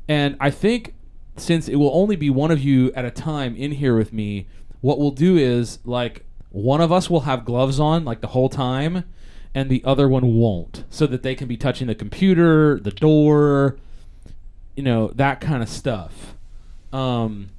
And 0.08 0.36
I 0.40 0.50
think 0.50 0.94
since 1.36 1.68
it 1.68 1.76
will 1.76 1.94
only 1.94 2.16
be 2.16 2.30
one 2.30 2.50
of 2.50 2.60
you 2.60 2.92
at 2.94 3.04
a 3.04 3.10
time 3.10 3.54
in 3.56 3.72
here 3.72 3.96
with 3.96 4.12
me, 4.12 4.46
what 4.80 4.98
we'll 4.98 5.10
do 5.10 5.36
is 5.36 5.78
like 5.84 6.24
one 6.50 6.80
of 6.80 6.92
us 6.92 7.08
will 7.08 7.20
have 7.20 7.44
gloves 7.44 7.78
on 7.78 8.04
like 8.04 8.20
the 8.20 8.28
whole 8.28 8.48
time 8.48 9.04
and 9.54 9.70
the 9.70 9.82
other 9.84 10.08
one 10.08 10.34
won't 10.34 10.84
so 10.90 11.06
that 11.06 11.22
they 11.22 11.34
can 11.34 11.48
be 11.48 11.56
touching 11.56 11.86
the 11.86 11.94
computer, 11.94 12.78
the 12.80 12.90
door, 12.90 13.76
you 14.76 14.82
know, 14.82 15.08
that 15.08 15.40
kind 15.40 15.62
of 15.62 15.68
stuff. 15.68 16.34
Um, 16.92 17.50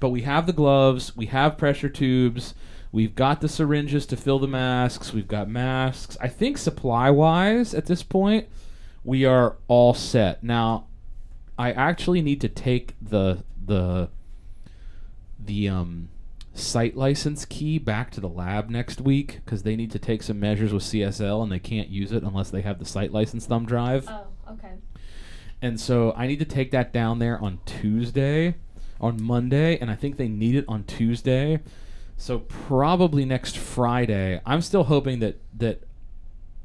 but 0.00 0.10
we 0.10 0.22
have 0.22 0.46
the 0.46 0.52
gloves, 0.52 1.16
we 1.16 1.26
have 1.26 1.58
pressure 1.58 1.88
tubes, 1.88 2.54
we've 2.90 3.14
got 3.14 3.40
the 3.40 3.48
syringes 3.48 4.06
to 4.06 4.16
fill 4.16 4.38
the 4.38 4.48
masks, 4.48 5.12
we've 5.12 5.28
got 5.28 5.48
masks. 5.48 6.16
I 6.20 6.28
think 6.28 6.58
supply 6.58 7.10
wise 7.10 7.74
at 7.74 7.86
this 7.86 8.02
point, 8.02 8.48
we 9.04 9.24
are 9.24 9.56
all 9.68 9.94
set. 9.94 10.42
Now, 10.42 10.86
I 11.58 11.72
actually 11.72 12.22
need 12.22 12.40
to 12.40 12.48
take 12.48 12.94
the 13.00 13.44
the 13.64 14.08
the 15.38 15.68
um 15.68 16.08
site 16.54 16.96
license 16.96 17.44
key 17.44 17.78
back 17.78 18.10
to 18.10 18.20
the 18.20 18.28
lab 18.28 18.68
next 18.68 19.00
week 19.00 19.40
because 19.44 19.62
they 19.62 19.76
need 19.76 19.90
to 19.90 19.98
take 19.98 20.22
some 20.22 20.38
measures 20.38 20.72
with 20.72 20.82
CSL 20.82 21.42
and 21.42 21.50
they 21.50 21.58
can't 21.58 21.88
use 21.88 22.12
it 22.12 22.22
unless 22.22 22.50
they 22.50 22.62
have 22.62 22.78
the 22.78 22.84
site 22.84 23.12
license 23.12 23.46
thumb 23.46 23.64
drive. 23.64 24.06
Oh, 24.08 24.26
okay. 24.52 24.72
And 25.62 25.80
so 25.80 26.12
I 26.16 26.26
need 26.26 26.40
to 26.40 26.44
take 26.44 26.70
that 26.72 26.92
down 26.92 27.20
there 27.20 27.38
on 27.38 27.60
Tuesday, 27.64 28.56
on 29.00 29.22
Monday, 29.22 29.78
and 29.78 29.90
I 29.90 29.94
think 29.94 30.16
they 30.16 30.28
need 30.28 30.56
it 30.56 30.64
on 30.68 30.84
Tuesday. 30.84 31.60
So 32.16 32.40
probably 32.40 33.24
next 33.24 33.56
Friday. 33.56 34.40
I'm 34.44 34.60
still 34.60 34.84
hoping 34.84 35.20
that 35.20 35.40
that 35.56 35.84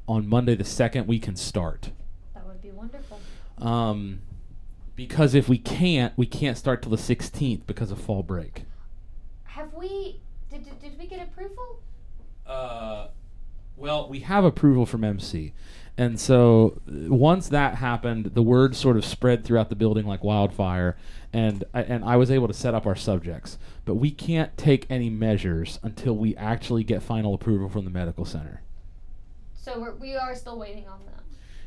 on 0.08 0.28
Monday 0.28 0.56
the 0.56 0.63
second 0.63 1.08
we 1.08 1.19
can 1.19 1.36
start. 1.36 1.91
That 2.34 2.45
would 2.45 2.62
be 2.62 2.71
wonderful. 2.71 3.19
Um, 3.58 4.21
because 4.95 5.36
if 5.36 5.47
we 5.47 5.58
can't, 5.58 6.13
we 6.17 6.26
can't 6.26 6.58
start 6.58 6.82
till 6.82 6.91
the 6.91 6.97
16th 6.97 7.65
because 7.67 7.91
of 7.91 8.00
fall 8.00 8.23
break. 8.23 8.63
Have 9.58 9.74
we? 9.74 10.22
Did, 10.52 10.65
did, 10.65 10.80
did 10.80 11.00
we 11.00 11.08
get 11.08 11.20
approval? 11.20 11.80
Uh, 12.46 13.08
well, 13.76 14.08
we 14.08 14.20
have 14.20 14.46
approval 14.46 14.86
from 14.86 15.04
MC. 15.04 15.54
And 15.98 16.20
so 16.20 16.80
uh, 16.88 17.12
once 17.12 17.50
that 17.50 17.74
happened, 17.74 18.36
the 18.36 18.43
word 18.43 18.76
sort 18.76 18.98
of 18.98 19.04
spread 19.04 19.43
throughout 19.43 19.70
the 19.70 19.76
building 19.76 20.06
like 20.06 20.24
wildfire, 20.24 20.96
and 21.34 21.63
I, 21.74 21.82
and 21.82 22.06
I 22.06 22.17
was 22.17 22.30
able 22.30 22.48
to 22.48 22.54
set 22.54 22.76
up 22.76 22.86
our 22.86 22.96
subjects. 22.96 23.58
But 23.84 23.96
we 23.96 24.12
can't 24.12 24.56
take 24.58 24.86
any 24.91 25.10
measures 25.10 25.80
until 25.82 26.15
we 26.15 26.36
actually 26.36 26.84
get 26.84 27.02
final 27.02 27.34
approval 27.34 27.67
from 27.67 27.84
the 27.84 27.91
medical 27.91 28.26
center. 28.26 28.62
So 29.56 29.80
we're, 29.80 29.96
we 29.96 30.15
are 30.15 30.36
still 30.36 30.60
waiting 30.60 30.88
on 30.88 31.00
that. 31.08 31.24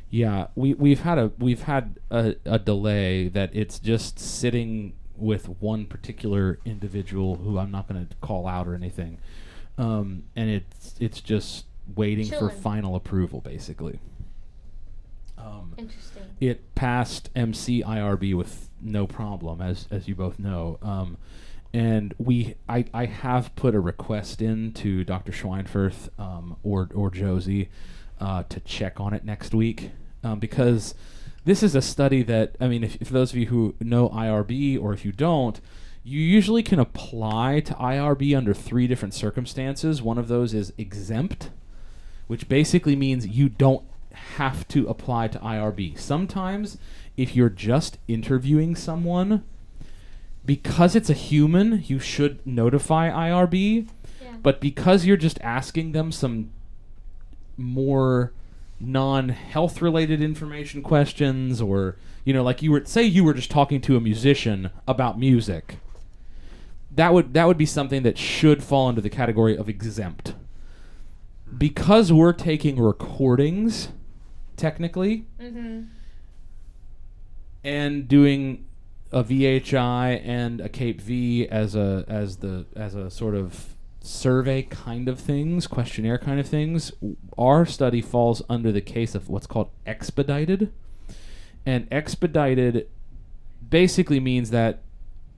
Yeah, 0.09 0.47
we 0.55 0.75
we've 0.75 1.01
had 1.01 1.17
a 1.17 1.31
we've 1.37 1.63
had 1.63 1.99
a, 2.09 2.35
a 2.45 2.57
delay 2.57 3.27
that 3.27 3.49
it's 3.53 3.79
just 3.79 4.17
sitting 4.17 4.93
with 5.21 5.47
one 5.61 5.85
particular 5.85 6.59
individual 6.65 7.35
who 7.35 7.57
I'm 7.57 7.71
not 7.71 7.87
going 7.87 8.05
to 8.07 8.15
call 8.17 8.47
out 8.47 8.67
or 8.67 8.75
anything, 8.75 9.19
um, 9.77 10.23
and 10.35 10.49
it's 10.49 10.95
it's 10.99 11.21
just 11.21 11.65
waiting 11.95 12.27
for 12.27 12.49
final 12.49 12.95
approval 12.95 13.41
basically. 13.41 13.99
Um, 15.37 15.73
Interesting. 15.77 16.23
it 16.39 16.75
passed 16.75 17.29
MC 17.35 17.83
IRB 17.83 18.35
with 18.35 18.69
no 18.81 19.07
problem, 19.07 19.61
as 19.61 19.87
as 19.91 20.07
you 20.07 20.15
both 20.15 20.39
know. 20.39 20.77
Um, 20.81 21.17
and 21.73 22.13
we, 22.17 22.55
I, 22.67 22.85
I 22.93 23.05
have 23.05 23.55
put 23.55 23.75
a 23.75 23.79
request 23.79 24.41
in 24.41 24.73
to 24.73 25.05
Dr. 25.05 25.31
Schweinfurth 25.31 26.09
um, 26.19 26.57
or 26.63 26.89
or 26.93 27.09
Josie 27.09 27.69
uh, 28.19 28.43
to 28.49 28.59
check 28.59 28.99
on 28.99 29.13
it 29.13 29.23
next 29.23 29.53
week 29.53 29.91
um, 30.23 30.39
because 30.39 30.93
this 31.43 31.63
is 31.63 31.75
a 31.75 31.81
study 31.81 32.23
that 32.23 32.55
I 32.59 32.67
mean, 32.67 32.83
if, 32.83 33.01
if 33.01 33.09
those 33.09 33.31
of 33.31 33.37
you 33.37 33.47
who 33.47 33.75
know 33.79 34.09
IRB 34.09 34.81
or 34.81 34.93
if 34.93 35.05
you 35.05 35.11
don't, 35.11 35.59
you 36.03 36.19
usually 36.19 36.63
can 36.63 36.79
apply 36.79 37.59
to 37.61 37.73
IRB 37.75 38.35
under 38.35 38.53
three 38.53 38.87
different 38.87 39.13
circumstances. 39.13 40.01
One 40.01 40.17
of 40.17 40.27
those 40.27 40.53
is 40.53 40.73
exempt, 40.77 41.51
which 42.27 42.49
basically 42.49 42.95
means 42.95 43.27
you 43.27 43.49
don't 43.49 43.83
have 44.35 44.67
to 44.69 44.87
apply 44.87 45.27
to 45.29 45.39
IRB. 45.39 45.97
Sometimes, 45.99 46.77
if 47.17 47.35
you're 47.35 47.49
just 47.49 47.97
interviewing 48.07 48.75
someone, 48.75 49.43
because 50.45 50.95
it's 50.95 51.09
a 51.09 51.13
human, 51.13 51.83
you 51.85 51.99
should 51.99 52.45
notify 52.45 53.09
IRB. 53.09 53.87
Yeah. 54.21 54.35
But 54.41 54.59
because 54.59 55.05
you're 55.05 55.17
just 55.17 55.39
asking 55.41 55.91
them 55.91 56.11
some 56.11 56.51
more 57.57 58.33
non-health 58.81 59.81
related 59.81 60.21
information 60.21 60.81
questions 60.81 61.61
or 61.61 61.97
you 62.25 62.33
know 62.33 62.43
like 62.43 62.61
you 62.61 62.71
were 62.71 62.83
say 62.85 63.03
you 63.03 63.23
were 63.23 63.33
just 63.33 63.51
talking 63.51 63.79
to 63.81 63.95
a 63.95 64.01
musician 64.01 64.69
about 64.87 65.19
music 65.19 65.77
that 66.93 67.13
would 67.13 67.33
that 67.33 67.45
would 67.47 67.57
be 67.57 67.65
something 67.65 68.03
that 68.03 68.17
should 68.17 68.63
fall 68.63 68.89
into 68.89 69.01
the 69.01 69.09
category 69.09 69.55
of 69.55 69.69
exempt 69.69 70.33
because 71.57 72.11
we're 72.11 72.33
taking 72.33 72.79
recordings 72.81 73.89
technically 74.57 75.25
Mm-hmm. 75.39 75.81
and 77.63 78.07
doing 78.07 78.65
a 79.11 79.23
VHI 79.23 80.21
and 80.25 80.61
a 80.61 80.69
CAPE-V 80.69 81.47
as 81.49 81.75
a 81.75 82.05
as 82.07 82.37
the 82.37 82.65
as 82.75 82.95
a 82.95 83.09
sort 83.09 83.35
of 83.35 83.70
survey 84.01 84.63
kind 84.63 85.07
of 85.07 85.19
things, 85.19 85.67
questionnaire 85.67 86.17
kind 86.17 86.39
of 86.39 86.47
things. 86.47 86.91
Our 87.37 87.65
study 87.65 88.01
falls 88.01 88.41
under 88.49 88.71
the 88.71 88.81
case 88.81 89.15
of 89.15 89.29
what's 89.29 89.47
called 89.47 89.69
expedited, 89.85 90.71
and 91.65 91.87
expedited 91.91 92.87
basically 93.69 94.19
means 94.19 94.49
that 94.49 94.79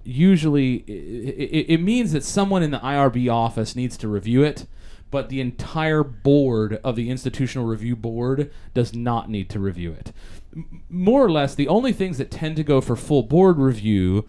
usually 0.03 0.77
it, 0.87 1.51
it, 1.51 1.73
it 1.73 1.81
means 1.81 2.11
that 2.13 2.23
someone 2.23 2.63
in 2.63 2.71
the 2.71 2.79
IRB 2.79 3.31
office 3.31 3.75
needs 3.75 3.97
to 3.97 4.07
review 4.07 4.43
it, 4.43 4.65
but 5.11 5.29
the 5.29 5.41
entire 5.41 6.03
board 6.03 6.79
of 6.83 6.95
the 6.95 7.09
institutional 7.09 7.67
review 7.67 7.95
board 7.95 8.51
does 8.73 8.93
not 8.93 9.29
need 9.29 9.49
to 9.49 9.59
review 9.59 9.91
it. 9.91 10.11
More 10.89 11.23
or 11.23 11.31
less, 11.31 11.55
the 11.55 11.67
only 11.67 11.93
things 11.93 12.17
that 12.17 12.31
tend 12.31 12.55
to 12.55 12.63
go 12.63 12.81
for 12.81 12.95
full 12.95 13.23
board 13.23 13.57
review 13.57 14.27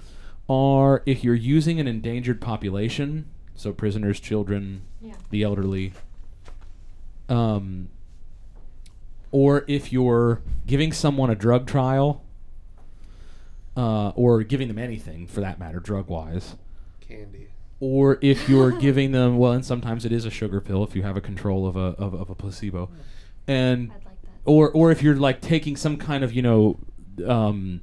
are 0.48 1.02
if 1.06 1.24
you're 1.24 1.34
using 1.34 1.80
an 1.80 1.88
endangered 1.88 2.40
population, 2.40 3.26
so 3.54 3.72
prisoners, 3.72 4.20
children, 4.20 4.82
Yeah. 5.00 5.14
the 5.30 5.42
elderly, 5.42 5.92
um, 7.28 7.88
or 9.30 9.64
if 9.66 9.92
you're 9.92 10.42
giving 10.66 10.92
someone 10.92 11.30
a 11.30 11.34
drug 11.34 11.66
trial, 11.66 12.22
uh, 13.76 14.10
or 14.10 14.42
giving 14.42 14.68
them 14.68 14.78
anything 14.78 15.26
for 15.26 15.40
that 15.40 15.58
matter, 15.58 15.80
drug 15.80 16.08
wise, 16.08 16.56
Candy. 17.00 17.48
or 17.80 18.18
if 18.20 18.48
you're 18.48 18.70
giving 18.80 19.12
them 19.12 19.36
well, 19.38 19.52
and 19.52 19.64
sometimes 19.64 20.04
it 20.04 20.12
is 20.12 20.24
a 20.24 20.30
sugar 20.30 20.60
pill 20.60 20.84
if 20.84 20.94
you 20.94 21.02
have 21.02 21.16
a 21.16 21.20
control 21.20 21.66
of 21.66 21.76
a 21.76 21.80
of, 21.98 22.14
of 22.14 22.30
a 22.30 22.34
placebo, 22.34 22.88
and 23.48 23.90
I'd 23.92 24.04
like 24.04 24.22
that. 24.22 24.28
or 24.44 24.70
or 24.70 24.90
if 24.92 25.02
you're 25.02 25.16
like 25.16 25.40
taking 25.40 25.76
some 25.76 25.96
kind 25.96 26.22
of 26.22 26.32
you 26.32 26.42
know 26.42 26.78
um, 27.26 27.80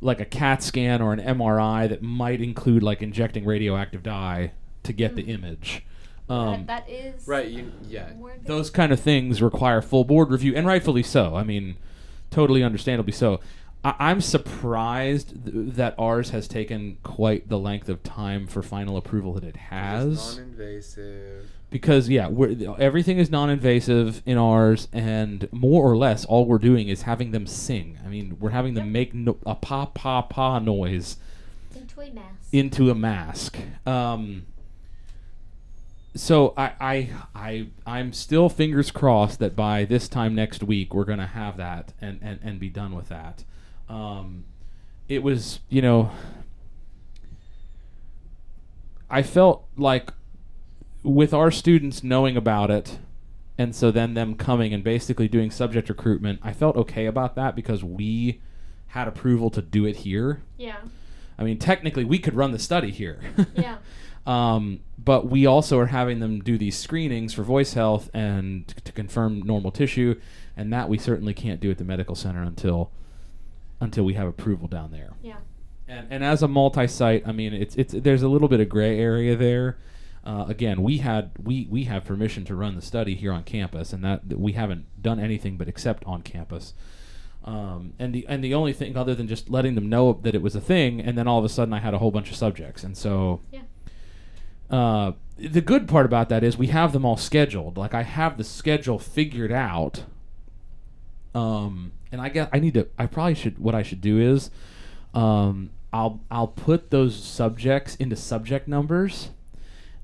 like 0.00 0.20
a 0.20 0.24
CAT 0.24 0.62
scan 0.62 1.02
or 1.02 1.12
an 1.12 1.18
MRI 1.20 1.88
that 1.88 2.02
might 2.02 2.40
include 2.40 2.82
like 2.84 3.02
injecting 3.02 3.44
radioactive 3.44 4.02
dye 4.04 4.52
to 4.84 4.92
get 4.92 5.16
the 5.16 5.22
image. 5.22 5.84
Um, 6.28 6.66
that, 6.66 6.86
that 6.86 6.90
is 6.90 7.26
Right. 7.26 7.48
You, 7.48 7.72
yeah. 7.88 8.10
those 8.44 8.68
kind 8.70 8.92
of 8.92 9.00
things 9.00 9.40
require 9.40 9.80
full 9.80 10.04
board 10.04 10.30
review, 10.30 10.54
and 10.54 10.66
rightfully 10.66 11.02
so. 11.02 11.34
I 11.36 11.42
mean, 11.42 11.76
totally 12.30 12.62
understandably 12.62 13.12
so. 13.12 13.40
I- 13.84 13.94
I'm 13.98 14.20
surprised 14.20 15.44
th- 15.46 15.74
that 15.76 15.94
ours 15.98 16.30
has 16.30 16.46
taken 16.48 16.98
quite 17.02 17.48
the 17.48 17.58
length 17.58 17.88
of 17.88 18.02
time 18.02 18.46
for 18.46 18.62
final 18.62 18.96
approval 18.96 19.32
that 19.34 19.44
it 19.44 19.56
has 19.56 20.36
Non-invasive. 20.36 21.48
because 21.70 22.08
yeah, 22.10 22.28
we're, 22.28 22.74
everything 22.78 23.18
is 23.18 23.30
non-invasive 23.30 24.20
in 24.26 24.36
ours, 24.36 24.88
and 24.92 25.48
more 25.52 25.90
or 25.90 25.96
less, 25.96 26.24
all 26.26 26.44
we're 26.44 26.58
doing 26.58 26.88
is 26.88 27.02
having 27.02 27.30
them 27.30 27.46
sing. 27.46 27.98
I 28.04 28.08
mean, 28.08 28.36
we're 28.40 28.50
having 28.50 28.74
them 28.74 28.86
Yep. 28.86 28.92
make 28.92 29.14
no, 29.14 29.36
a 29.46 29.54
pa 29.54 29.86
pa 29.86 30.22
pa 30.22 30.58
noise 30.58 31.16
into 31.74 32.00
a 32.02 32.10
mask. 32.12 32.48
into 32.52 32.90
a 32.90 32.94
mask. 32.94 33.58
Um, 33.86 34.44
so 36.14 36.54
I, 36.56 36.72
I 36.80 37.10
I 37.34 37.66
I'm 37.86 38.12
still 38.12 38.48
fingers 38.48 38.90
crossed 38.90 39.38
that 39.38 39.54
by 39.54 39.84
this 39.84 40.08
time 40.08 40.34
next 40.34 40.62
week 40.62 40.94
we're 40.94 41.04
gonna 41.04 41.26
have 41.26 41.56
that 41.56 41.92
and 42.00 42.18
and, 42.22 42.40
and 42.42 42.58
be 42.58 42.68
done 42.68 42.94
with 42.94 43.08
that. 43.08 43.44
Um, 43.88 44.44
it 45.08 45.22
was 45.22 45.60
you 45.68 45.82
know 45.82 46.10
I 49.10 49.22
felt 49.22 49.66
like 49.76 50.12
with 51.02 51.32
our 51.32 51.50
students 51.50 52.02
knowing 52.02 52.36
about 52.36 52.70
it 52.70 52.98
and 53.56 53.74
so 53.74 53.90
then 53.90 54.14
them 54.14 54.36
coming 54.36 54.72
and 54.72 54.84
basically 54.84 55.26
doing 55.26 55.50
subject 55.50 55.88
recruitment, 55.88 56.38
I 56.42 56.52
felt 56.52 56.76
okay 56.76 57.06
about 57.06 57.34
that 57.34 57.56
because 57.56 57.82
we 57.82 58.40
had 58.88 59.08
approval 59.08 59.50
to 59.50 59.60
do 59.60 59.84
it 59.84 59.96
here. 59.96 60.42
yeah. 60.56 60.76
I 61.40 61.44
mean, 61.44 61.58
technically, 61.58 62.04
we 62.04 62.18
could 62.18 62.34
run 62.34 62.50
the 62.50 62.58
study 62.58 62.90
here. 62.90 63.20
Yeah. 63.54 63.78
um, 64.28 64.80
but 65.02 65.26
we 65.26 65.46
also 65.46 65.78
are 65.78 65.86
having 65.86 66.20
them 66.20 66.40
do 66.40 66.58
these 66.58 66.76
screenings 66.76 67.32
for 67.32 67.42
voice 67.42 67.72
health 67.72 68.10
and 68.12 68.68
to 68.84 68.92
confirm 68.92 69.40
normal 69.40 69.70
tissue, 69.70 70.20
and 70.54 70.70
that 70.70 70.90
we 70.90 70.98
certainly 70.98 71.32
can't 71.32 71.60
do 71.60 71.70
at 71.70 71.78
the 71.78 71.84
medical 71.84 72.14
center 72.14 72.42
until 72.42 72.90
until 73.80 74.04
we 74.04 74.14
have 74.14 74.28
approval 74.28 74.68
down 74.68 74.90
there. 74.90 75.14
Yeah. 75.22 75.36
And, 75.86 76.08
and 76.10 76.24
as 76.24 76.42
a 76.42 76.48
multi-site, 76.48 77.26
I 77.26 77.32
mean, 77.32 77.54
it's 77.54 77.74
it's 77.76 77.94
there's 77.96 78.22
a 78.22 78.28
little 78.28 78.48
bit 78.48 78.60
of 78.60 78.68
gray 78.68 79.00
area 79.00 79.34
there. 79.34 79.78
Uh, 80.26 80.44
again, 80.46 80.82
we 80.82 80.98
had 80.98 81.30
we 81.42 81.66
we 81.70 81.84
have 81.84 82.04
permission 82.04 82.44
to 82.44 82.54
run 82.54 82.76
the 82.76 82.82
study 82.82 83.14
here 83.14 83.32
on 83.32 83.44
campus, 83.44 83.94
and 83.94 84.04
that, 84.04 84.28
that 84.28 84.38
we 84.38 84.52
haven't 84.52 84.84
done 85.00 85.18
anything 85.18 85.56
but 85.56 85.68
accept 85.68 86.04
on 86.04 86.20
campus. 86.20 86.74
Um, 87.44 87.94
and 87.98 88.14
the 88.14 88.26
and 88.28 88.44
the 88.44 88.52
only 88.52 88.74
thing 88.74 88.94
other 88.94 89.14
than 89.14 89.26
just 89.26 89.48
letting 89.48 89.74
them 89.74 89.88
know 89.88 90.20
that 90.22 90.34
it 90.34 90.42
was 90.42 90.54
a 90.54 90.60
thing, 90.60 91.00
and 91.00 91.16
then 91.16 91.26
all 91.26 91.38
of 91.38 91.46
a 91.46 91.48
sudden 91.48 91.72
I 91.72 91.78
had 91.78 91.94
a 91.94 91.98
whole 91.98 92.10
bunch 92.10 92.28
of 92.30 92.36
subjects, 92.36 92.84
and 92.84 92.94
so 92.94 93.40
Yeah. 93.50 93.60
Uh, 94.70 95.12
the 95.36 95.60
good 95.60 95.86
part 95.88 96.04
about 96.06 96.28
that 96.30 96.42
is 96.42 96.56
we 96.58 96.66
have 96.68 96.92
them 96.92 97.04
all 97.04 97.16
scheduled. 97.16 97.76
Like 97.76 97.94
I 97.94 98.02
have 98.02 98.36
the 98.38 98.44
schedule 98.44 98.98
figured 98.98 99.52
out. 99.52 100.04
Um, 101.34 101.92
and 102.10 102.20
I 102.20 102.28
guess 102.30 102.48
I 102.52 102.58
need 102.58 102.74
to. 102.74 102.88
I 102.98 103.06
probably 103.06 103.34
should. 103.34 103.58
What 103.58 103.74
I 103.74 103.82
should 103.82 104.00
do 104.00 104.18
is, 104.18 104.50
um, 105.14 105.70
I'll 105.92 106.20
I'll 106.30 106.48
put 106.48 106.90
those 106.90 107.22
subjects 107.22 107.94
into 107.96 108.16
subject 108.16 108.66
numbers, 108.66 109.28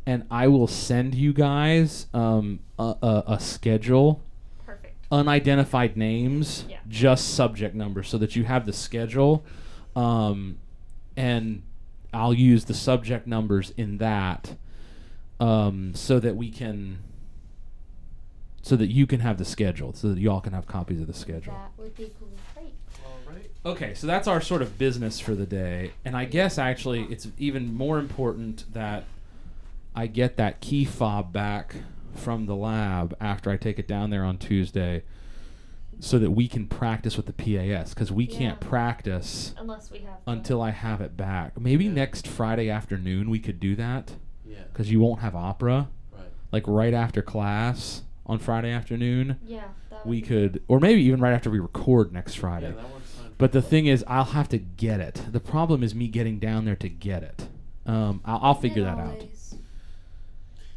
and 0.06 0.24
I 0.30 0.48
will 0.48 0.66
send 0.66 1.14
you 1.14 1.32
guys 1.32 2.06
um, 2.14 2.60
a, 2.78 2.94
a, 3.02 3.24
a 3.28 3.40
schedule 3.40 4.22
Perfect. 4.66 4.94
unidentified 5.10 5.96
names, 5.96 6.66
Yeah. 6.68 6.78
just 6.88 7.34
subject 7.34 7.74
numbers, 7.74 8.08
so 8.08 8.18
that 8.18 8.36
you 8.36 8.44
have 8.44 8.66
the 8.66 8.72
schedule, 8.72 9.44
um, 9.96 10.58
and 11.16 11.62
I'll 12.14 12.34
use 12.34 12.64
the 12.64 12.74
subject 12.74 13.26
numbers 13.26 13.72
in 13.76 13.98
that, 13.98 14.56
um, 15.40 15.94
so 15.94 16.18
that 16.20 16.36
we 16.36 16.50
can, 16.50 16.98
so 18.62 18.76
that 18.76 18.86
you 18.86 19.06
can 19.06 19.20
have 19.20 19.38
the 19.38 19.44
schedule, 19.44 19.92
so 19.92 20.08
that 20.08 20.18
y'all 20.18 20.40
can 20.40 20.52
have 20.52 20.66
copies 20.66 21.00
of 21.00 21.06
the 21.06 21.14
schedule. 21.14 21.52
That 21.54 21.82
would 21.82 21.94
be 21.96 22.12
cool. 22.18 22.28
Great. 22.54 22.74
All 23.04 23.32
right. 23.32 23.50
Okay, 23.66 23.94
so 23.94 24.06
that's 24.06 24.28
our 24.28 24.40
sort 24.40 24.62
of 24.62 24.78
business 24.78 25.20
for 25.20 25.34
the 25.34 25.46
day. 25.46 25.92
And 26.04 26.16
I 26.16 26.24
guess 26.24 26.58
actually 26.58 27.04
it's 27.04 27.28
even 27.38 27.74
more 27.74 27.98
important 27.98 28.72
that 28.72 29.04
I 29.94 30.06
get 30.06 30.36
that 30.36 30.60
key 30.60 30.84
fob 30.84 31.32
back 31.32 31.76
from 32.14 32.46
the 32.46 32.56
lab 32.56 33.16
after 33.20 33.50
I 33.50 33.56
take 33.56 33.78
it 33.78 33.88
down 33.88 34.10
there 34.10 34.24
on 34.24 34.38
Tuesday 34.38 35.02
so 36.00 36.18
that 36.18 36.30
we 36.32 36.48
can 36.48 36.66
practice 36.66 37.16
with 37.16 37.26
the 37.26 37.32
PAS 37.32 37.94
because 37.94 38.10
we 38.12 38.26
can't 38.26 38.60
practice 38.60 39.54
Unless 39.58 39.90
we 39.90 39.98
have. 40.00 40.18
until 40.26 40.60
I 40.62 40.70
have 40.70 41.00
it 41.00 41.16
back. 41.16 41.58
Maybe 41.60 41.84
Yeah. 41.86 41.92
next 41.92 42.26
Friday 42.26 42.68
afternoon 42.70 43.30
we 43.30 43.38
could 43.38 43.60
do 43.60 43.74
that 43.76 44.12
Yeah. 44.46 44.58
because 44.72 44.90
you 44.90 45.00
won't 45.00 45.20
have 45.20 45.34
opera. 45.34 45.88
Right. 46.12 46.22
Like 46.52 46.64
right 46.66 46.94
after 46.94 47.22
class 47.22 48.02
on 48.26 48.38
Friday 48.38 48.70
afternoon, 48.70 49.36
Yeah. 49.46 49.64
That 49.90 50.06
we 50.06 50.20
could, 50.20 50.62
or 50.68 50.80
maybe 50.80 51.02
even 51.02 51.20
right 51.20 51.32
after 51.32 51.50
we 51.50 51.58
record 51.60 52.12
next 52.12 52.34
Friday. 52.34 52.68
Yeah, 52.70 52.76
that 52.82 52.90
works 52.92 53.10
fine. 53.12 53.30
But 53.38 53.52
the 53.52 53.62
thing 53.62 53.86
is, 53.86 54.04
I'll 54.08 54.24
have 54.24 54.48
to 54.50 54.58
get 54.58 55.00
it. 55.00 55.22
The 55.30 55.40
problem 55.40 55.82
is 55.82 55.94
me 55.94 56.08
getting 56.08 56.38
down 56.38 56.64
there 56.64 56.76
to 56.76 56.88
get 56.88 57.22
it. 57.22 57.48
Um, 57.86 58.20
I'll, 58.24 58.40
I'll 58.42 58.54
figure 58.54 58.82
It 58.82 58.86
that 58.86 58.98
out. 58.98 59.24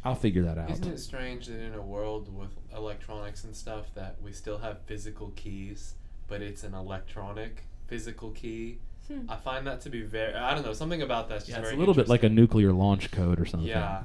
Always- 0.08 0.16
I'll 0.16 0.20
figure 0.20 0.42
that 0.42 0.58
out. 0.58 0.70
Isn't 0.70 0.88
it 0.88 0.98
strange 0.98 1.46
that 1.46 1.60
in 1.60 1.74
a 1.74 1.82
world 1.82 2.34
with 2.34 2.50
electronics 2.74 3.44
and 3.44 3.54
stuff 3.54 3.92
that 3.94 4.16
we 4.22 4.32
still 4.32 4.58
have 4.58 4.80
physical 4.86 5.32
keys, 5.36 5.94
but 6.26 6.42
it's 6.42 6.64
an 6.64 6.74
electronic 6.74 7.64
physical 7.86 8.30
key? 8.30 8.78
Hmm. 9.08 9.30
I 9.30 9.36
find 9.36 9.66
that 9.66 9.80
to 9.82 9.90
be 9.90 10.02
very. 10.02 10.34
I 10.34 10.54
don't 10.54 10.64
know. 10.64 10.72
Something 10.74 11.00
about 11.02 11.28
that's 11.28 11.46
just 11.46 11.56
Yeah, 11.58 11.62
it's 11.64 11.72
a 11.72 11.76
little 11.76 11.94
bit 11.94 12.08
like 12.08 12.22
a 12.24 12.28
nuclear 12.28 12.72
launch 12.72 13.10
code 13.10 13.40
or 13.40 13.46
something. 13.46 13.68
Yeah. 13.68 14.02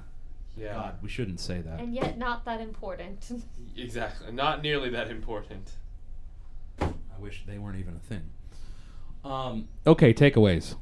Yeah. 0.56 0.74
God, 0.74 0.96
we 1.02 1.10
shouldn't 1.10 1.40
say 1.40 1.62
that. 1.62 1.80
And 1.80 1.94
yet 1.96 2.18
not 2.18 2.46
that 2.46 2.62
important. 2.62 3.26
Exactly. 3.76 4.32
Not 4.32 4.62
nearly 4.62 4.90
that 4.92 5.10
important. 5.10 5.72
I 6.80 6.92
wish 7.20 7.44
they 7.48 7.58
weren't 7.58 7.80
even 7.80 7.96
a 7.96 8.00
thing. 8.00 8.22
Um, 9.26 9.68
okay, 9.88 10.14
takeaways. 10.14 10.76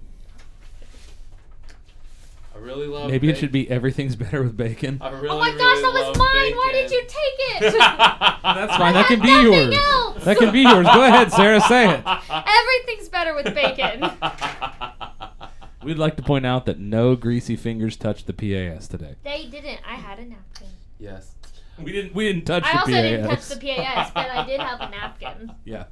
I 2.62 2.64
really 2.64 2.88
love. 2.88 3.09
Maybe 3.09 3.28
it 3.30 3.38
should 3.38 3.51
be 3.51 3.70
everything's 3.72 4.16
better 4.16 4.43
with 4.43 4.55
bacon. 4.55 4.99
I 5.01 5.09
really, 5.09 5.30
oh 5.30 5.39
my 5.39 5.47
really 5.47 5.57
gosh, 5.57 5.82
that 5.82 5.93
was 5.93 6.07
love 6.07 6.18
mine! 6.18 6.55
Why 6.55 6.70
did 6.74 6.91
you 6.91 7.01
take 7.01 7.64
it? 7.64 7.74
That's 8.43 8.78
fine. 8.78 8.93
That 8.93 9.07
can 9.07 9.20
be 9.20 9.28
yours. 9.30 9.76
else. 9.76 10.24
That 10.26 10.38
can 10.38 10.51
be 10.51 10.62
yours. 10.62 10.86
Go 10.86 11.03
ahead, 11.03 11.32
Sarah. 11.32 11.59
Say 11.62 11.89
it. 11.89 12.03
Everything's 12.30 13.09
better 13.09 13.34
with 13.34 13.45
bacon. 13.55 14.12
We'd 15.84 15.97
like 15.97 16.16
to 16.18 16.22
point 16.24 16.45
out 16.45 16.68
that 16.68 16.78
no 16.78 17.16
greasy 17.16 17.55
fingers 17.55 17.95
touched 17.97 18.28
the 18.28 18.34
PAS 18.34 18.88
today. 18.88 19.16
They 19.24 19.47
didn't. 19.47 19.80
I 19.84 19.95
had 19.95 20.20
a 20.20 20.26
napkin. 20.26 20.68
yes. 20.99 21.34
We 21.82 21.91
didn't. 21.91 22.14
We 22.14 22.32
didn't 22.32 22.45
touch 22.45 22.64
I 22.64 22.74
the 22.74 22.80
also 22.80 22.91
PAS. 22.91 23.01
didn't 23.01 23.28
touch 23.28 23.47
the 23.47 23.55
PAS, 23.57 24.12
but 24.14 24.30
I 24.30 24.45
did 24.45 24.59
have 24.59 24.82
a 24.82 24.89
napkin. 24.89 25.51
Yeah. 25.66 25.86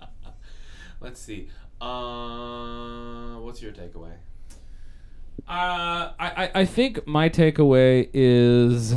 Let's 1.02 1.20
see. 1.20 1.50
Uh, 1.82 3.40
what's 3.40 3.60
your 3.60 3.72
takeaway? 3.72 4.14
Uh, 5.48 6.12
I, 6.12 6.14
I, 6.20 6.52
I 6.56 6.66
think 6.66 7.06
my 7.08 7.30
takeaway 7.30 8.10
is 8.14 8.96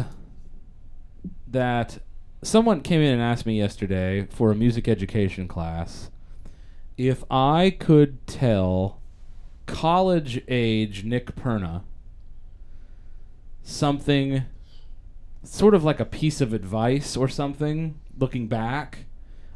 that 1.47 1.99
someone 2.43 2.81
came 2.81 3.01
in 3.01 3.13
and 3.13 3.23
asked 3.23 3.47
me 3.47 3.59
yesterday 3.59 4.27
for 4.31 4.51
a 4.51 4.55
music 4.55 4.89
education 4.89 5.47
class. 5.49 6.11
If 6.97 7.25
I 7.31 7.77
could 7.79 8.27
tell 8.27 9.01
college 9.67 10.43
age 10.49 11.05
Nick 11.05 11.35
Perna 11.35 11.83
something 13.63 14.43
sort 15.45 15.75
of 15.75 15.85
like 15.85 16.01
a 16.01 16.05
piece 16.05 16.41
of 16.41 16.53
advice 16.53 17.17
or 17.17 17.29
something 17.29 17.99
looking 18.19 18.49
back 18.49 19.07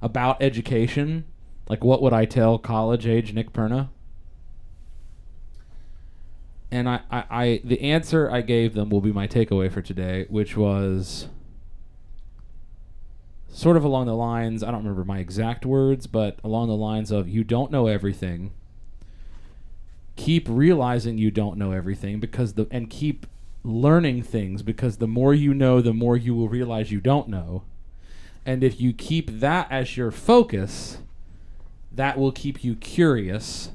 about 0.01 0.41
education 0.41 1.25
like 1.69 1.83
what 1.83 2.01
would 2.01 2.13
I 2.13 2.25
tell 2.25 2.59
college 2.59 3.07
age 3.07 3.33
Nick 3.33 3.53
Perna 3.53 3.89
and 6.71 6.89
I, 6.89 7.01
I, 7.11 7.25
I 7.31 7.61
the 7.65 7.81
answer 7.81 8.31
I 8.31 8.41
gave 8.41 8.75
them 8.75 8.91
will 8.91 9.01
be 9.01 9.13
my 9.13 9.27
takeaway 9.27 9.71
for 9.71 9.83
today, 9.83 10.27
which 10.29 10.57
was 10.57 11.29
sort 13.49 13.77
of 13.77 13.85
along 13.85 14.07
the 14.07 14.15
lines. 14.15 14.63
I 14.63 14.71
don't 14.71 14.83
remember 14.83 15.05
my 15.05 15.19
exact 15.19 15.65
words, 15.65 16.07
but 16.07 16.39
along 16.43 16.69
the 16.69 16.77
lines 16.77 17.11
of 17.11 17.29
you 17.29 17.45
don't 17.45 17.71
know 17.71 17.87
everything. 17.87 18.53
Keep 20.17 20.47
realizing 20.49 21.19
you 21.19 21.31
don't 21.31 21.57
know 21.57 21.73
everything 21.73 22.21
because 22.21 22.55
the 22.55 22.67
and 22.71 22.91
keep 22.91 23.27
learning 23.63 24.23
things 24.23 24.63
because 24.63 24.97
the 24.97 25.09
more 25.09 25.35
you 25.35 25.53
know, 25.53 25.81
the 25.81 25.93
more 25.93 26.17
you 26.17 26.35
will 26.35 26.49
realize 26.49 26.91
you 26.91 27.01
don't 27.01 27.29
know. 27.29 27.63
And 28.45 28.63
if 28.63 28.81
you 28.81 28.93
keep 28.93 29.41
that 29.41 29.71
as 29.71 29.97
your 29.97 30.11
focus, 30.11 30.99
that 31.93 32.19
will 32.19 32.31
keep 32.33 32.63
you 32.63 32.77
curious 32.77 33.71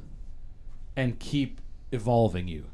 and 0.96 1.20
keep 1.20 1.60
evolving 1.92 2.48
you. 2.48 2.71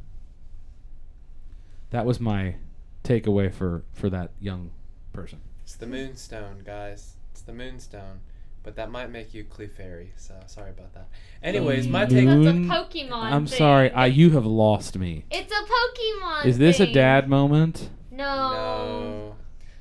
That 1.91 2.05
was 2.05 2.19
my 2.19 2.55
takeaway 3.03 3.53
for 3.53 3.83
for 3.93 4.09
that 4.09 4.31
young 4.39 4.71
person. 5.13 5.39
It's 5.63 5.75
the 5.75 5.87
moonstone, 5.87 6.61
guys. 6.65 7.15
It's 7.31 7.41
the 7.41 7.53
moonstone. 7.53 8.19
But 8.63 8.75
that 8.75 8.91
might 8.91 9.09
make 9.09 9.33
you 9.33 9.45
Clefairy, 9.45 10.09
so 10.17 10.33
sorry 10.47 10.71
about 10.71 10.93
that. 10.93 11.07
Anyways, 11.41 11.87
my 11.87 12.05
take. 12.05 12.25
moon- 12.25 12.43
That's 12.43 12.53
a 12.53 12.59
Moon- 12.59 12.69
Pokemon. 13.09 13.23
I'm 13.31 13.45
thing. 13.45 13.57
sorry, 13.57 13.91
I 13.91 14.07
you 14.07 14.31
have 14.31 14.45
lost 14.45 14.97
me. 14.97 15.23
It's 15.31 15.51
a 15.53 15.55
Pokemon. 15.55 16.45
Is 16.47 16.57
this 16.57 16.81
a 16.81 16.91
dad 16.91 17.29
moment? 17.29 17.89
No. 18.11 18.25
No, 18.25 19.35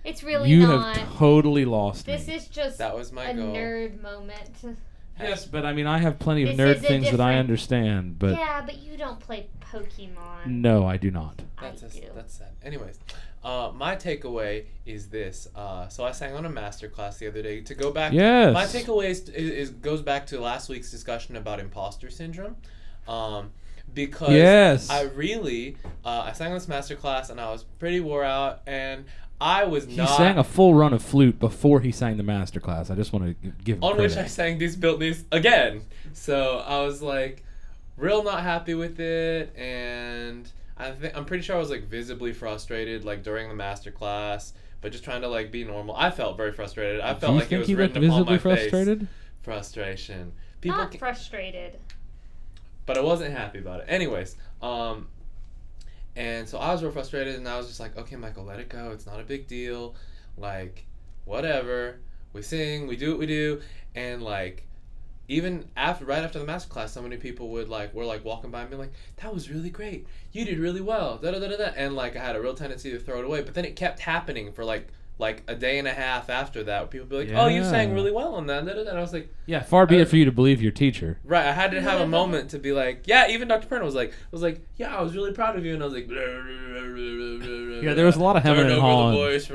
It's 0.05 0.23
really 0.23 0.51
you 0.51 0.61
not. 0.69 0.97
have 0.99 1.17
totally 1.17 1.65
lost 1.65 2.07
this 2.07 2.29
me. 2.29 2.35
is 2.35 2.47
just 2.47 2.79
that 2.79 2.95
was 2.97 3.11
my 3.11 3.31
a 3.31 3.35
goal. 3.35 3.53
nerd 3.55 4.01
moment. 4.01 4.79
Yes, 5.21 5.47
but 5.47 5.65
I 5.65 5.73
mean, 5.73 5.87
I 5.87 5.99
have 5.99 6.19
plenty 6.19 6.43
of 6.49 6.57
This 6.57 6.59
nerd 6.67 6.77
is 6.79 6.85
a 6.85 6.87
things 6.89 7.05
that 7.11 7.21
I 7.21 7.31
different- 7.33 7.39
understand, 7.41 8.19
but 8.19 8.33
yeah, 8.39 8.63
but 8.65 8.79
you 8.83 8.97
don't 8.97 9.21
play 9.21 9.47
Pokemon. 9.73 10.47
no, 10.47 10.87
I 10.87 10.97
do 10.97 11.11
not. 11.11 11.41
That's 11.61 11.83
I 11.83 11.87
a, 11.87 11.91
do. 11.91 12.01
that's 12.15 12.35
sad. 12.35 12.49
Anyways, 12.63 12.99
uh, 13.45 13.71
my 13.75 13.97
takeaway 13.97 14.65
is 14.85 15.09
this. 15.09 15.49
Uh, 15.55 15.89
so 15.89 16.05
I 16.05 16.13
sang 16.13 16.35
on 16.35 16.45
a 16.45 16.51
master 16.51 16.89
class 16.89 17.19
the 17.19 17.29
other 17.29 17.43
day. 17.43 17.61
To 17.63 17.75
go 17.75 17.91
back, 17.93 18.13
Yes. 18.13 18.53
my 18.55 18.65
takeaway 18.65 19.07
is, 19.11 19.29
is, 19.29 19.51
is 19.51 19.71
goes 19.71 20.03
back 20.03 20.27
to 20.29 20.41
last 20.41 20.69
week's 20.69 20.91
discussion 20.91 21.37
about 21.37 21.61
imposter 21.61 22.11
syndrome. 22.11 22.57
Um, 23.09 23.51
because 23.95 24.33
Yes. 24.33 24.91
I 24.91 25.03
really 25.03 25.77
uh, 26.05 26.23
I 26.27 26.33
sang 26.33 26.49
on 26.49 26.55
this 26.59 26.67
master 26.69 26.97
class 26.97 27.31
and 27.31 27.41
I 27.41 27.51
was 27.51 27.63
pretty 27.79 28.01
wore 28.01 28.25
out 28.25 28.61
and 28.67 29.05
I 29.41 29.65
was 29.65 29.85
He 29.87 29.97
not 29.97 30.17
sang 30.17 30.39
a 30.39 30.45
full 30.45 30.75
run 30.75 30.93
of 30.95 31.03
flute 31.03 31.39
before 31.39 31.81
he 31.81 31.93
sang 31.93 32.17
the 32.17 32.23
master 32.23 32.59
class. 32.61 32.91
I 32.91 32.95
just 32.95 33.13
want 33.13 33.27
to 33.43 33.51
give 33.65 33.77
him 33.79 33.85
on 33.85 33.99
which 33.99 34.17
I 34.17 34.27
sang 34.27 34.59
these 34.59 34.77
built 34.77 34.99
these 35.01 35.25
again. 35.31 35.83
So 36.15 36.59
I 36.61 36.81
was 36.85 37.03
like 37.03 37.43
real 37.97 38.23
not 38.23 38.43
happy 38.43 38.75
with 38.75 38.99
it 39.01 39.55
and 39.57 40.51
I 40.79 40.91
think 40.93 41.17
I'm 41.17 41.25
pretty 41.25 41.43
sure 41.43 41.57
I 41.57 41.59
was 41.59 41.71
like 41.71 41.85
visibly 41.85 42.33
frustrated 42.33 43.05
like 43.05 43.23
during 43.23 43.49
the 43.49 43.55
master 43.55 43.91
class, 43.91 44.53
but 44.81 44.93
just 44.93 45.05
trying 45.05 45.21
to 45.23 45.29
like 45.29 45.51
be 45.51 45.65
normal. 45.65 45.95
I 45.97 46.11
felt 46.11 46.37
very 46.37 46.53
frustrated. 46.53 47.01
I 47.03 47.13
Do 47.15 47.21
felt 47.21 47.33
you 47.33 47.39
like 47.39 47.45
it 47.47 47.49
think 47.51 47.59
was 47.61 47.69
he 47.69 47.75
looked 47.77 47.95
written 47.95 48.05
upon 48.09 48.19
visibly 48.27 48.35
my 48.35 48.39
frustrated? 48.39 48.99
face. 49.01 49.09
Frustration. 49.43 50.33
People 50.61 50.79
Not 50.79 50.93
ca- 50.93 50.99
frustrated. 50.99 51.79
but 52.87 52.97
I 52.99 53.01
wasn't 53.03 53.35
happy 53.37 53.59
about 53.59 53.81
it. 53.81 53.87
Anyways, 53.89 54.37
um, 54.63 55.09
and 56.17 56.49
so 56.49 56.59
I 56.59 56.73
was 56.73 56.83
real 56.83 56.93
frustrated, 56.93 57.37
and 57.37 57.49
I 57.49 57.57
was 57.59 57.69
just 57.69 57.79
like, 57.81 57.97
okay, 57.97 58.17
Michael, 58.17 58.45
let 58.45 58.59
it 58.59 58.69
go. 58.69 58.91
It's 58.93 59.07
not 59.07 59.21
a 59.21 59.25
big 59.25 59.47
deal. 59.47 59.95
Like, 60.37 60.87
whatever. 61.25 61.99
We 62.33 62.43
sing, 62.43 62.87
we 62.87 62.97
do 62.97 63.11
what 63.11 63.19
we 63.19 63.27
do, 63.27 63.63
and 63.95 64.23
like, 64.23 64.67
even 65.29 65.67
after, 65.77 66.05
right 66.05 66.23
after 66.23 66.39
the 66.39 66.45
master 66.45 66.69
class, 66.69 66.93
so 66.93 67.03
many 67.03 67.17
people 67.17 67.49
would 67.51 67.69
like, 67.69 67.95
were 67.95 68.05
like 68.05 68.25
walking 68.25 68.51
by 68.51 68.61
and 68.63 68.71
be 68.71 68.77
like, 68.77 68.93
that 69.17 69.33
was 69.33 69.51
really 69.51 69.71
great. 69.71 70.07
You 70.33 70.45
did 70.45 70.59
really 70.59 70.83
well. 70.83 71.19
Da 71.19 71.31
da 71.31 71.39
da. 71.39 71.57
da." 71.57 71.73
And 71.77 71.97
like, 71.97 72.15
I 72.17 72.21
had 72.21 72.37
a 72.37 72.41
real 72.41 72.55
tendency 72.55 72.91
to 72.91 72.99
throw 72.99 73.21
it 73.21 73.25
away, 73.25 73.43
but 73.43 73.55
then 73.55 73.65
it 73.65 73.77
kept 73.77 74.01
happening 74.01 74.53
for 74.53 74.65
like. 74.65 74.89
Like 75.19 75.43
a 75.49 75.55
day 75.55 75.79
and 75.79 75.89
a 75.89 75.95
half 75.95 76.29
after 76.29 76.63
that, 76.65 76.91
people 76.91 77.07
would 77.07 77.27
be 77.27 77.33
like, 77.33 77.43
"Oh, 77.43 77.49
you 77.49 77.65
sang 77.65 77.95
really 77.95 78.11
well 78.13 78.35
on 78.35 78.47
that," 78.49 78.69
and 78.69 78.89
I 78.91 79.01
was 79.01 79.15
like, 79.15 79.33
Yeah, 79.47 79.63
far 79.63 79.87
be 79.87 79.97
Uh, 79.97 80.01
it 80.03 80.09
for 80.09 80.17
you 80.17 80.27
to 80.27 80.33
believe 80.33 80.61
your 80.61 80.73
teacher. 80.73 81.19
Right, 81.25 81.47
I 81.47 81.53
had 81.53 81.71
to 81.71 81.81
have 81.81 82.01
a 82.03 82.07
moment 82.07 82.51
to 82.51 82.59
be 82.59 82.73
like, 82.73 83.05
yeah. 83.07 83.29
Even 83.31 83.49
Dr. 83.49 83.67
Perna 83.67 83.85
was 83.85 83.95
like, 83.95 84.13
was 84.31 84.43
like, 84.43 84.61
yeah, 84.77 84.95
I 84.95 85.01
was 85.01 85.15
really 85.17 85.33
proud 85.33 85.57
of 85.57 85.65
you, 85.65 85.73
and 85.73 85.83
I 85.83 85.87
was 85.87 85.95
like, 85.95 86.09
Yeah, 86.11 87.95
there 87.95 88.05
was 88.07 88.17
a 88.17 88.21
lot 88.23 88.37
of 88.37 88.43
hemming 88.43 88.63
Turned 88.63 88.73
and 88.73 88.81
hawing. 88.83 89.15
the 89.15 89.21
voice, 89.21 89.47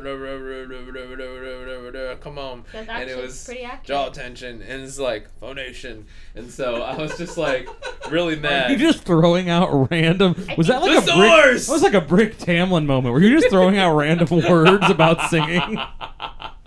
come 2.22 2.38
on, 2.38 2.64
That's 2.72 2.88
and 2.90 2.90
it 2.90 3.12
actually 3.12 3.22
was 3.24 3.44
pretty 3.46 3.64
accurate. 3.64 3.86
jaw 3.86 4.10
tension, 4.10 4.62
and 4.62 4.82
it's 4.84 4.98
like 5.00 5.28
phonation, 5.40 6.06
and 6.36 6.50
so 6.50 6.82
I 6.84 6.96
was 6.98 7.18
just 7.18 7.38
like 7.38 7.68
really 8.10 8.36
mad. 8.36 8.72
You 8.72 8.78
just 8.78 9.04
throwing 9.04 9.50
out 9.50 9.92
random. 9.92 10.36
Was 10.58 10.68
that 10.68 10.82
like 10.82 11.04
The 11.06 11.12
a 11.12 11.16
brick? 11.18 11.32
source! 11.32 11.68
That 11.68 11.74
was 11.74 11.82
like 11.84 11.94
a 11.94 12.02
Brick 12.02 12.38
Tamland 12.38 12.86
moment 12.86 13.14
where 13.14 13.22
you're 13.22 13.38
just 13.40 13.50
throwing 13.50 13.78
out 13.78 13.96
random 13.96 14.28
words 14.50 14.90
about 14.90 15.30
singing. 15.30 15.51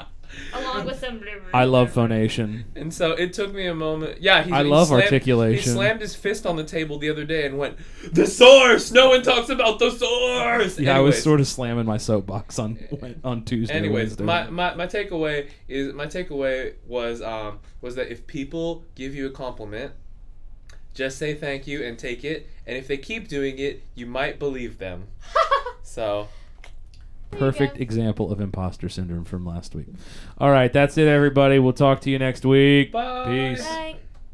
Along 0.53 0.87
with 0.87 1.01
some. 1.01 1.23
I 1.53 1.65
love 1.65 1.93
phonation. 1.93 2.65
And 2.75 2.93
so 2.93 3.13
it 3.13 3.33
took 3.33 3.55
me 3.55 3.67
a 3.67 3.75
moment. 3.75 4.21
Yeah, 4.21 4.43
he, 4.43 4.53
I 4.53 4.65
he 4.65 4.71
love 4.71 4.89
slammed, 4.89 5.05
articulation. 5.05 5.73
He 5.73 5.77
slammed 5.77 6.01
his 6.01 6.15
fist 6.15 6.47
on 6.47 6.57
the 6.57 6.65
table 6.65 6.99
the 6.99 7.11
other 7.11 7.25
day 7.25 7.47
and 7.47 7.59
went, 7.59 7.79
"The 8.13 8.27
source! 8.27 8.91
No 8.91 9.11
one 9.11 9.23
talks 9.23 9.49
about 9.49 9.79
the 9.79 9.91
source." 9.91 10.79
Yeah, 10.79 10.97
I 10.97 11.01
was 11.01 11.23
sort 11.23 11.41
of 11.41 11.47
slamming 11.47 11.87
my 11.87 11.99
soapbox 11.99 12.59
on 12.59 12.79
on 13.25 13.45
Tuesday. 13.45 13.75
Anyways, 13.75 14.17
Wednesday. 14.19 14.25
my, 14.25 14.51
my, 14.51 14.75
my 14.75 14.87
takeaway 14.87 15.49
is 15.69 15.93
my 15.95 16.07
takeaway 16.07 16.75
was 16.87 17.23
um 17.23 17.61
was 17.81 17.95
that 17.95 18.11
if 18.11 18.27
people 18.27 18.85
give 18.95 19.15
you 19.15 19.27
a 19.27 19.31
compliment, 19.31 19.93
just 20.95 21.19
say 21.19 21.35
thank 21.35 21.67
you 21.67 21.85
and 21.85 21.99
take 21.99 22.25
it, 22.25 22.49
and 22.67 22.77
if 22.77 22.89
they 22.89 22.97
keep 22.97 23.29
doing 23.29 23.59
it, 23.59 23.85
you 23.95 24.07
might 24.07 24.39
believe 24.39 24.79
them. 24.79 25.09
So 25.87 26.03
There 26.03 26.21
you 26.23 26.29
perfect 27.35 27.79
example 27.79 28.31
of 28.33 28.41
imposter 28.41 28.89
syndrome 28.89 29.25
from 29.25 29.45
last 29.45 29.75
week. 29.75 29.87
All 30.39 30.51
right, 30.51 30.73
that's 30.73 30.97
it, 30.99 31.09
everybody. 31.09 31.59
We'll 31.59 31.73
talk 31.73 32.01
to 32.03 32.11
you 32.11 32.19
next 32.19 32.45
week. 32.45 32.93
bye. 32.93 33.25
Peace. 33.27 33.67
Bye. 33.67 33.97